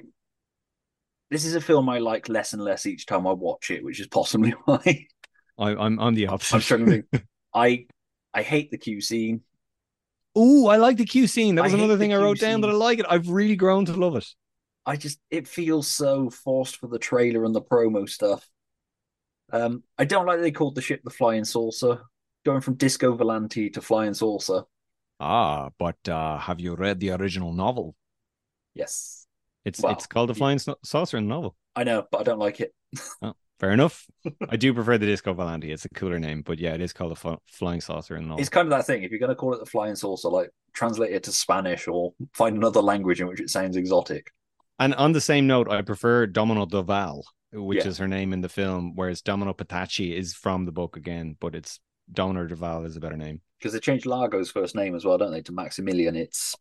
[1.30, 4.00] This is a film I like less and less each time I watch it, which
[4.00, 5.06] is possibly why
[5.58, 6.56] I, I'm I'm the opposite.
[6.56, 7.04] I'm struggling.
[7.54, 7.86] I
[8.34, 9.42] I hate the Q scene.
[10.38, 11.56] Ooh, I like the Q scene.
[11.56, 13.06] That was another thing I wrote down that I like it.
[13.08, 14.26] I've really grown to love it.
[14.86, 18.48] I just it feels so forced for the trailer and the promo stuff.
[19.52, 22.00] Um, I don't like that they called the ship the Flying Saucer,
[22.44, 24.62] going from Disco Volante to Flying Saucer.
[25.20, 27.94] Ah, but uh, have you read the original novel?
[28.74, 29.26] Yes,
[29.64, 31.56] It's Well, it's called the Flying Sa- Saucer in the novel.
[31.76, 32.72] I know, but I don't like it.
[33.60, 34.06] Fair enough.
[34.48, 35.64] I do prefer the Disco Volante.
[35.66, 38.28] It's a cooler name, but yeah, it is called the Fl- Flying Saucer in the
[38.30, 38.40] novel.
[38.40, 39.02] It's kind of that thing.
[39.02, 42.14] If you're going to call it the Flying Saucer, like translate it to Spanish or
[42.32, 44.30] find another language in which it sounds exotic.
[44.78, 47.22] And on the same note, I prefer Domino Duval,
[47.52, 47.88] which Yeah.
[47.88, 51.54] is her name in the film, whereas Domino Patacci is from the book again, but
[51.54, 51.80] it's
[52.12, 53.40] Domino Duval is a better name.
[53.58, 56.16] Because they changed Largo's first name as well, don't they, to Maximilian?
[56.16, 56.54] It's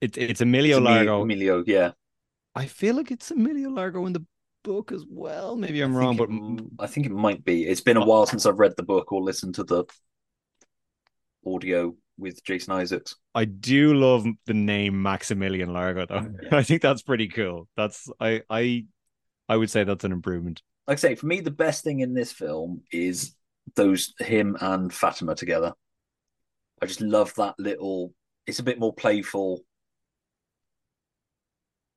[0.00, 1.22] It, it's Emilio it's Largo.
[1.22, 1.92] Emilio, yeah.
[2.54, 4.24] I feel like it's Emilio Largo in the
[4.62, 5.56] book as well.
[5.56, 7.66] Maybe I'm I wrong, but it, I think it might be.
[7.66, 8.06] It's been a oh.
[8.06, 9.84] while since I've read the book or listened to the
[11.46, 13.16] audio with Jason Isaacs.
[13.34, 16.30] I do love the name Maximilian Largo though.
[16.42, 16.48] Yeah.
[16.56, 17.68] I think that's pretty cool.
[17.76, 18.86] That's I I
[19.48, 20.62] I would say that's an improvement.
[20.86, 23.34] Like I say, for me, the best thing in this film is
[23.74, 25.74] those him and Fatima together.
[26.82, 28.12] I just love that little.
[28.46, 29.64] It's a bit more playful.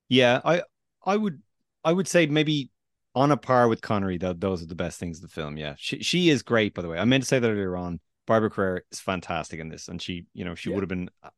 [0.09, 0.63] Yeah, I
[1.05, 1.41] I would
[1.83, 2.71] I would say maybe
[3.15, 4.17] on a par with Connery.
[4.17, 5.57] That those are the best things in the film.
[5.57, 6.73] Yeah, she she is great.
[6.73, 7.99] By the way, I meant to say that earlier on.
[8.27, 10.75] Barbara Carrera is fantastic in this, and she you know she Yeah.
[10.75, 11.29] would have been uh,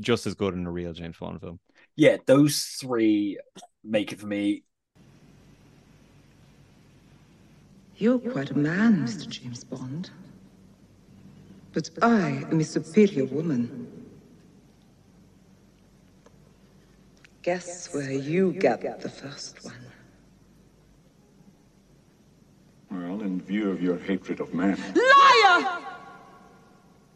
[0.00, 1.60] just as good in a real James Bond film.
[1.96, 3.38] Yeah, those three
[3.84, 4.64] make it for me.
[7.98, 9.28] You're quite a man, Mr.
[9.28, 10.10] James Bond.
[11.72, 13.88] But I am a superior woman.
[17.42, 19.74] Guess where you get the first one.
[22.90, 24.78] Well, in view of your hatred of man.
[24.94, 25.80] Liar!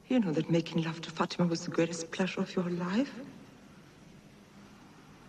[0.09, 3.13] You know that making love to Fatima was the greatest pleasure of your life?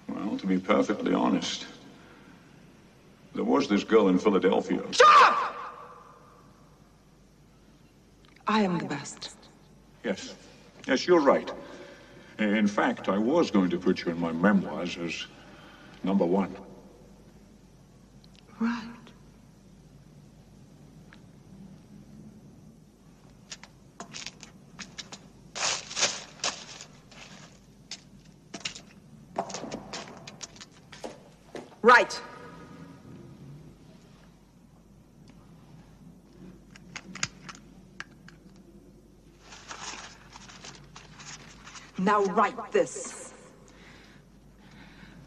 [0.09, 1.67] Well, to be perfectly honest,
[3.33, 4.81] there was this girl in Philadelphia.
[4.91, 5.55] Stop!
[8.47, 9.35] I am the best.
[10.03, 10.35] Yes.
[10.87, 11.51] Yes, you're right.
[12.39, 15.27] In fact, I was going to put you in my memoirs as
[16.03, 16.55] number one.
[18.59, 18.83] Right.
[31.81, 32.21] Right.
[42.03, 43.33] Now write this.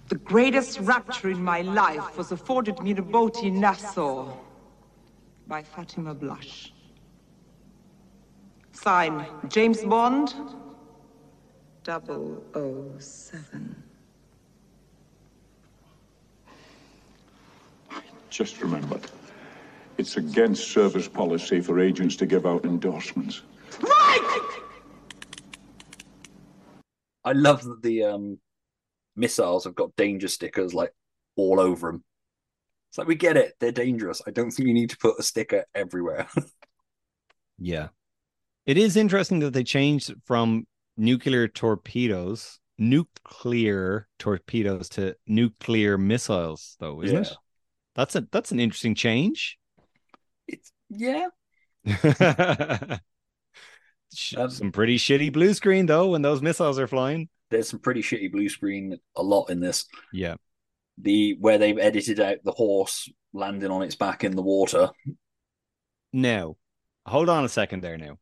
[0.09, 4.37] The greatest rapture in my life was afforded me in a boat in Nassau
[5.47, 6.73] by Fatima Blush.
[8.73, 10.35] Sign James Bond,
[11.85, 13.83] 007.
[18.29, 19.01] Just remember,
[19.97, 23.41] it's against service policy for agents to give out endorsements.
[27.27, 28.39] I love that the um,
[29.17, 30.95] missiles have got danger stickers like
[31.37, 32.05] all over them.
[32.89, 34.23] It's like we get it; they're dangerous.
[34.27, 36.29] I don't think you need to put a sticker everywhere.
[37.59, 37.89] Yeah.
[38.67, 40.67] It is interesting that they changed from
[40.97, 47.33] nuclear torpedoes, nuclear torpedoes to nuclear missiles, though, isn't it?
[47.95, 49.59] That's a that's an interesting change.
[50.47, 51.29] it's yeah.
[54.37, 57.29] Um, Some pretty shitty blue screen though when those missiles are flying.
[57.51, 59.87] There's some pretty shitty blue screen a lot in this.
[60.13, 60.37] Yeah.
[60.99, 64.91] The where they've edited out the horse landing on its back in the water.
[66.13, 66.57] Now,
[67.05, 68.19] hold on a second there now.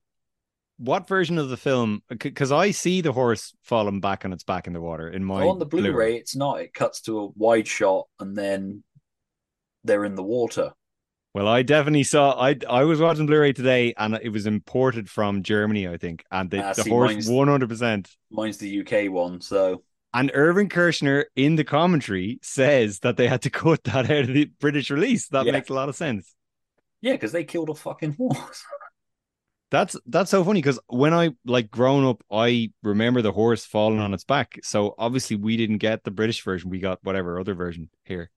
[0.78, 2.02] What version of the film?
[2.08, 5.46] Because I see the horse falling back on its back in the water in my
[5.46, 6.60] on the Blu-ray, it's not.
[6.60, 8.82] It cuts to a wide shot and then
[9.84, 10.72] they're in the water.
[11.34, 12.40] Well, I definitely saw.
[12.40, 16.48] I I was watching Blu-ray today, and it was imported from Germany, I think, and
[16.48, 18.08] the, Ah, the see, horse one hundred percent.
[18.30, 19.82] Mine's the UK one, so
[20.12, 24.28] And Irvin Kershner in the commentary says that they had to cut that out of
[24.28, 25.26] the British release.
[25.28, 25.52] That Yeah.
[25.52, 26.34] makes a lot of sense.
[27.00, 28.64] yeah, because they killed a fucking horse.
[29.70, 33.98] That's that's so funny because when I like growing up, I remember the horse falling
[33.98, 34.60] on its back.
[34.62, 38.30] So obviously we didn't get the British version; we got whatever other version here.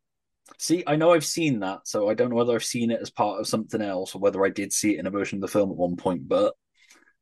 [0.57, 3.10] See, I know I've seen that, so I don't know whether I've seen it as
[3.10, 5.48] part of something else or whether I did see it in a version of the
[5.48, 6.28] film at one point.
[6.28, 6.53] But,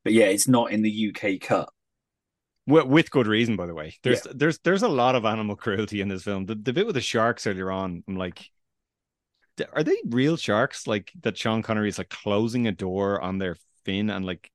[0.04, 1.70] but yeah, it's not in the UK cut.
[2.68, 3.96] With, with good reason, by the way.
[4.04, 6.46] There's there's there's a lot of animal cruelty in this film.
[6.46, 8.50] The, the bit with the sharks earlier on, I'm like,
[9.74, 10.88] are they real sharks?
[10.88, 14.55] Like that Sean Connery is like closing a door on their fin and like Yeah,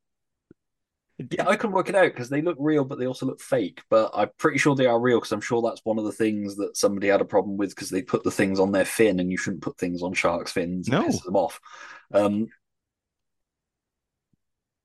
[1.40, 3.82] I couldn't work it out because they look real, but they also look fake.
[3.90, 6.56] But I'm pretty sure they are real because I'm sure that's one of the things
[6.56, 9.30] that somebody had a problem with because they put the things on their fin, and
[9.30, 10.88] you shouldn't put things on sharks' fins.
[10.88, 11.02] No.
[11.02, 11.60] pisses them off.
[12.12, 12.48] Um,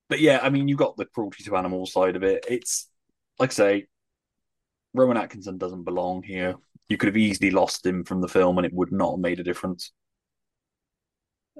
[0.09, 2.45] but yeah, I mean, you got the cruelty to animals side of it.
[2.49, 2.89] It's
[3.39, 3.87] like I say,
[4.93, 6.55] Rowan Atkinson doesn't belong here.
[6.89, 9.39] You could have easily lost him from the film, and it would not have made
[9.39, 9.91] a difference.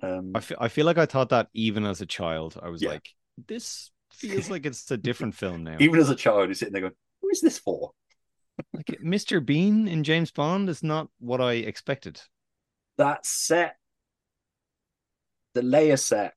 [0.04, 2.60] Um, I feel I feel like I thought that even as a child.
[2.62, 2.92] I was Yeah.
[2.92, 3.10] like,
[3.48, 5.78] this feels like it's a different film now.
[5.80, 7.92] even as a child, you're sitting there going, "Who is this for?"
[8.74, 9.46] Like Mr.
[9.46, 12.22] Bean in James Bond is not what I expected.
[12.98, 13.76] that set,
[15.54, 16.34] the layer set,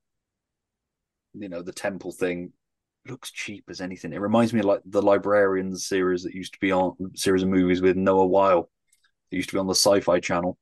[1.33, 2.51] you know, the temple thing
[3.07, 4.11] looks cheap as anything.
[4.11, 7.49] It reminds me of like the Librarians series that used to be on series of
[7.49, 8.69] movies with Noah Wyle.
[9.31, 10.57] It used to be on the Sci-Fi Channel.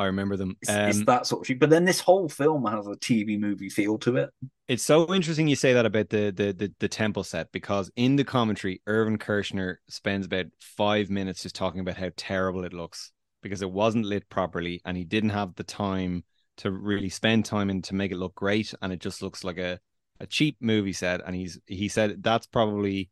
[0.00, 0.56] I remember them.
[0.62, 1.58] It's, it's Um, that sort of thing.
[1.58, 4.30] But then this whole film has a TV movie feel to it.
[4.66, 8.16] It's so interesting you say that about the, the the the temple set because in
[8.16, 13.12] the commentary, Irvin Kershner spends about five minutes just talking about how terrible it looks
[13.42, 16.24] because it wasn't lit properly and he didn't have the time
[16.56, 19.58] to really spend time in to make it look great and it just looks like
[19.58, 19.78] a
[20.18, 23.10] a cheap movie set and he's he said that's probably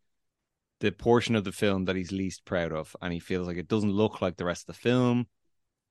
[0.81, 3.69] the portion of the film that he's least proud of and he feels like it
[3.69, 5.27] doesn't look like the rest of the film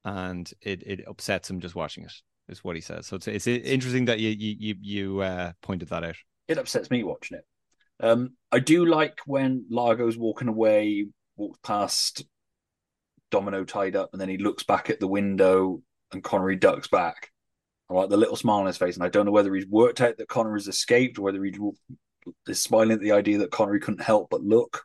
[0.06, 2.14] and it it upsets him just watching it
[2.48, 5.90] is what he says so it's, it's interesting that you you you, you uh, pointed
[5.90, 6.16] that out
[6.48, 7.46] It upsets me watching it.
[8.00, 12.26] Um, I do like when Largo's walking away, walks past
[13.32, 15.82] Domino tied up, and then he looks back at the window
[16.14, 17.32] and Connery ducks back.
[17.90, 20.02] I like the little smile on his face, and I don't know whether he's worked
[20.02, 21.54] out that Connery's escaped or whether he
[22.48, 24.84] is smiling at the idea that Connery couldn't help but look.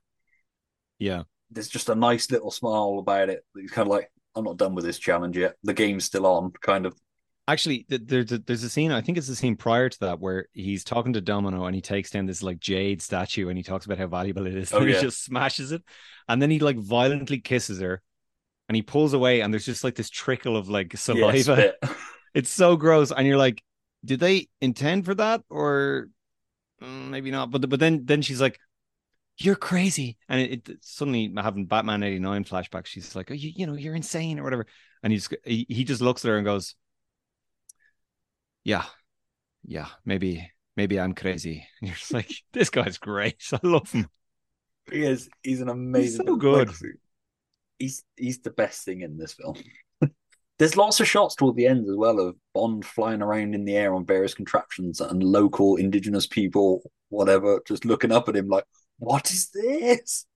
[0.99, 1.25] Yeah.
[1.51, 3.45] There's just a nice little smile about it.
[3.55, 5.57] He's kind of like, I'm not done with this challenge yet.
[5.63, 6.99] The game's still on, kind of.
[7.49, 8.93] Actually, there's a, there's a scene.
[8.93, 11.81] I think it's the scene prior to that where he's talking to Domino and he
[11.81, 14.73] takes down this like jade statue and he talks about how valuable it is.
[14.73, 14.97] Oh, and yeah.
[14.97, 15.83] he just smashes it,
[16.29, 18.01] and then he like violently kisses her,
[18.69, 21.43] and he pulls away, and there's just like this trickle of like saliva.
[21.43, 21.77] spit.
[22.35, 23.63] it's so gross, and you're like,
[24.05, 26.09] did they intend for that or
[26.81, 27.51] mm, maybe not?
[27.51, 28.59] But but then then she's like,
[29.44, 32.86] you're crazy, and it, it suddenly having Batman '89 flashback.
[32.86, 34.66] She's like, oh, you you know you're insane or whatever,
[35.02, 36.74] and he just he, he just looks at her and goes,
[38.64, 38.85] yeah,
[39.64, 41.66] yeah, maybe maybe I'm crazy.
[41.81, 43.43] And you're just like, this guy's great.
[43.52, 44.09] I love him.
[44.90, 45.28] He is.
[45.43, 46.27] He's an amazing.
[46.27, 46.69] so good.
[46.69, 46.77] like,
[47.78, 49.56] he's he's the best thing in this film.
[50.59, 53.77] There's lots of shots toward the end as well of Bond flying around in the
[53.77, 58.64] air on various contraptions and local indigenous people, whatever, just looking up at him like,
[59.03, 60.27] "What is this?"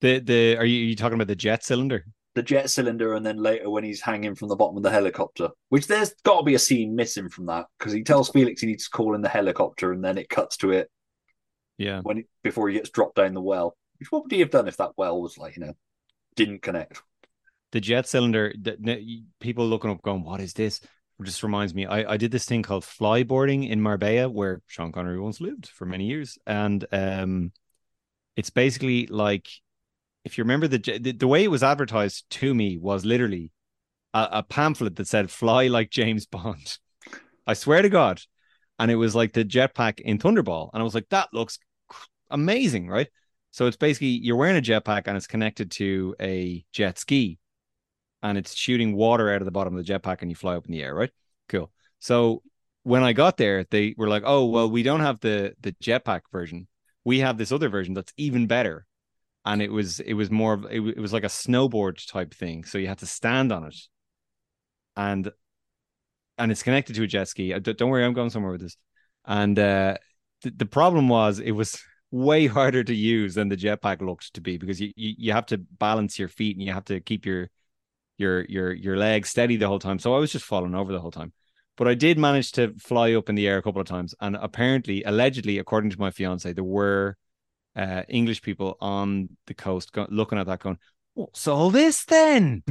[0.00, 2.04] The the are you, are you talking about the jet cylinder?
[2.34, 5.48] The jet cylinder, and then later when he's hanging from the bottom of the helicopter,
[5.70, 8.68] which there's got to be a scene missing from that because he tells Felix he
[8.68, 10.88] needs to call in the helicopter, and then it cuts to it
[11.76, 12.02] Yeah.
[12.02, 13.76] when he, before he gets dropped down the well.
[13.98, 15.74] Which what would he have done if that well was like you know
[16.36, 17.02] didn't connect?
[17.72, 18.78] the jet cylinder that-
[19.40, 20.80] people looking up going what is this
[21.24, 25.20] just reminds me I, I did this thing called flyboarding in marbella where sean connery
[25.20, 26.38] once lived for many years.
[26.46, 27.52] And um
[28.36, 29.48] it's basically like
[30.24, 33.52] if you remember the the, the way it was advertised to me was literally
[34.14, 36.78] a, a pamphlet that said fly like james bond.
[37.46, 38.20] I swear to god.
[38.78, 40.70] And it was like the jetpack in thunderball.
[40.72, 41.58] And i was like that looks
[42.30, 43.08] amazing right?
[43.52, 47.39] So it's basically you're wearing a jetpack and it's connected to a jet ski
[48.22, 50.66] and it's shooting water out of the bottom of the jetpack and you fly up
[50.66, 51.10] in the air, right?
[51.48, 51.70] Cool.
[51.98, 52.42] So
[52.82, 56.22] when I got there, they were like, "Oh, well, we don't have the the jetpack
[56.32, 56.66] version.
[57.04, 58.86] We have this other version that's even better."
[59.44, 62.64] And it was it was more of it, it was like a snowboard type thing,
[62.64, 63.76] so you had to stand on it,
[64.96, 65.30] and
[66.38, 67.52] and it's connected to a jet ski.
[67.58, 68.76] Don't worry, I'm going somewhere with this.
[69.26, 69.98] And uh,
[70.42, 71.80] the, the problem was it was
[72.10, 75.46] way harder to use than the jetpack looked to be because you, you you have
[75.46, 77.50] to balance your feet and you have to keep your
[78.20, 79.98] your your your legs steady the whole time.
[79.98, 81.32] So I was just falling over the whole time.
[81.76, 84.36] But I did manage to fly up in the air a couple of times, and
[84.36, 87.16] apparently, allegedly, according to my fiance, there were
[87.74, 90.78] uh, English people on the coast go- looking at that, going,
[91.14, 92.62] "What's all this then?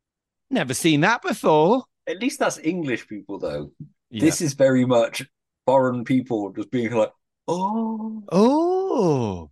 [0.50, 3.72] Never seen that before." At least that's English people, though.
[4.10, 4.20] Yeah.
[4.20, 5.22] This is very much
[5.66, 7.12] foreign people just being like,
[7.46, 9.50] oh, oh,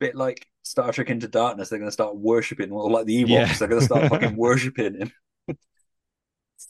[0.00, 1.68] bit like Star Trek Into Darkness.
[1.68, 3.52] They're going to start worshiping, or like the Ewoks, Yeah.
[3.52, 5.12] they're going to start fucking worshiping him.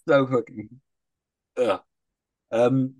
[0.09, 0.69] so fucking.
[1.57, 1.81] Ugh.
[2.51, 2.95] Um.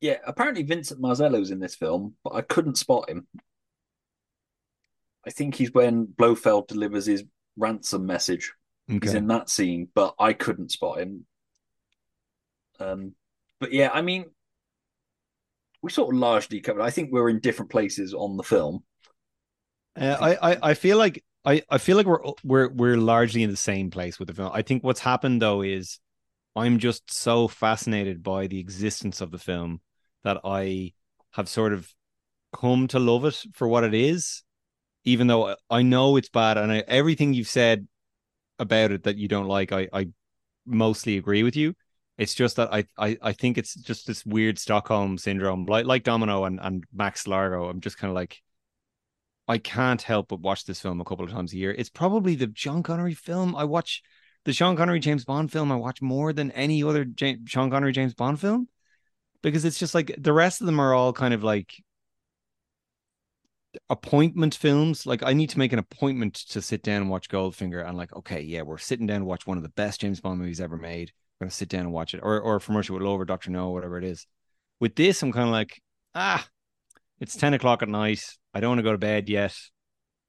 [0.00, 3.26] Yeah, apparently Vincent Marzello's in this film, but I couldn't spot him.
[5.24, 7.22] I think he's when Blofeld delivers his
[7.56, 8.52] ransom message.
[8.88, 9.18] He's Okay.
[9.18, 11.24] in that scene, but I couldn't spot him.
[12.80, 13.14] Um,
[13.60, 14.24] but yeah, I mean,
[15.82, 16.82] we sort of largely covered.
[16.82, 18.82] I think we're in different places on the film.
[19.96, 23.50] Uh, I, I I feel like I, I feel like we're we're we're largely in
[23.50, 24.50] the same place with the film.
[24.52, 25.98] I think what's happened though is
[26.56, 29.80] I'm just so fascinated by the existence of the film
[30.24, 30.94] that I
[31.32, 31.92] have sort of
[32.54, 34.42] come to love it for what it is,
[35.04, 37.88] even though I know it's bad and I, everything you've said
[38.58, 40.08] about it that you don't like, I I
[40.66, 41.74] mostly agree with you.
[42.18, 46.04] It's just that I I, I think it's just this weird Stockholm syndrome, like like
[46.04, 47.68] Domino and, and Max Largo.
[47.68, 48.42] I'm just kind of like
[49.48, 51.72] I can't help but watch this film a couple of times a year.
[51.76, 54.02] It's probably the Sean Connery film I watch,
[54.44, 57.92] the Sean Connery James Bond film I watch more than any other James, Sean Connery
[57.92, 58.68] James Bond film
[59.42, 61.74] because it's just like the rest of them are all kind of like
[63.90, 65.06] appointment films.
[65.06, 68.14] Like I need to make an appointment to sit down and watch Goldfinger and like,
[68.16, 70.76] okay, yeah, we're sitting down to watch one of the best James Bond movies ever
[70.76, 71.12] made.
[71.40, 73.50] We're gonna sit down and watch it, or or from Russia with Love or Doctor
[73.50, 74.26] No, whatever it is.
[74.80, 75.80] With this, I'm kind of like,
[76.14, 76.46] ah,
[77.20, 78.24] it's 10 o'clock at night.
[78.54, 79.56] I don't want to go to bed yet.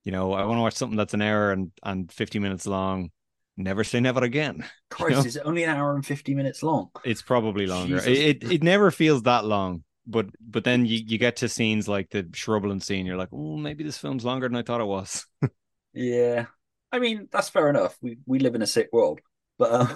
[0.04, 3.12] You know, I want to watch something that's an hour and, and 50 minutes long.
[3.56, 4.58] Never say never again.
[5.00, 5.26] You Christ, know?
[5.26, 6.90] is it only an hour and fifty minutes long?
[7.04, 7.98] It's probably longer.
[7.98, 9.84] It, it it never feels that long.
[10.06, 13.58] But but then you, you get to scenes like the shrubland scene, you're like, oh,
[13.58, 15.26] maybe this film's longer than I thought it was.
[15.96, 16.48] Yeah,
[16.92, 17.96] I mean that's fair enough.
[18.02, 19.20] We we live in a sick world,
[19.60, 19.96] but uh,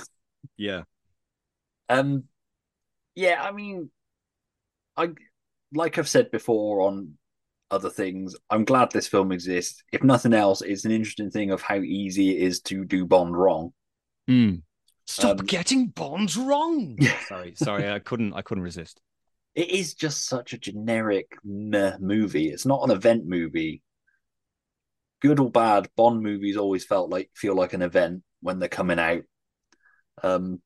[0.55, 0.83] yeah.
[1.89, 2.25] um,
[3.15, 3.89] yeah, I mean,
[4.95, 5.09] I
[5.73, 7.17] like I've said before on
[7.71, 8.35] other things.
[8.49, 9.83] I'm glad this film exists.
[9.91, 13.35] If nothing else, it's an interesting thing of how easy it is to do Bond
[13.35, 13.73] wrong.
[14.27, 14.55] Hmm.
[15.05, 16.97] Stop Um, getting Bonds wrong.
[17.27, 18.99] Sorry, sorry, I couldn't I couldn't resist.
[19.55, 22.49] It is just such a generic meh movie.
[22.49, 23.81] It's not an event movie.
[25.21, 28.99] Good or bad, Bond movies always felt like feel like an event when they're coming
[28.99, 29.23] out.
[30.21, 30.61] Um,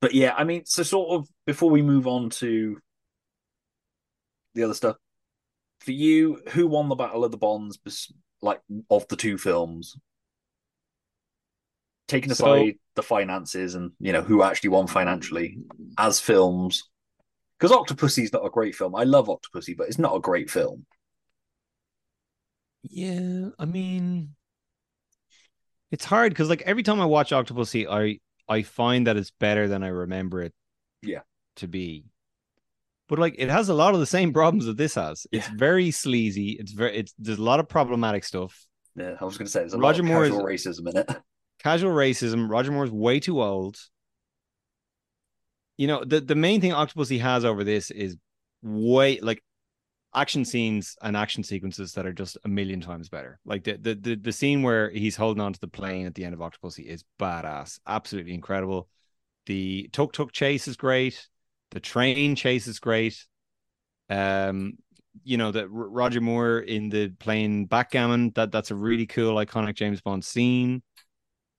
[0.00, 2.78] but yeah, I mean, so sort of before we move on to
[4.54, 4.96] the other stuff,
[5.86, 7.78] for you, who won the Battle of the Bonds?
[8.42, 8.60] Like
[8.90, 9.96] of the two films,
[12.06, 15.56] taking So- aside the finances and you know who actually won financially
[15.96, 16.90] as films,
[17.58, 18.94] because Octopussy is not a great film.
[18.94, 20.84] I love Octopussy, but it's not a great film.
[22.82, 24.34] Yeah, I mean,
[25.90, 29.66] it's hard because like every time I watch Octopussy, I I find that it's better
[29.66, 30.54] than I remember it
[31.02, 31.22] Yeah.
[31.56, 32.04] to be.
[33.08, 35.26] But like it has a lot of the same problems that this has.
[35.30, 35.54] It's Yeah.
[35.56, 36.56] very sleazy.
[36.58, 38.66] It's very it's there's a lot of problematic stuff.
[38.96, 40.46] Yeah, I was going to say there's a Roger lot Moore of is- casual
[40.84, 41.16] racism in it.
[41.62, 42.48] Casual racism.
[42.50, 43.76] Roger Moore's way too old.
[45.78, 48.16] You know, the the main thing Octopussy has over this is
[48.62, 49.42] way like
[50.14, 53.38] action scenes and action sequences that are just a million times better.
[53.44, 56.24] Like the the the, the scene where he's holding on to the plane at the
[56.24, 58.88] end of Octopussy is badass, absolutely incredible.
[59.46, 61.26] The tuk tuk chase is great.
[61.76, 63.22] The train chase is great.
[64.08, 64.78] Um,
[65.24, 69.74] you know that Roger Moore in the playing backgammon that that's a really cool iconic
[69.74, 70.82] James Bond scene.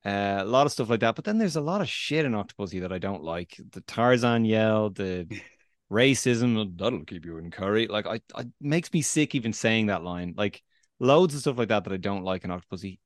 [0.03, 2.31] Uh, a lot of stuff like that, but then there's a lot of shit in
[2.31, 3.61] Octopussy that I don't like.
[3.69, 5.27] The Tarzan yell, the
[5.91, 7.85] racism that'll keep you in curry.
[7.85, 10.33] Like I, I makes me sick even saying that line.
[10.35, 10.63] Like
[10.99, 12.97] loads of stuff like that that I don't like in Octopussy.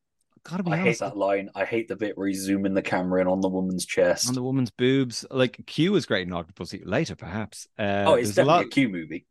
[0.43, 1.49] Gotta be I hate that line.
[1.55, 4.27] I hate the bit where he's zooming the camera in on the woman's chest.
[4.27, 5.25] on the woman's boobs.
[5.29, 6.81] Like Q is great in Octopussy.
[6.83, 7.67] Later, perhaps.
[7.77, 8.65] Uh, oh, it's there's a definitely lot.
[8.65, 9.25] a Q movie.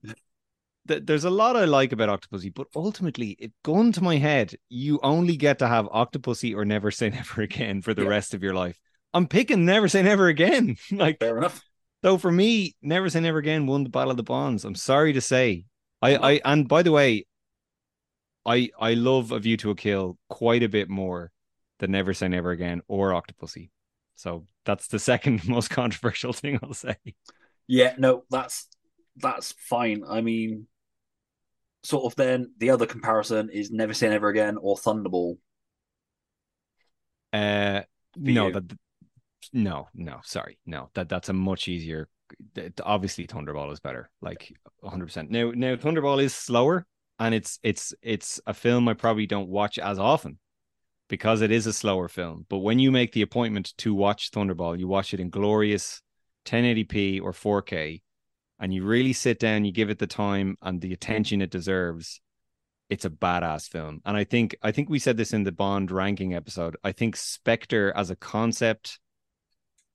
[0.86, 4.98] there's a lot I like about Octopussy, but ultimately, it gone to my head, you
[5.02, 8.08] only get to have Octopussy or Never Say Never Again for the Yeah.
[8.08, 8.78] rest of your life.
[9.12, 10.76] I'm picking Never Say Never Again.
[10.92, 11.60] like, Fair enough.
[12.02, 14.64] though, for me, Never Say Never Again won the Battle of the Bonds.
[14.64, 15.64] I'm sorry to say.
[16.02, 17.26] I, I, and by the way,
[18.46, 21.30] I, I love A View to a Kill quite a bit more
[21.78, 23.70] than Never Say Never Again or Octopussy.
[24.16, 26.96] So that's the second most controversial thing I'll say.
[27.66, 28.68] Yeah, no, that's
[29.16, 30.02] that's fine.
[30.08, 30.66] I mean,
[31.82, 32.16] sort of.
[32.16, 35.38] Then the other comparison is Never Say Never Again or Thunderball.
[37.32, 37.82] Uh,
[38.16, 38.52] no, you.
[38.54, 38.76] that
[39.52, 40.90] no, no, sorry, no.
[40.94, 42.08] That that's a much easier.
[42.82, 45.04] Obviously, Thunderball is better, like 100.
[45.06, 46.86] percent Now, now Thunderball is slower,
[47.20, 50.38] and it's it's it's a film I probably don't watch as often
[51.09, 52.47] because it is a slower film.
[52.48, 56.01] But when you make the appointment to watch Thunderball, you watch it in glorious
[56.47, 58.01] 1080p or 4K,
[58.59, 62.20] and you really sit down, you give it the time and the attention it deserves
[62.88, 64.01] it's a badass film.
[64.05, 66.76] And I think I think we said this in the Bond ranking episode.
[66.82, 68.98] I think Spectre as a concept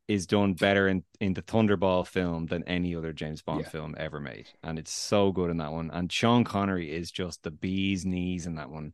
[0.08, 3.70] is done better in, in the Thunderball film than any other James Bond Yeah.
[3.70, 4.48] film ever made.
[4.64, 5.90] And it's so good in that one.
[5.92, 8.94] And Sean Connery is just the bee's knees in that one.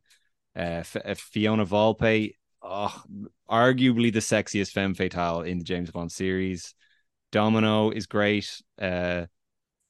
[0.56, 3.02] Uh, F- uh, Fiona Volpe, oh,
[3.50, 6.74] arguably the sexiest femme fatale in the James Bond series.
[7.30, 8.62] Domino is great.
[8.80, 9.26] Uh,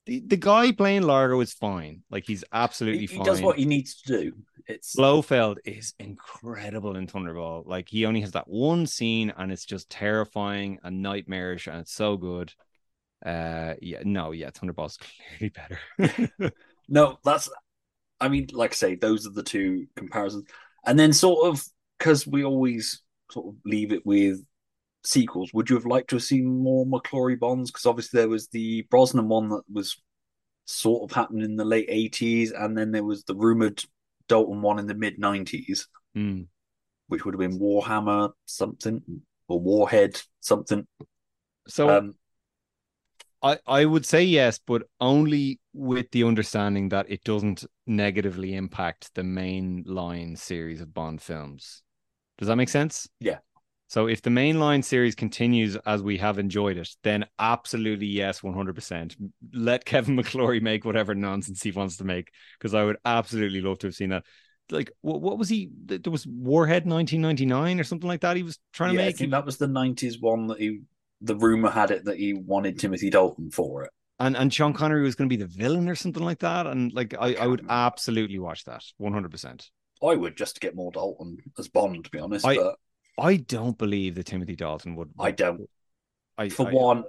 [0.07, 2.03] the, the guy playing Largo is fine.
[2.11, 3.27] Like he's absolutely He, he fine.
[3.27, 4.33] does what he needs to do.
[4.67, 7.67] It's Blofeld is incredible in Thunderball.
[7.67, 11.93] Like he only has that one scene and it's just terrifying and nightmarish and it's
[11.93, 12.53] so good.
[13.25, 14.99] Uh yeah, no, yeah, Thunderball's
[15.39, 16.53] clearly better.
[16.89, 17.49] no, that's.
[18.21, 20.45] I mean, like I say, those are the two comparisons,
[20.87, 21.65] and then sort of
[21.99, 24.45] because we always sort of leave it with
[25.05, 25.53] sequels.
[25.53, 27.71] Would you have liked to have seen more McClory Bonds?
[27.71, 30.01] Because obviously there was the Brosnan one that was
[30.65, 33.83] sort of happening in the late eighties, and then there was the rumored
[34.29, 36.43] Dalton one in the mid nineties, Hmm.
[37.09, 39.03] which would have been Warhammer something
[39.49, 40.87] or Warhead something.
[41.69, 42.15] So Um,
[43.43, 49.15] I, I would say yes, but only with the understanding that it doesn't negatively impact
[49.15, 51.83] the main line series of Bond films.
[52.39, 53.09] Does that make sense?
[53.19, 53.39] Yeah.
[53.93, 59.15] So if the mainline series continues as we have enjoyed it, then absolutely yes, 100%.
[59.53, 63.81] Let Kevin McClory make whatever nonsense he wants to make because I would absolutely love
[63.81, 64.25] to have seen that.
[64.71, 65.69] Like, what, what was he?
[65.85, 69.19] There was Warhead 1999 or something like that he was trying to yeah, I make.
[69.19, 70.81] think that was the nineties one that he.
[71.21, 73.91] The rumor had it that he wanted Timothy Dalton for it.
[74.19, 76.67] and and Sean Connery was going to be the villain or something like that.
[76.67, 79.31] And like I, I would absolutely watch that 100.
[79.31, 79.71] percent
[80.03, 82.47] I would just to get more Dalton as Bond, to be honest.
[82.47, 82.77] I- but
[83.19, 85.11] I don't believe that Timothy Dalton would.
[85.19, 85.69] I don't.
[86.39, 87.05] I, For I- one,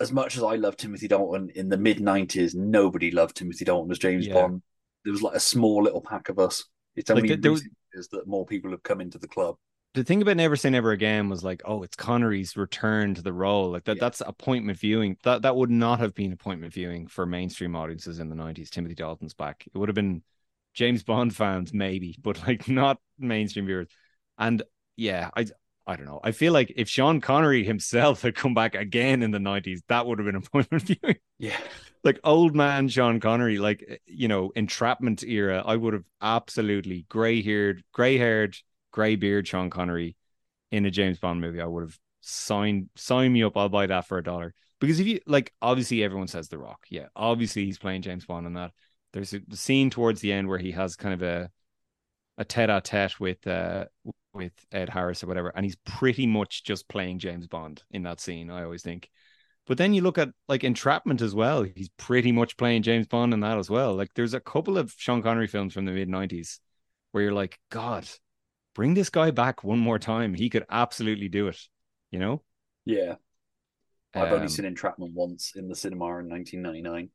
[0.00, 3.90] as much as I love Timothy Dalton in the mid nineties, nobody loved Timothy Dalton
[3.90, 4.34] as James Yeah.
[4.34, 4.62] Bond.
[5.04, 6.64] There was like a small little pack of us.
[6.96, 9.56] It's only there was- years that more people have come into the club.
[9.94, 13.32] the thing about Never Say Never Again was like, oh, it's Connery's return to the
[13.32, 13.70] role.
[13.70, 14.00] Like that, Yeah.
[14.02, 15.16] that's appointment viewing.
[15.24, 18.70] That that would not have been appointment viewing for mainstream audiences in the nineties.
[18.70, 19.64] Timothy Dalton's back.
[19.66, 20.22] It would have been
[20.74, 23.88] James Bond fans, maybe, but like not mainstream viewers.
[24.38, 24.62] And
[24.98, 25.46] yeah, I
[25.86, 26.20] I don't know.
[26.22, 30.06] I feel like if Sean Connery himself had come back again in the nineties, that
[30.06, 31.16] would have been appointment viewing.
[31.38, 31.56] Yeah.
[32.04, 37.42] Like old man Sean Connery, like you know, entrapment era, I would have absolutely gray
[37.42, 38.56] haired, gray haired,
[38.92, 40.14] gray beard Sean Connery
[40.70, 41.60] in a James Bond movie.
[41.60, 43.56] I would have signed sign me up.
[43.56, 44.54] I'll buy that for a dollar.
[44.80, 46.86] Because if you like, obviously everyone says The Rock.
[46.88, 48.70] Yeah, obviously he's playing James Bond in that.
[49.12, 51.50] There's a scene towards the end where he has kind of a
[52.38, 53.86] a tete-a-tete with uh
[54.38, 58.20] with Ed Harris or whatever, and he's pretty much just playing James Bond in that
[58.20, 58.50] scene.
[58.50, 59.10] I always think.
[59.66, 61.62] But then you look at like Entrapment as well.
[61.64, 63.94] He's pretty much playing James Bond in that as well.
[63.96, 66.60] Like there's a couple of Sean Connery films from the mid '90s
[67.12, 68.08] where you're like, God,
[68.74, 70.34] bring this guy back one more time.
[70.34, 71.60] He could absolutely do it.
[72.10, 72.42] You know?
[72.86, 73.16] Yeah.
[74.14, 77.10] I've only Um, seen Entrapment once in the cinema in 1999.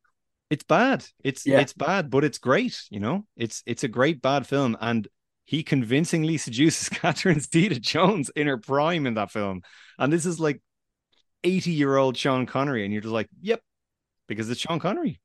[0.50, 1.04] it's bad.
[1.24, 1.60] It's Yeah.
[1.60, 2.80] it's bad, but it's great.
[2.90, 5.08] You know, it's it's a great bad film, and
[5.44, 9.62] he convincingly seduces Catherine Zeta-Jones in her prime in that film.
[9.98, 10.60] And this is like
[11.42, 13.60] eighty year old Sean Connery, and you're just like, yep,
[14.28, 15.20] because it's Sean Connery.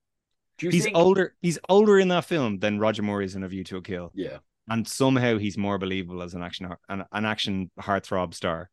[0.57, 0.97] He's think?
[0.97, 1.35] older.
[1.41, 4.11] He's older in that film than Roger Moore is in A View to a Kill,
[4.13, 4.39] Yeah.
[4.67, 8.69] and somehow he's more believable as an action an, an action heartthrob star.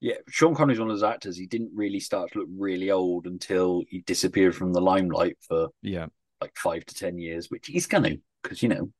[0.00, 0.14] Yeah.
[0.28, 1.36] Sean Connery's one of those actors.
[1.36, 5.68] He didn't really start to look really old until he disappeared from the limelight for
[5.82, 6.06] Yeah,
[6.40, 8.90] like five to 10 years, which he's going to, because, you know,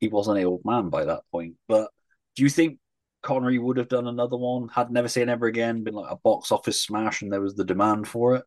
[0.00, 1.54] he wasn't an old man by that point.
[1.68, 1.90] But
[2.34, 2.78] do you think
[3.22, 6.50] Connery would have done another one, had Never Say Never Again been like a box
[6.50, 8.44] office smash and there was the demand for it?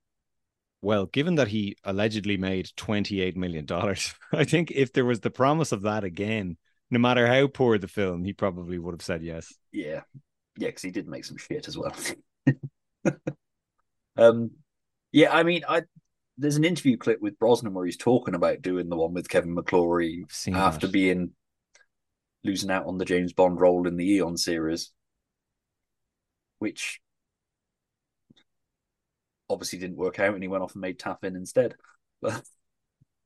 [0.82, 3.66] Well, given that he allegedly made $28 million,
[4.34, 6.58] I think if there was the promise of that again,
[6.92, 9.54] no matter how poor the film, he probably would have said yes.
[9.72, 10.02] Yeah.
[10.58, 11.96] Yeah, because he did make some shit as well.
[14.18, 14.52] um,
[15.12, 15.84] yeah, I mean, I
[16.38, 19.56] there's an interview clip with Brosnan where he's talking about doing the one with Kevin
[19.56, 20.24] McClory
[20.54, 20.94] after that.
[20.94, 21.32] being
[22.44, 24.92] losing out on the James Bond role in the Eon series,
[26.60, 27.02] which
[29.50, 31.76] obviously didn't work out, and he went off and made Taffin instead.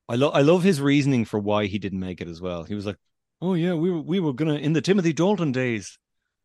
[0.09, 2.63] I love I love his reasoning for why he didn't make it as well.
[2.63, 2.97] He was like,
[3.41, 5.97] "Oh yeah, we were we were gonna in the Timothy Dalton days,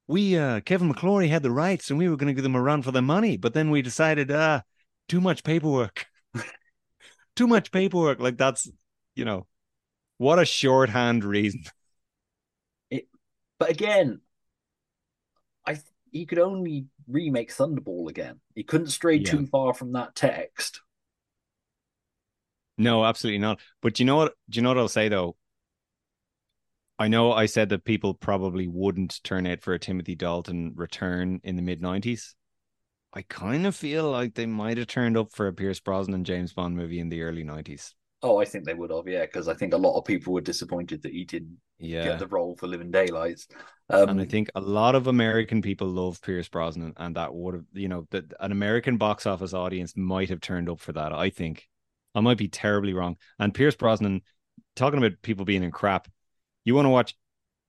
[0.07, 2.83] we uh Kevin McClory had the rights and we were gonna give them a run
[2.83, 4.63] for their money, but then we decided, uh,
[5.09, 6.07] too much paperwork,
[7.37, 8.21] too much paperwork.
[8.21, 8.71] Like that's,
[9.15, 9.47] you know,
[10.19, 11.65] what a shorthand reason.
[13.63, 14.21] But again,
[15.65, 18.41] I th- he could only remake Thunderball again.
[18.57, 19.31] He couldn't stray Yeah.
[19.31, 20.81] too far from that text.
[22.77, 23.61] No, absolutely not.
[23.81, 24.35] But you know what?
[24.51, 25.37] Do you know what I'll say though?
[26.99, 31.41] I know I said that people probably wouldn't turn out for a Timothy Dalton return
[31.45, 32.35] in the mid nineties.
[33.13, 36.53] I kind of feel like they might have turned up for a Pierce Brosnan James
[36.53, 37.95] Bond movie in the early nineties.
[38.23, 40.41] Oh, I think they would have, yeah, because I think a lot of people were
[40.41, 42.05] disappointed that he didn't Yeah.
[42.05, 43.49] get the role for Living Daylights.
[43.91, 47.55] Um, and I think a lot of American people love Pierce Brosnan, and that would
[47.55, 51.13] have, you know, that an American box office audience might have turned up for that.
[51.13, 51.69] I think
[52.15, 53.17] I might be terribly wrong.
[53.39, 54.23] And Pierce Brosnan,
[54.77, 56.09] talking about people being in crap,
[56.65, 57.17] you want to watch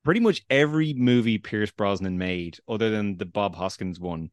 [0.04, 4.30] pretty much every movie Pierce Brosnan made, other than the Bob Hoskins one.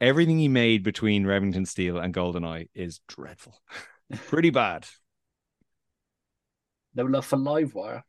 [0.00, 3.60] Everything he made between Remington Steele and GoldenEye is dreadful,
[4.28, 4.86] pretty bad.
[6.94, 8.02] No love for Livewire.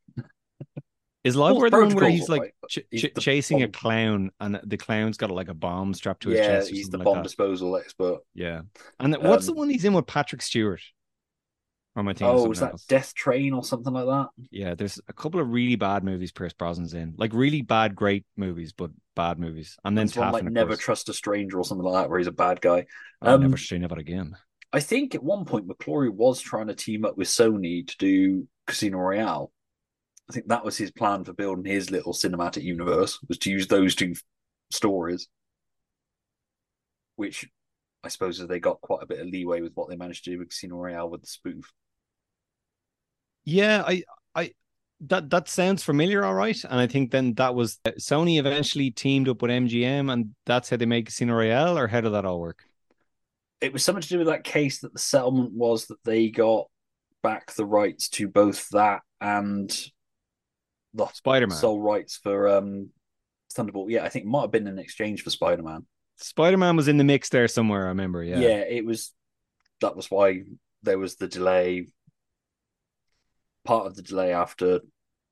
[1.24, 4.32] Is Livewire the one where he's like alright, but ch- he's ch- chasing a clown,
[4.40, 6.72] and the clown's got like a bomb strapped to his Yeah, chest?
[6.72, 7.24] or he's the something bomb that?
[7.24, 8.22] disposal expert.
[8.34, 8.62] Yeah.
[9.00, 10.82] And th- what's the Um, one he's in with Patrick Stewart?
[11.96, 12.86] Or am I thinking Oh, was that else?
[12.86, 14.30] Death Train or something like that?
[14.50, 17.16] Yeah, there's a couple of really bad movies Pierce Brosnan's in.
[17.18, 19.78] Like really bad, great movies, but bad movies.
[19.84, 20.80] And then There's one like Never course.
[20.80, 22.86] Trust a Stranger or something like that, where he's a bad guy.
[23.22, 24.38] Um, never say never again.
[24.74, 28.48] I think at one point McClory was trying to team up with Sony to do
[28.68, 29.52] Casino Royale.
[30.30, 33.68] I think that was his plan for building his little cinematic universe was to use
[33.68, 34.16] those two
[34.70, 35.28] stories,
[37.16, 37.50] which
[38.04, 40.40] I suppose they got quite a bit of leeway with what they managed to do
[40.40, 41.72] with Casino Royale with the spoof.
[43.44, 44.52] Yeah, I, I,
[45.02, 46.64] that that sounds familiar, all right.
[46.64, 50.70] And I think then that was uh, Sony eventually teamed up with MGM, and that's
[50.70, 52.64] how they made Casino Royale, or how did that all work?
[53.60, 56.68] It was something to do with that case that the settlement was that they got
[57.24, 59.70] back the rights to both that and
[60.94, 61.58] the Spider-Man.
[61.58, 62.90] sole rights for um
[63.54, 63.86] Thunderball.
[63.90, 65.86] Yeah, I think it might have been in exchange for Spider Man.
[66.18, 67.86] Spider Man was in the mix there somewhere.
[67.86, 68.24] I remember.
[68.24, 68.40] Yeah.
[68.40, 68.60] Yeah.
[68.60, 69.12] it was.
[69.82, 70.44] That was why
[70.84, 71.88] there was the delay.
[73.64, 74.80] Part of the delay after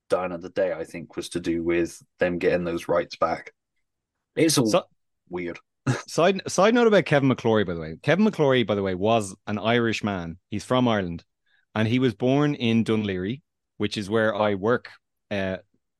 [0.10, 3.54] Die Another Day, I think, was to do with them getting those rights back.
[4.36, 4.84] It's all So-
[5.30, 5.60] weird.
[6.08, 7.96] Side side note about Kevin McClory, by the way.
[8.04, 10.38] Kevin McClory, by the way, was an Irish man.
[10.52, 11.24] He's from Ireland,
[11.76, 13.42] and he was born in Dun Laoghaire,
[13.78, 14.90] which is where I work
[15.32, 15.58] uh,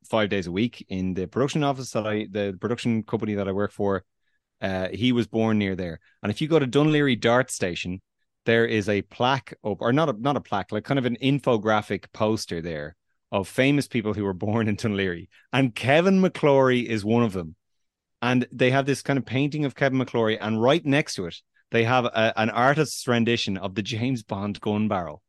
[0.10, 3.52] five days a week in the production office that I, the production company that I
[3.52, 4.04] work for.
[4.62, 8.02] Uh, he was born near there, and if you go to Dun Laoghaire Dart Station,
[8.46, 11.18] there is a plaque up, or not a not a plaque, like kind of an
[11.22, 12.96] infographic poster there
[13.32, 17.32] of famous people who were born in Dun Laoghaire, and Kevin McClory is one of
[17.32, 17.56] them
[18.22, 21.36] and they have this kind of painting of Kevin McClory, and right next to it,
[21.72, 25.22] they have a, an artist's rendition of the James Bond gun barrel.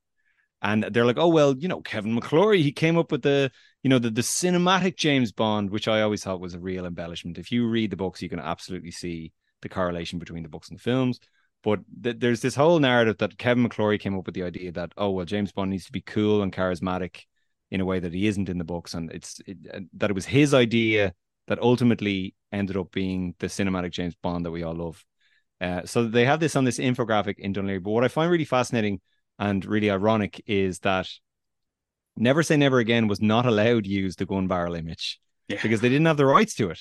[0.62, 3.50] And they're like, oh well, you know, Kevin McClory, he came up with the,
[3.82, 7.38] you know, the the cinematic James Bond, which I always thought was a real embellishment.
[7.38, 9.32] If you read the books, you can absolutely see
[9.62, 11.18] the correlation between the books and the films.
[11.62, 14.92] But th- there's this whole narrative that Kevin McClory came up with the idea that,
[14.96, 17.22] oh well, James Bond needs to be cool and charismatic
[17.70, 20.14] in a way that he isn't in the books, and it's it, uh, that it
[20.14, 21.14] was his idea
[21.46, 25.04] that ultimately ended up being the cinematic James Bond that we all love.
[25.60, 27.82] Uh, so they have this on this infographic in Dun Laoghaire.
[27.82, 29.00] But what I find really fascinating
[29.40, 31.08] and really ironic is that
[32.16, 35.18] Never Say Never Again was not allowed to use the gun barrel image
[35.62, 36.80] because they didn't have the rights to it.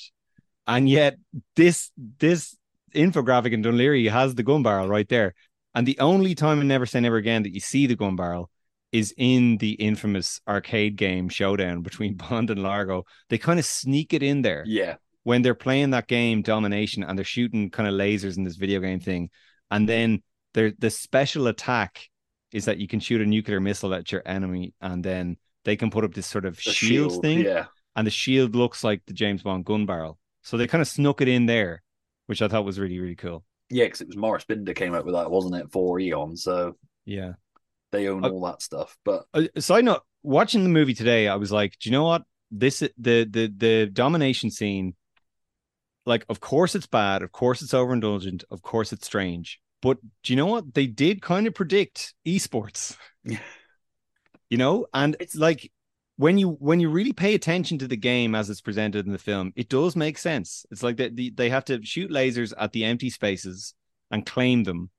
[0.67, 1.17] And yet
[1.55, 2.55] this this
[2.93, 5.33] infographic in Dun Laoghaire has the gun barrel right there.
[5.73, 8.49] And the only time in Never Say Never Again that you see the gun barrel
[8.91, 13.05] is in the infamous arcade game showdown between Bond and Largo.
[13.29, 14.95] They kind of sneak it in there Yeah.
[15.23, 18.79] when they're playing that game domination and they're shooting kind of lasers in this video
[18.79, 19.29] game thing
[19.71, 20.23] and then
[20.55, 22.08] there the special attack
[22.51, 25.89] is that you can shoot a nuclear missile at your enemy and then they can
[25.91, 27.65] put up this sort of The shield, shield, thing yeah.
[27.95, 31.21] and the shield looks like the James Bond gun barrel so they kind of snuck
[31.21, 31.81] it in there
[32.27, 35.05] which I thought was really really cool Yeah, because it was Maurice Binder came up
[35.05, 36.35] with that, wasn't it, for Eon?
[36.37, 37.33] So yeah
[37.91, 38.95] they own Uh, all that stuff.
[39.03, 42.23] But a side note watching the movie today i was like do you know what
[42.51, 44.93] this the the the domination scene
[46.05, 50.33] like of course it's bad of course it's overindulgent of course it's strange but do
[50.33, 50.73] you know what?
[50.73, 52.97] They did kind of predict esports.
[54.49, 54.87] You know?
[54.93, 55.71] And it's like
[56.19, 59.17] when you when you really pay attention to the game as it's presented in the
[59.17, 60.65] film it does make sense.
[60.69, 63.73] It's like that they, they have to shoot lasers at the empty spaces
[64.11, 64.89] and claim them.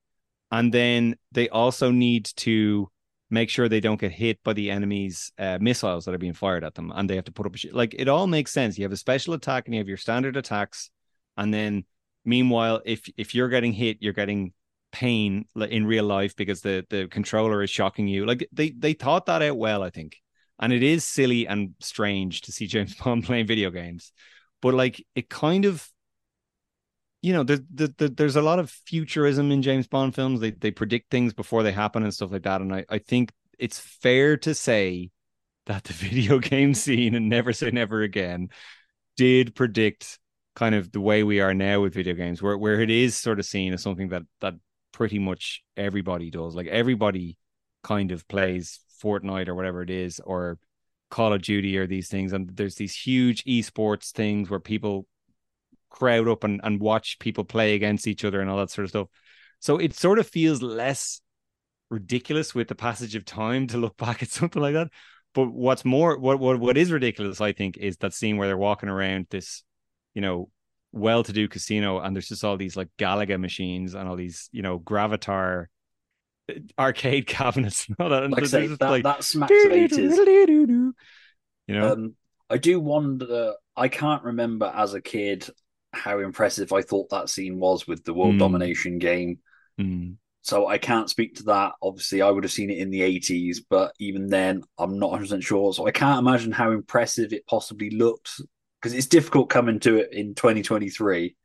[0.51, 2.91] And then they also need to
[3.29, 6.65] make sure they don't get hit by the enemy's uh, missiles that are being fired
[6.65, 8.79] at them and they have to put up a sh- like it all makes sense.
[8.79, 10.91] You have a special attack and you have your standard attacks.
[11.37, 11.85] And then
[12.25, 14.53] meanwhile if if you're getting hit you're getting
[14.93, 19.27] pain in real life because the the controller is shocking you like they they thought
[19.27, 20.17] that out well i think
[20.59, 24.13] and it is silly and strange to see james bond playing video games
[24.61, 25.89] but like it kind of
[27.23, 30.41] you know, there's there, there, there's a lot of futurism in James Bond films.
[30.41, 32.61] They they predict things before they happen and stuff like that.
[32.61, 35.11] And I, I think it's fair to say
[35.67, 38.49] that the video game scene and Never Say Never Again
[39.17, 40.19] did predict
[40.57, 43.39] kind of the way we are now with video games, where where it is sort
[43.39, 44.55] of seen as something that that
[45.01, 46.55] pretty much everybody does.
[46.55, 47.39] Like everybody
[47.83, 50.59] kind of plays Fortnite or whatever it is, or
[51.11, 52.35] Call of Duty or these things.
[52.35, 55.07] And there's these huge esports things where people
[55.89, 58.91] crowd up and, and watch people play against each other and all that sort of
[58.91, 59.09] stuff.
[59.59, 61.23] So it sort of feels less
[61.89, 64.89] ridiculous with the passage of time to look back at something like that.
[65.33, 68.59] But what's more, what what what is ridiculous, I think, is that scene where they're
[68.59, 69.63] walking around this,
[70.13, 70.51] you know,
[70.93, 74.79] well-to-do casino, and there's just all these like Galaga machines and all these, you know,
[74.79, 75.67] Gravitar
[76.49, 78.25] uh, arcade cabinets and all that.
[78.25, 80.17] And like say, that, like, that smacks of eighties.
[80.19, 80.95] you
[81.69, 82.15] know, Um,
[82.49, 83.55] I do wonder.
[83.77, 85.49] I can't remember as a kid
[85.93, 88.39] how impressive I thought that scene was with the world Mm.
[88.41, 89.39] domination game.
[89.81, 90.17] Mm.
[90.43, 91.73] So I can't speak to that.
[91.83, 95.43] Obviously, I would have seen it in the 80s, but even then, I'm not 100%
[95.45, 95.73] sure.
[95.73, 98.41] So I can't imagine how impressive it possibly looked
[98.81, 101.37] because it's difficult coming to it in 2023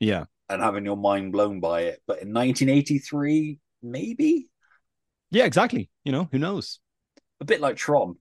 [0.00, 0.24] yeah.
[0.48, 2.02] and having your mind blown by it.
[2.06, 4.48] But in 1983, maybe
[5.30, 5.90] Yeah, exactly.
[6.04, 6.80] You know, who knows?
[7.42, 8.16] a bit like Tron,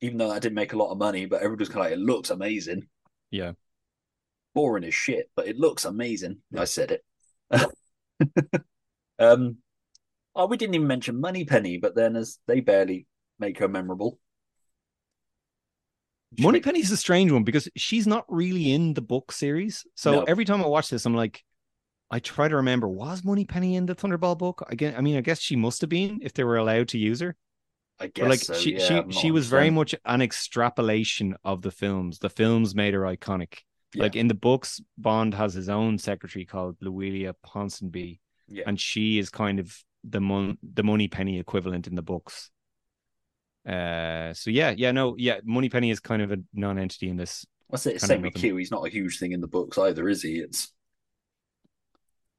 [0.00, 2.02] even though that didn't make a lot of money, but everybody's kind of like, it
[2.02, 2.88] looks amazing.
[3.30, 3.52] Yeah.
[4.54, 6.38] boring as shit, but it looks amazing.
[6.56, 7.04] I said it.
[9.18, 9.58] um,
[10.34, 13.06] oh, we didn't even mention Moneypenny, but then as they barely
[13.38, 14.18] make her memorable.
[16.38, 19.84] Moneypenny's a strange one because she's not really in the book series.
[19.96, 20.22] So No.
[20.24, 21.42] every time I watch this, I'm like,
[22.10, 24.64] I try to remember, was Moneypenny in the Thunderball book?
[24.68, 27.20] Again, I mean, I guess she must have been if they were allowed to use
[27.20, 27.36] her.
[27.98, 29.74] I But guess like so, she yeah, she I'm she was very 100%.
[29.74, 32.18] much an extrapolation of the films.
[32.18, 33.58] The films made her iconic.
[33.94, 34.04] Yeah.
[34.04, 38.64] Like in the books, Bond has his own secretary called Louisa Ponsonby, Yeah.
[38.66, 42.50] and she is kind of the mon- the Moneypenny equivalent in the books.
[43.66, 47.46] Uh, so yeah, yeah, no, yeah, Moneypenny is kind of a non-entity in this.
[47.70, 48.00] That's it.
[48.00, 48.34] Same with.
[48.34, 48.56] Q.
[48.56, 50.38] He's not a huge thing in the books either, is he?
[50.38, 50.72] It's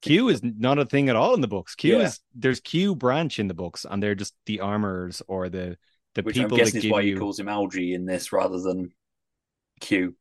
[0.01, 1.75] Q is not a thing at all in the books.
[1.75, 2.05] Q Yeah.
[2.05, 5.77] is there's Q branch in the books, and they're just the armorers or the
[6.15, 7.13] the which people I'm that guessing is give why you.
[7.13, 8.91] he calls him Algy in this rather than
[9.79, 10.15] Q.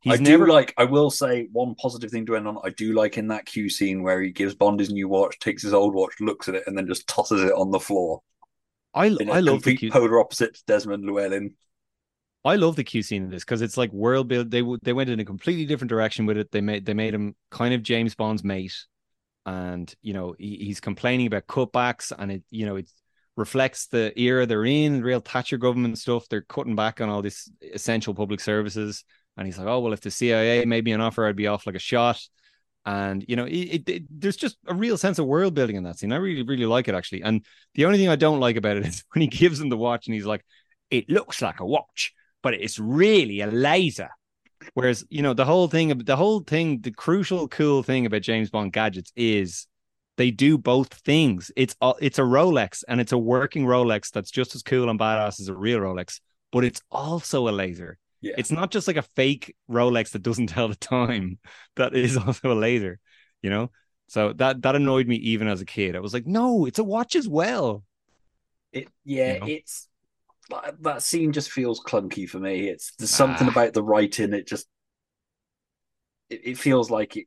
[0.00, 0.72] He's I do never- like.
[0.78, 2.58] I will say one positive thing to end on.
[2.62, 5.62] I do like in that Q scene where he gives Bond his new watch, takes
[5.62, 8.22] his old watch, looks at it, and then just tosses it on the floor.
[8.94, 9.90] I I love the Q.
[9.90, 11.54] polar opposite to Desmond Llewellyn.
[12.44, 14.50] I love the Q scene in this because it's like world build.
[14.50, 16.50] They they went in a completely different direction with it.
[16.52, 18.76] They made they made him kind of James Bond's mate,
[19.46, 22.88] and you know he, he's complaining about cutbacks, and it you know it
[23.36, 26.28] reflects the era they're in, real Thatcher government stuff.
[26.28, 29.04] They're cutting back on all these essential public services,
[29.36, 31.66] and he's like, oh well, if the CIA made me an offer, I'd be off
[31.66, 32.20] like a shot.
[32.86, 35.98] And you know, it, it, there's just a real sense of world building in that
[35.98, 36.12] scene.
[36.12, 37.22] I really, really like it actually.
[37.22, 37.44] And
[37.74, 40.06] the only thing I don't like about it is when he gives him the watch
[40.06, 40.44] and he's like,
[40.90, 42.12] "It looks like a watch,
[42.42, 44.10] but it's really a laser."
[44.72, 48.50] Whereas, you know, the whole thing, the whole thing, the crucial, cool thing about James
[48.50, 49.66] Bond gadgets is
[50.16, 51.50] they do both things.
[51.56, 54.98] It's a, it's a Rolex and it's a working Rolex that's just as cool and
[54.98, 56.20] badass as a real Rolex,
[56.52, 57.98] but it's also a laser.
[58.24, 58.34] Yeah.
[58.38, 61.38] It's not just like a fake Rolex that doesn't tell the time.
[61.76, 62.98] That is also a laser,
[63.42, 63.70] you know.
[64.08, 65.96] So that that annoyed me even as a kid.
[65.96, 67.84] I was like, no, it's a watch as well.
[68.72, 69.46] It yeah, You know?
[69.48, 69.88] it's
[70.80, 72.68] that, scene just feels clunky for me.
[72.68, 73.50] It's there's something Ah.
[73.50, 74.32] about the writing.
[74.34, 74.66] It just
[76.30, 77.26] it, it feels like it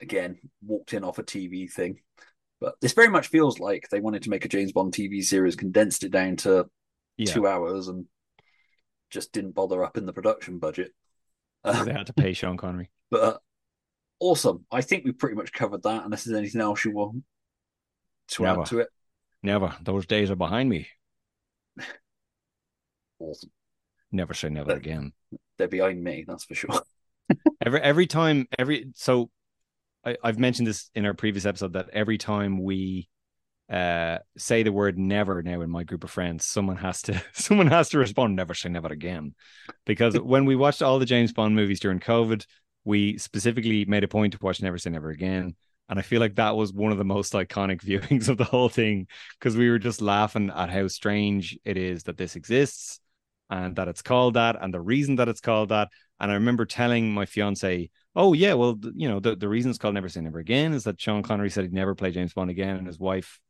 [0.00, 2.00] again walked in off a TV thing.
[2.60, 5.56] But this very much feels like they wanted to make a James Bond TV series,
[5.56, 6.66] condensed it down to
[7.16, 7.32] Yeah.
[7.32, 8.06] two hours, and
[9.12, 10.92] just didn't bother up in the production budget.
[11.64, 12.90] They had to pay Sean Connery.
[13.10, 13.38] But uh,
[14.20, 14.64] awesome.
[14.72, 16.04] I think we pretty much covered that.
[16.06, 17.24] Unless there's anything else you want
[18.28, 18.62] to Never.
[18.62, 18.88] add to it.
[19.42, 19.76] Never.
[19.82, 20.88] Those days are behind me.
[23.18, 23.50] Awesome.
[24.10, 25.12] Never say never again.
[25.56, 26.82] They're behind me, that's for sure.
[27.64, 29.30] every every time every so
[30.04, 33.08] I, I've mentioned this in our previous episode that every time we
[33.72, 37.68] uh say the word never now in my group of friends, someone has to someone
[37.68, 39.34] has to respond, never say never again.
[39.86, 42.44] Because when we watched all the James Bond movies during COVID,
[42.84, 45.54] we specifically made a point to watch Never Say Never Again.
[45.88, 48.68] And I feel like that was one of the most iconic viewings of the whole
[48.68, 49.06] thing
[49.38, 53.00] because we were just laughing at how strange it is that this exists
[53.50, 55.88] and that it's called that and the reason that it's called that.
[56.18, 59.78] And I remember telling my fiance, oh, yeah, well, you know, the, the reason it's
[59.78, 62.50] called Never Say Never Again is that Sean Connery said he'd never play James Bond
[62.50, 63.40] again and his wife,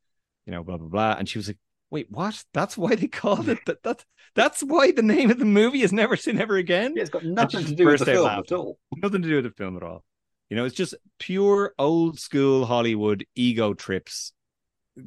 [0.47, 1.17] you know, blah, blah, blah.
[1.19, 1.59] And she was like,
[1.91, 2.43] wait, what?
[2.53, 3.83] That's why they called it that.
[3.83, 4.05] that
[4.35, 6.95] that's why the name of the movie is Never Seen Ever Again.
[6.97, 8.45] Yeah, it's got nothing to do with the film laughing.
[8.51, 8.79] at all.
[8.97, 10.05] Nothing to do with the film at all.
[10.49, 14.33] You know, it's just pure old school Hollywood ego trips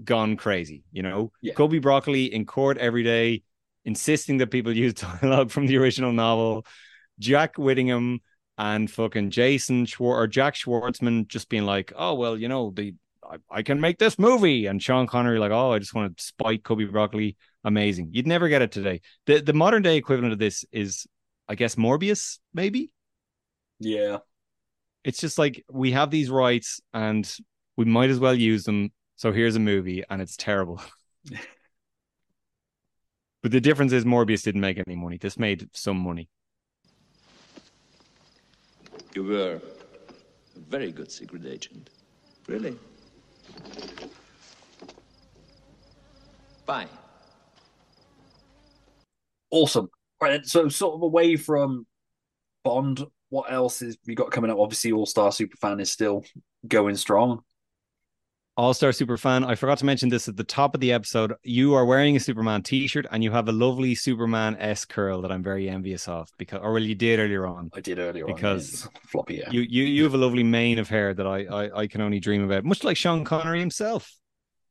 [0.03, 0.83] gone crazy.
[0.91, 1.53] You know, Yeah.
[1.55, 3.41] Cubby Broccoli in court every day,
[3.83, 6.65] insisting that people use dialogue from the original novel.
[7.17, 8.19] Jack Whittingham
[8.59, 12.93] and fucking Jason Schwar or Jack Schwartzman just being like, oh well, you know, the
[13.31, 16.23] I, I can make this movie, and Sean Connery like, oh, I just want to
[16.23, 17.37] spite Cubby Broccoli.
[17.63, 18.09] Amazing.
[18.11, 19.01] You'd never get it today.
[19.25, 21.07] The the modern day equivalent of this is,
[21.47, 22.91] I guess, Morbius, maybe
[23.79, 24.19] Yeah.
[25.03, 27.29] it's just like we have these rights and
[27.77, 28.91] we might as well use them.
[29.15, 30.79] So here's a movie and it's terrible.
[33.41, 35.17] but the difference is Morbius didn't make any money.
[35.17, 36.29] This made some money.
[39.15, 39.61] You were
[40.55, 41.89] a very good secret agent.
[42.47, 42.77] Really?
[46.65, 46.87] Bye.
[49.51, 49.89] Awesome.
[50.21, 51.85] Right, so sort of away from
[52.63, 54.57] Bond, what else is we got coming up?
[54.57, 56.23] Obviously, All Star Superfan is still
[56.67, 57.43] going strong.
[58.57, 59.45] All Star Superfan.
[59.45, 61.33] I forgot to mention this at the top of the episode.
[61.43, 65.31] You are wearing a Superman T-shirt and you have a lovely Superman S curl that
[65.31, 67.69] I'm very envious of because, or well, you did earlier on.
[67.73, 69.47] I did earlier on, because floppy hair.
[69.51, 72.21] you you you have a lovely mane of hair that I, I I can only
[72.21, 72.63] dream about.
[72.63, 74.15] Much like Sean Connery himself.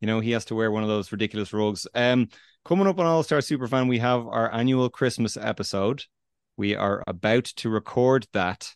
[0.01, 1.87] You know, he has to wear one of those ridiculous rugs.
[1.95, 2.29] Um,
[2.65, 6.05] coming up on All Star Superfan, we have our annual Christmas episode.
[6.57, 8.75] We are about to record that.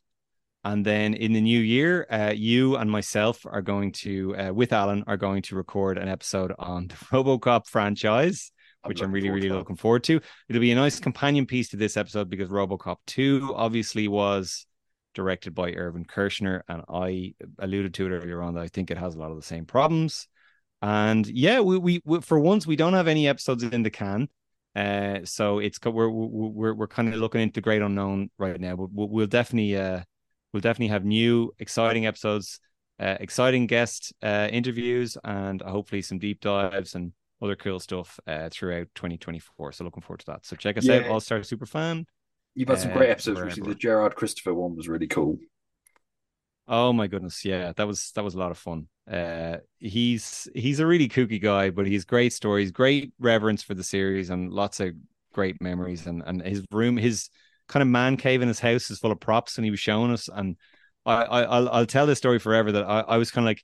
[0.68, 4.74] And then in the new year, uh, you and myself are going to, uh, with
[4.74, 8.52] Alan, are going to record an episode on the Robocop franchise,
[8.84, 10.20] which I'm, really, really looking forward to.
[10.46, 14.66] It'll be a nice companion piece to this episode because Robocop 2 obviously was
[15.14, 16.60] directed by Irvin Kershner.
[16.68, 19.38] And I alluded to it earlier on that I think it has a lot of
[19.38, 20.28] the same problems.
[20.82, 24.28] And yeah, we, we, we for once we don't have any episodes in the can.
[24.76, 28.92] Uh, so it's we're we're we're kind of looking into Great Unknown right now, but
[28.92, 30.02] we'll, we'll definitely uh
[30.52, 32.60] we'll definitely have new exciting episodes,
[33.00, 38.48] uh, exciting guest uh interviews, and hopefully some deep dives and other cool stuff uh,
[38.50, 39.72] throughout 2024.
[39.72, 40.46] So looking forward to that.
[40.46, 40.98] So check us Yeah.
[40.98, 42.04] out, All Star Superfan.
[42.54, 43.40] You've had some uh, great episodes.
[43.40, 43.72] Recently.
[43.72, 45.38] The Gerard Christopher one was really cool.
[46.70, 48.88] Oh my goodness, yeah, that was that was a lot of fun.
[49.10, 53.82] Uh, he's he's a really kooky guy, but he's great stories, great reverence for the
[53.84, 54.94] series, and lots of
[55.32, 56.06] great memories.
[56.06, 57.30] And and his room, his
[57.68, 60.10] kind of man cave in his house is full of props, and he was showing
[60.10, 60.28] us.
[60.28, 60.56] And
[61.06, 62.72] I, I I'll I'll tell this story forever.
[62.72, 63.62] That I, I was kind of like,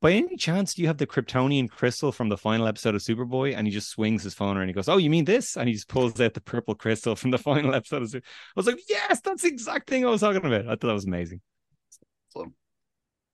[0.00, 3.56] by any chance, do you have the Kryptonian crystal from the final episode of Superboy?
[3.56, 5.68] And he just swings his phone around and he goes, "Oh, you mean this?" And
[5.68, 8.10] he just pulls out the purple crystal from the final episode of.
[8.10, 10.82] Super- I was like, "Yes, that's the exact thing I was talking about." I thought
[10.82, 11.40] that was amazing.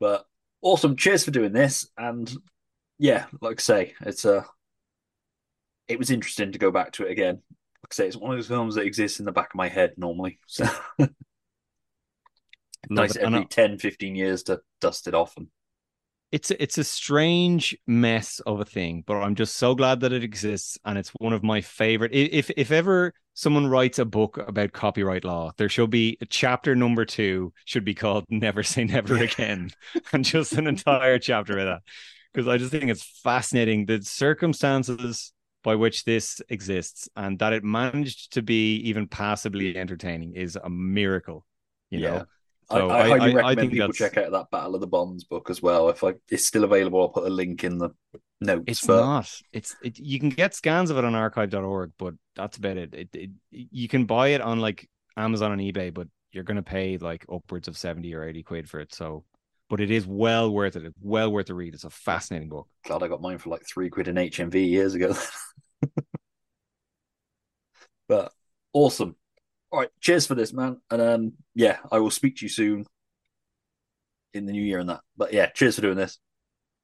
[0.01, 0.27] But
[0.63, 0.97] awesome.
[0.97, 1.89] Cheers for doing this.
[1.97, 2.33] And
[2.99, 4.47] yeah, like I say, it's a.
[5.87, 7.43] It was interesting to go back to it again.
[7.85, 9.69] Like I say, it's one of those films that exists in the back of my
[9.69, 10.39] head normally.
[10.47, 10.65] So
[12.89, 15.49] nice every I- 10, 15 years to dust it off and
[16.33, 20.13] it's a- it's a strange mess of a thing, but I'm just so glad that
[20.13, 22.13] it exists, and it's one of my favorite.
[22.13, 27.05] If if ever someone writes a book about copyright law, there should be chapter number
[27.05, 29.71] two should be called "Never Say Never Again,"
[30.13, 31.83] and just an entire chapter of that,
[32.33, 35.33] because I just think it's fascinating the circumstances
[35.65, 40.71] by which this exists, and that it managed to be even passably entertaining is a
[40.71, 41.45] miracle.
[41.91, 42.11] You Yeah.
[42.11, 42.25] know.
[42.71, 45.25] I, So I highly recommend think people that's- check out that Battle of the Bonds
[45.25, 45.89] book as well.
[45.91, 47.91] If I, it's still available, I'll put a link in the
[48.41, 48.65] notes.
[48.67, 49.41] It's but not.
[49.53, 52.95] It's it, you can get scans of it on archive.org, but that's about it.
[52.95, 53.31] It, it.
[53.51, 57.27] You can buy it on like Amazon and eBay, but you're going to pay like
[57.33, 58.95] upwards of 70 or 80 quid for it.
[58.95, 59.25] So,
[59.75, 60.85] but it is well worth it.
[60.85, 61.75] It's well worth the read.
[61.75, 62.69] It's a fascinating book.
[62.85, 65.17] Glad I got mine for like three quid in HMV years ago.
[68.09, 68.31] but
[68.73, 69.17] awesome.
[69.73, 70.81] All right, cheers for this, man.
[70.93, 72.87] And um, yeah, I will speak to you soon
[74.33, 75.01] in the new year and that.
[75.17, 76.21] But yeah, cheers for doing this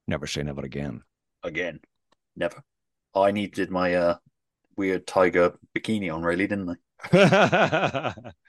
[0.05, 1.01] Never say never again.
[1.43, 1.79] again.
[2.35, 2.61] Never.
[3.15, 4.17] I needed my uh
[4.75, 6.77] weird tiger bikini on, really, didn't
[7.13, 8.13] I?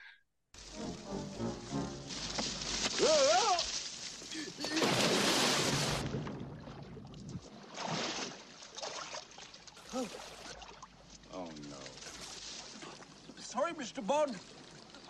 [13.53, 14.03] Sorry, Mr.
[14.03, 14.35] Bond.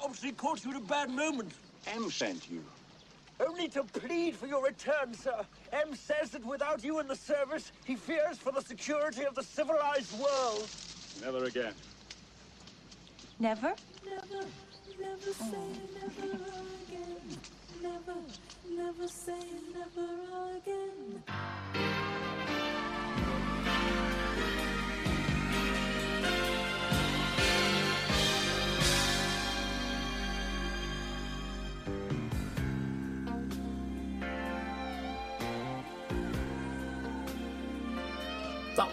[0.04, 1.54] Obviously caught you at a bad moment.
[1.88, 2.62] M sent you.
[3.40, 5.46] Only to plead for your return, sir.
[5.72, 9.44] M says that without you in the service, he fears for the security of the
[9.44, 10.68] civilized world.
[11.22, 11.74] Never again.
[13.40, 13.74] Never?
[14.04, 14.46] Never,
[15.00, 15.68] never say oh.
[16.02, 16.34] never
[16.90, 17.40] again.
[17.82, 18.16] Never,
[18.70, 19.40] never say
[19.74, 21.93] never again.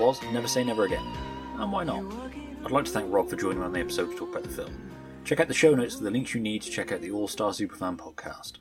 [0.01, 1.05] Was Never Say Never Again.
[1.59, 2.03] And why not?
[2.65, 4.49] I'd like to thank Rob for joining me on the episode to talk about the
[4.49, 4.91] film.
[5.27, 7.29] Check out the show notes for the links you need to check out the All
[7.29, 8.53] Star Superfan podcast.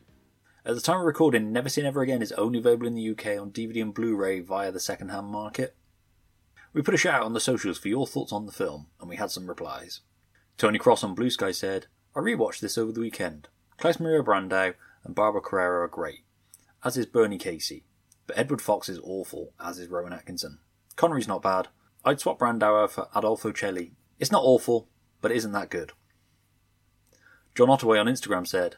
[0.65, 3.39] At the time of recording, Never Say Never Again is only available in the UK
[3.39, 5.77] on DVD and Blu ray via the second hand market.
[6.73, 9.09] We put a shout out on the socials for your thoughts on the film, and
[9.09, 10.01] we had some replies.
[10.57, 11.85] Tony Cross on Blue Sky said,
[12.17, 13.47] I rewatched this over the weekend.
[13.77, 14.73] Klaus Maria Brandauer
[15.05, 16.25] and Barbara Carrera are great,
[16.83, 17.85] as is Bernie Casey,
[18.27, 20.59] but Edward Fox is awful, as is Rowan Atkinson.
[20.99, 21.69] Connery's not bad.
[22.03, 23.93] I'd swap Brandauer for Adolfo Celi.
[24.19, 24.89] It's not awful,
[25.21, 25.93] but it isn't that good.
[27.55, 28.75] John Ottaway on Instagram said,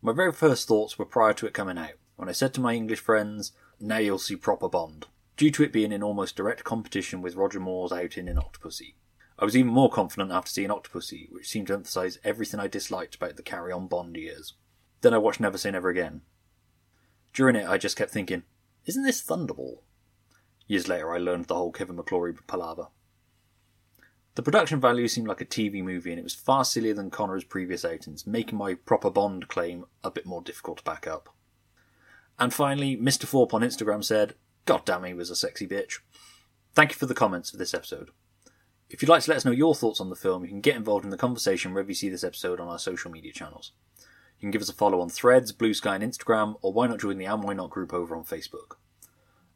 [0.00, 2.74] My very first thoughts were prior to it coming out, when I said to my
[2.74, 5.06] English friends, Now you'll see proper Bond,
[5.36, 8.94] due to it being in almost direct competition with Roger Moore's outing in Octopussy.
[9.36, 13.16] I was even more confident after seeing Octopussy, which seemed to emphasise everything I disliked
[13.16, 14.54] about the Carry On Bond years.
[15.00, 16.20] Then I watched Never Say Never Again.
[17.32, 18.44] During it, I just kept thinking,
[18.86, 19.78] Isn't this Thunderball?
[20.68, 22.88] Years later, I learned the whole Kevin McClory palaver.
[24.34, 27.42] The production value seemed like a TV movie, and it was far sillier than Connery's
[27.42, 31.34] previous outings, making my proper Bond claim a bit more difficult to back up.
[32.38, 33.24] And finally, Mr.
[33.24, 34.34] Thorpe on Instagram said,
[34.66, 36.00] God damn, he was a sexy bitch.
[36.74, 38.10] Thank you for the comments for this episode.
[38.90, 40.76] If you'd like to let us know your thoughts on the film, you can get
[40.76, 43.72] involved in the conversation wherever you see this episode on our social media channels.
[44.38, 47.00] You can give us a follow on Threads, Blue Sky, and Instagram, or why not
[47.00, 48.76] join the And Why Not group over on Facebook.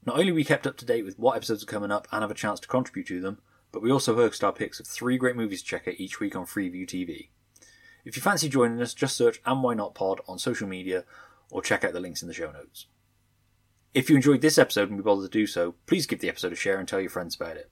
[0.04, 2.30] Not only we kept up to date with what episodes are coming up and have
[2.30, 3.38] a chance to contribute to them,
[3.70, 6.34] but we also host our picks of three great movies to check out each week
[6.34, 7.28] on Freeview TV.
[8.04, 11.04] If you fancy joining us, just search And Why Not Pod on social media
[11.50, 12.86] or check out the links in the show notes.
[13.94, 16.52] If you enjoyed this episode and we bothered to do so, please give the episode
[16.52, 17.70] a share and tell your friends about it.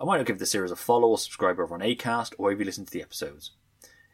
[0.00, 2.60] I might not give the series a follow or subscribe over on Acast or wherever
[2.60, 3.50] you listen to the episodes.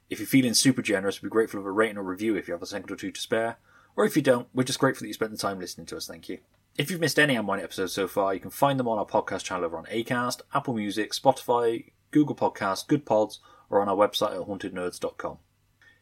[0.09, 2.52] If you're feeling super generous, we'd be grateful of a rating or review if you
[2.52, 3.56] have a second or two to spare.
[3.94, 6.06] Or if you don't, we're just grateful that you spent the time listening to us,
[6.06, 6.39] thank you.
[6.78, 9.44] If you've missed any Unwind episodes so far, you can find them on our podcast
[9.44, 14.32] channel over on Acast, Apple Music, Spotify, Google Podcasts, Good Pods, or on our website
[14.32, 15.36] at hauntednerds.com.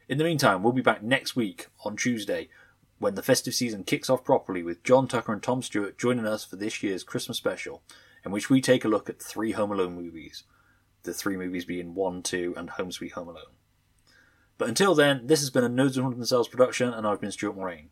[0.07, 2.47] In the meantime, we'll be back next week on Tuesday
[2.99, 6.45] when the festive season kicks off properly with John Tucker and Tom Stewart joining us
[6.45, 7.83] for this year's Christmas special,
[8.23, 10.43] in which we take a look at three Home Alone movies.
[11.03, 13.55] The three movies being 1, 2, and Home Sweet Home Alone.
[14.57, 17.31] But until then, this has been a Nerds and Haunted Themselves production, and I've been
[17.31, 17.89] Stuart Moraine.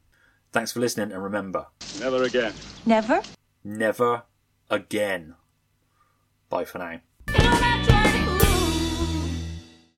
[0.51, 1.67] Thanks for listening, and remember,
[1.99, 2.53] Never again.
[2.85, 3.21] Never?
[3.63, 4.23] never
[4.69, 5.35] again.
[6.49, 6.99] Bye for now.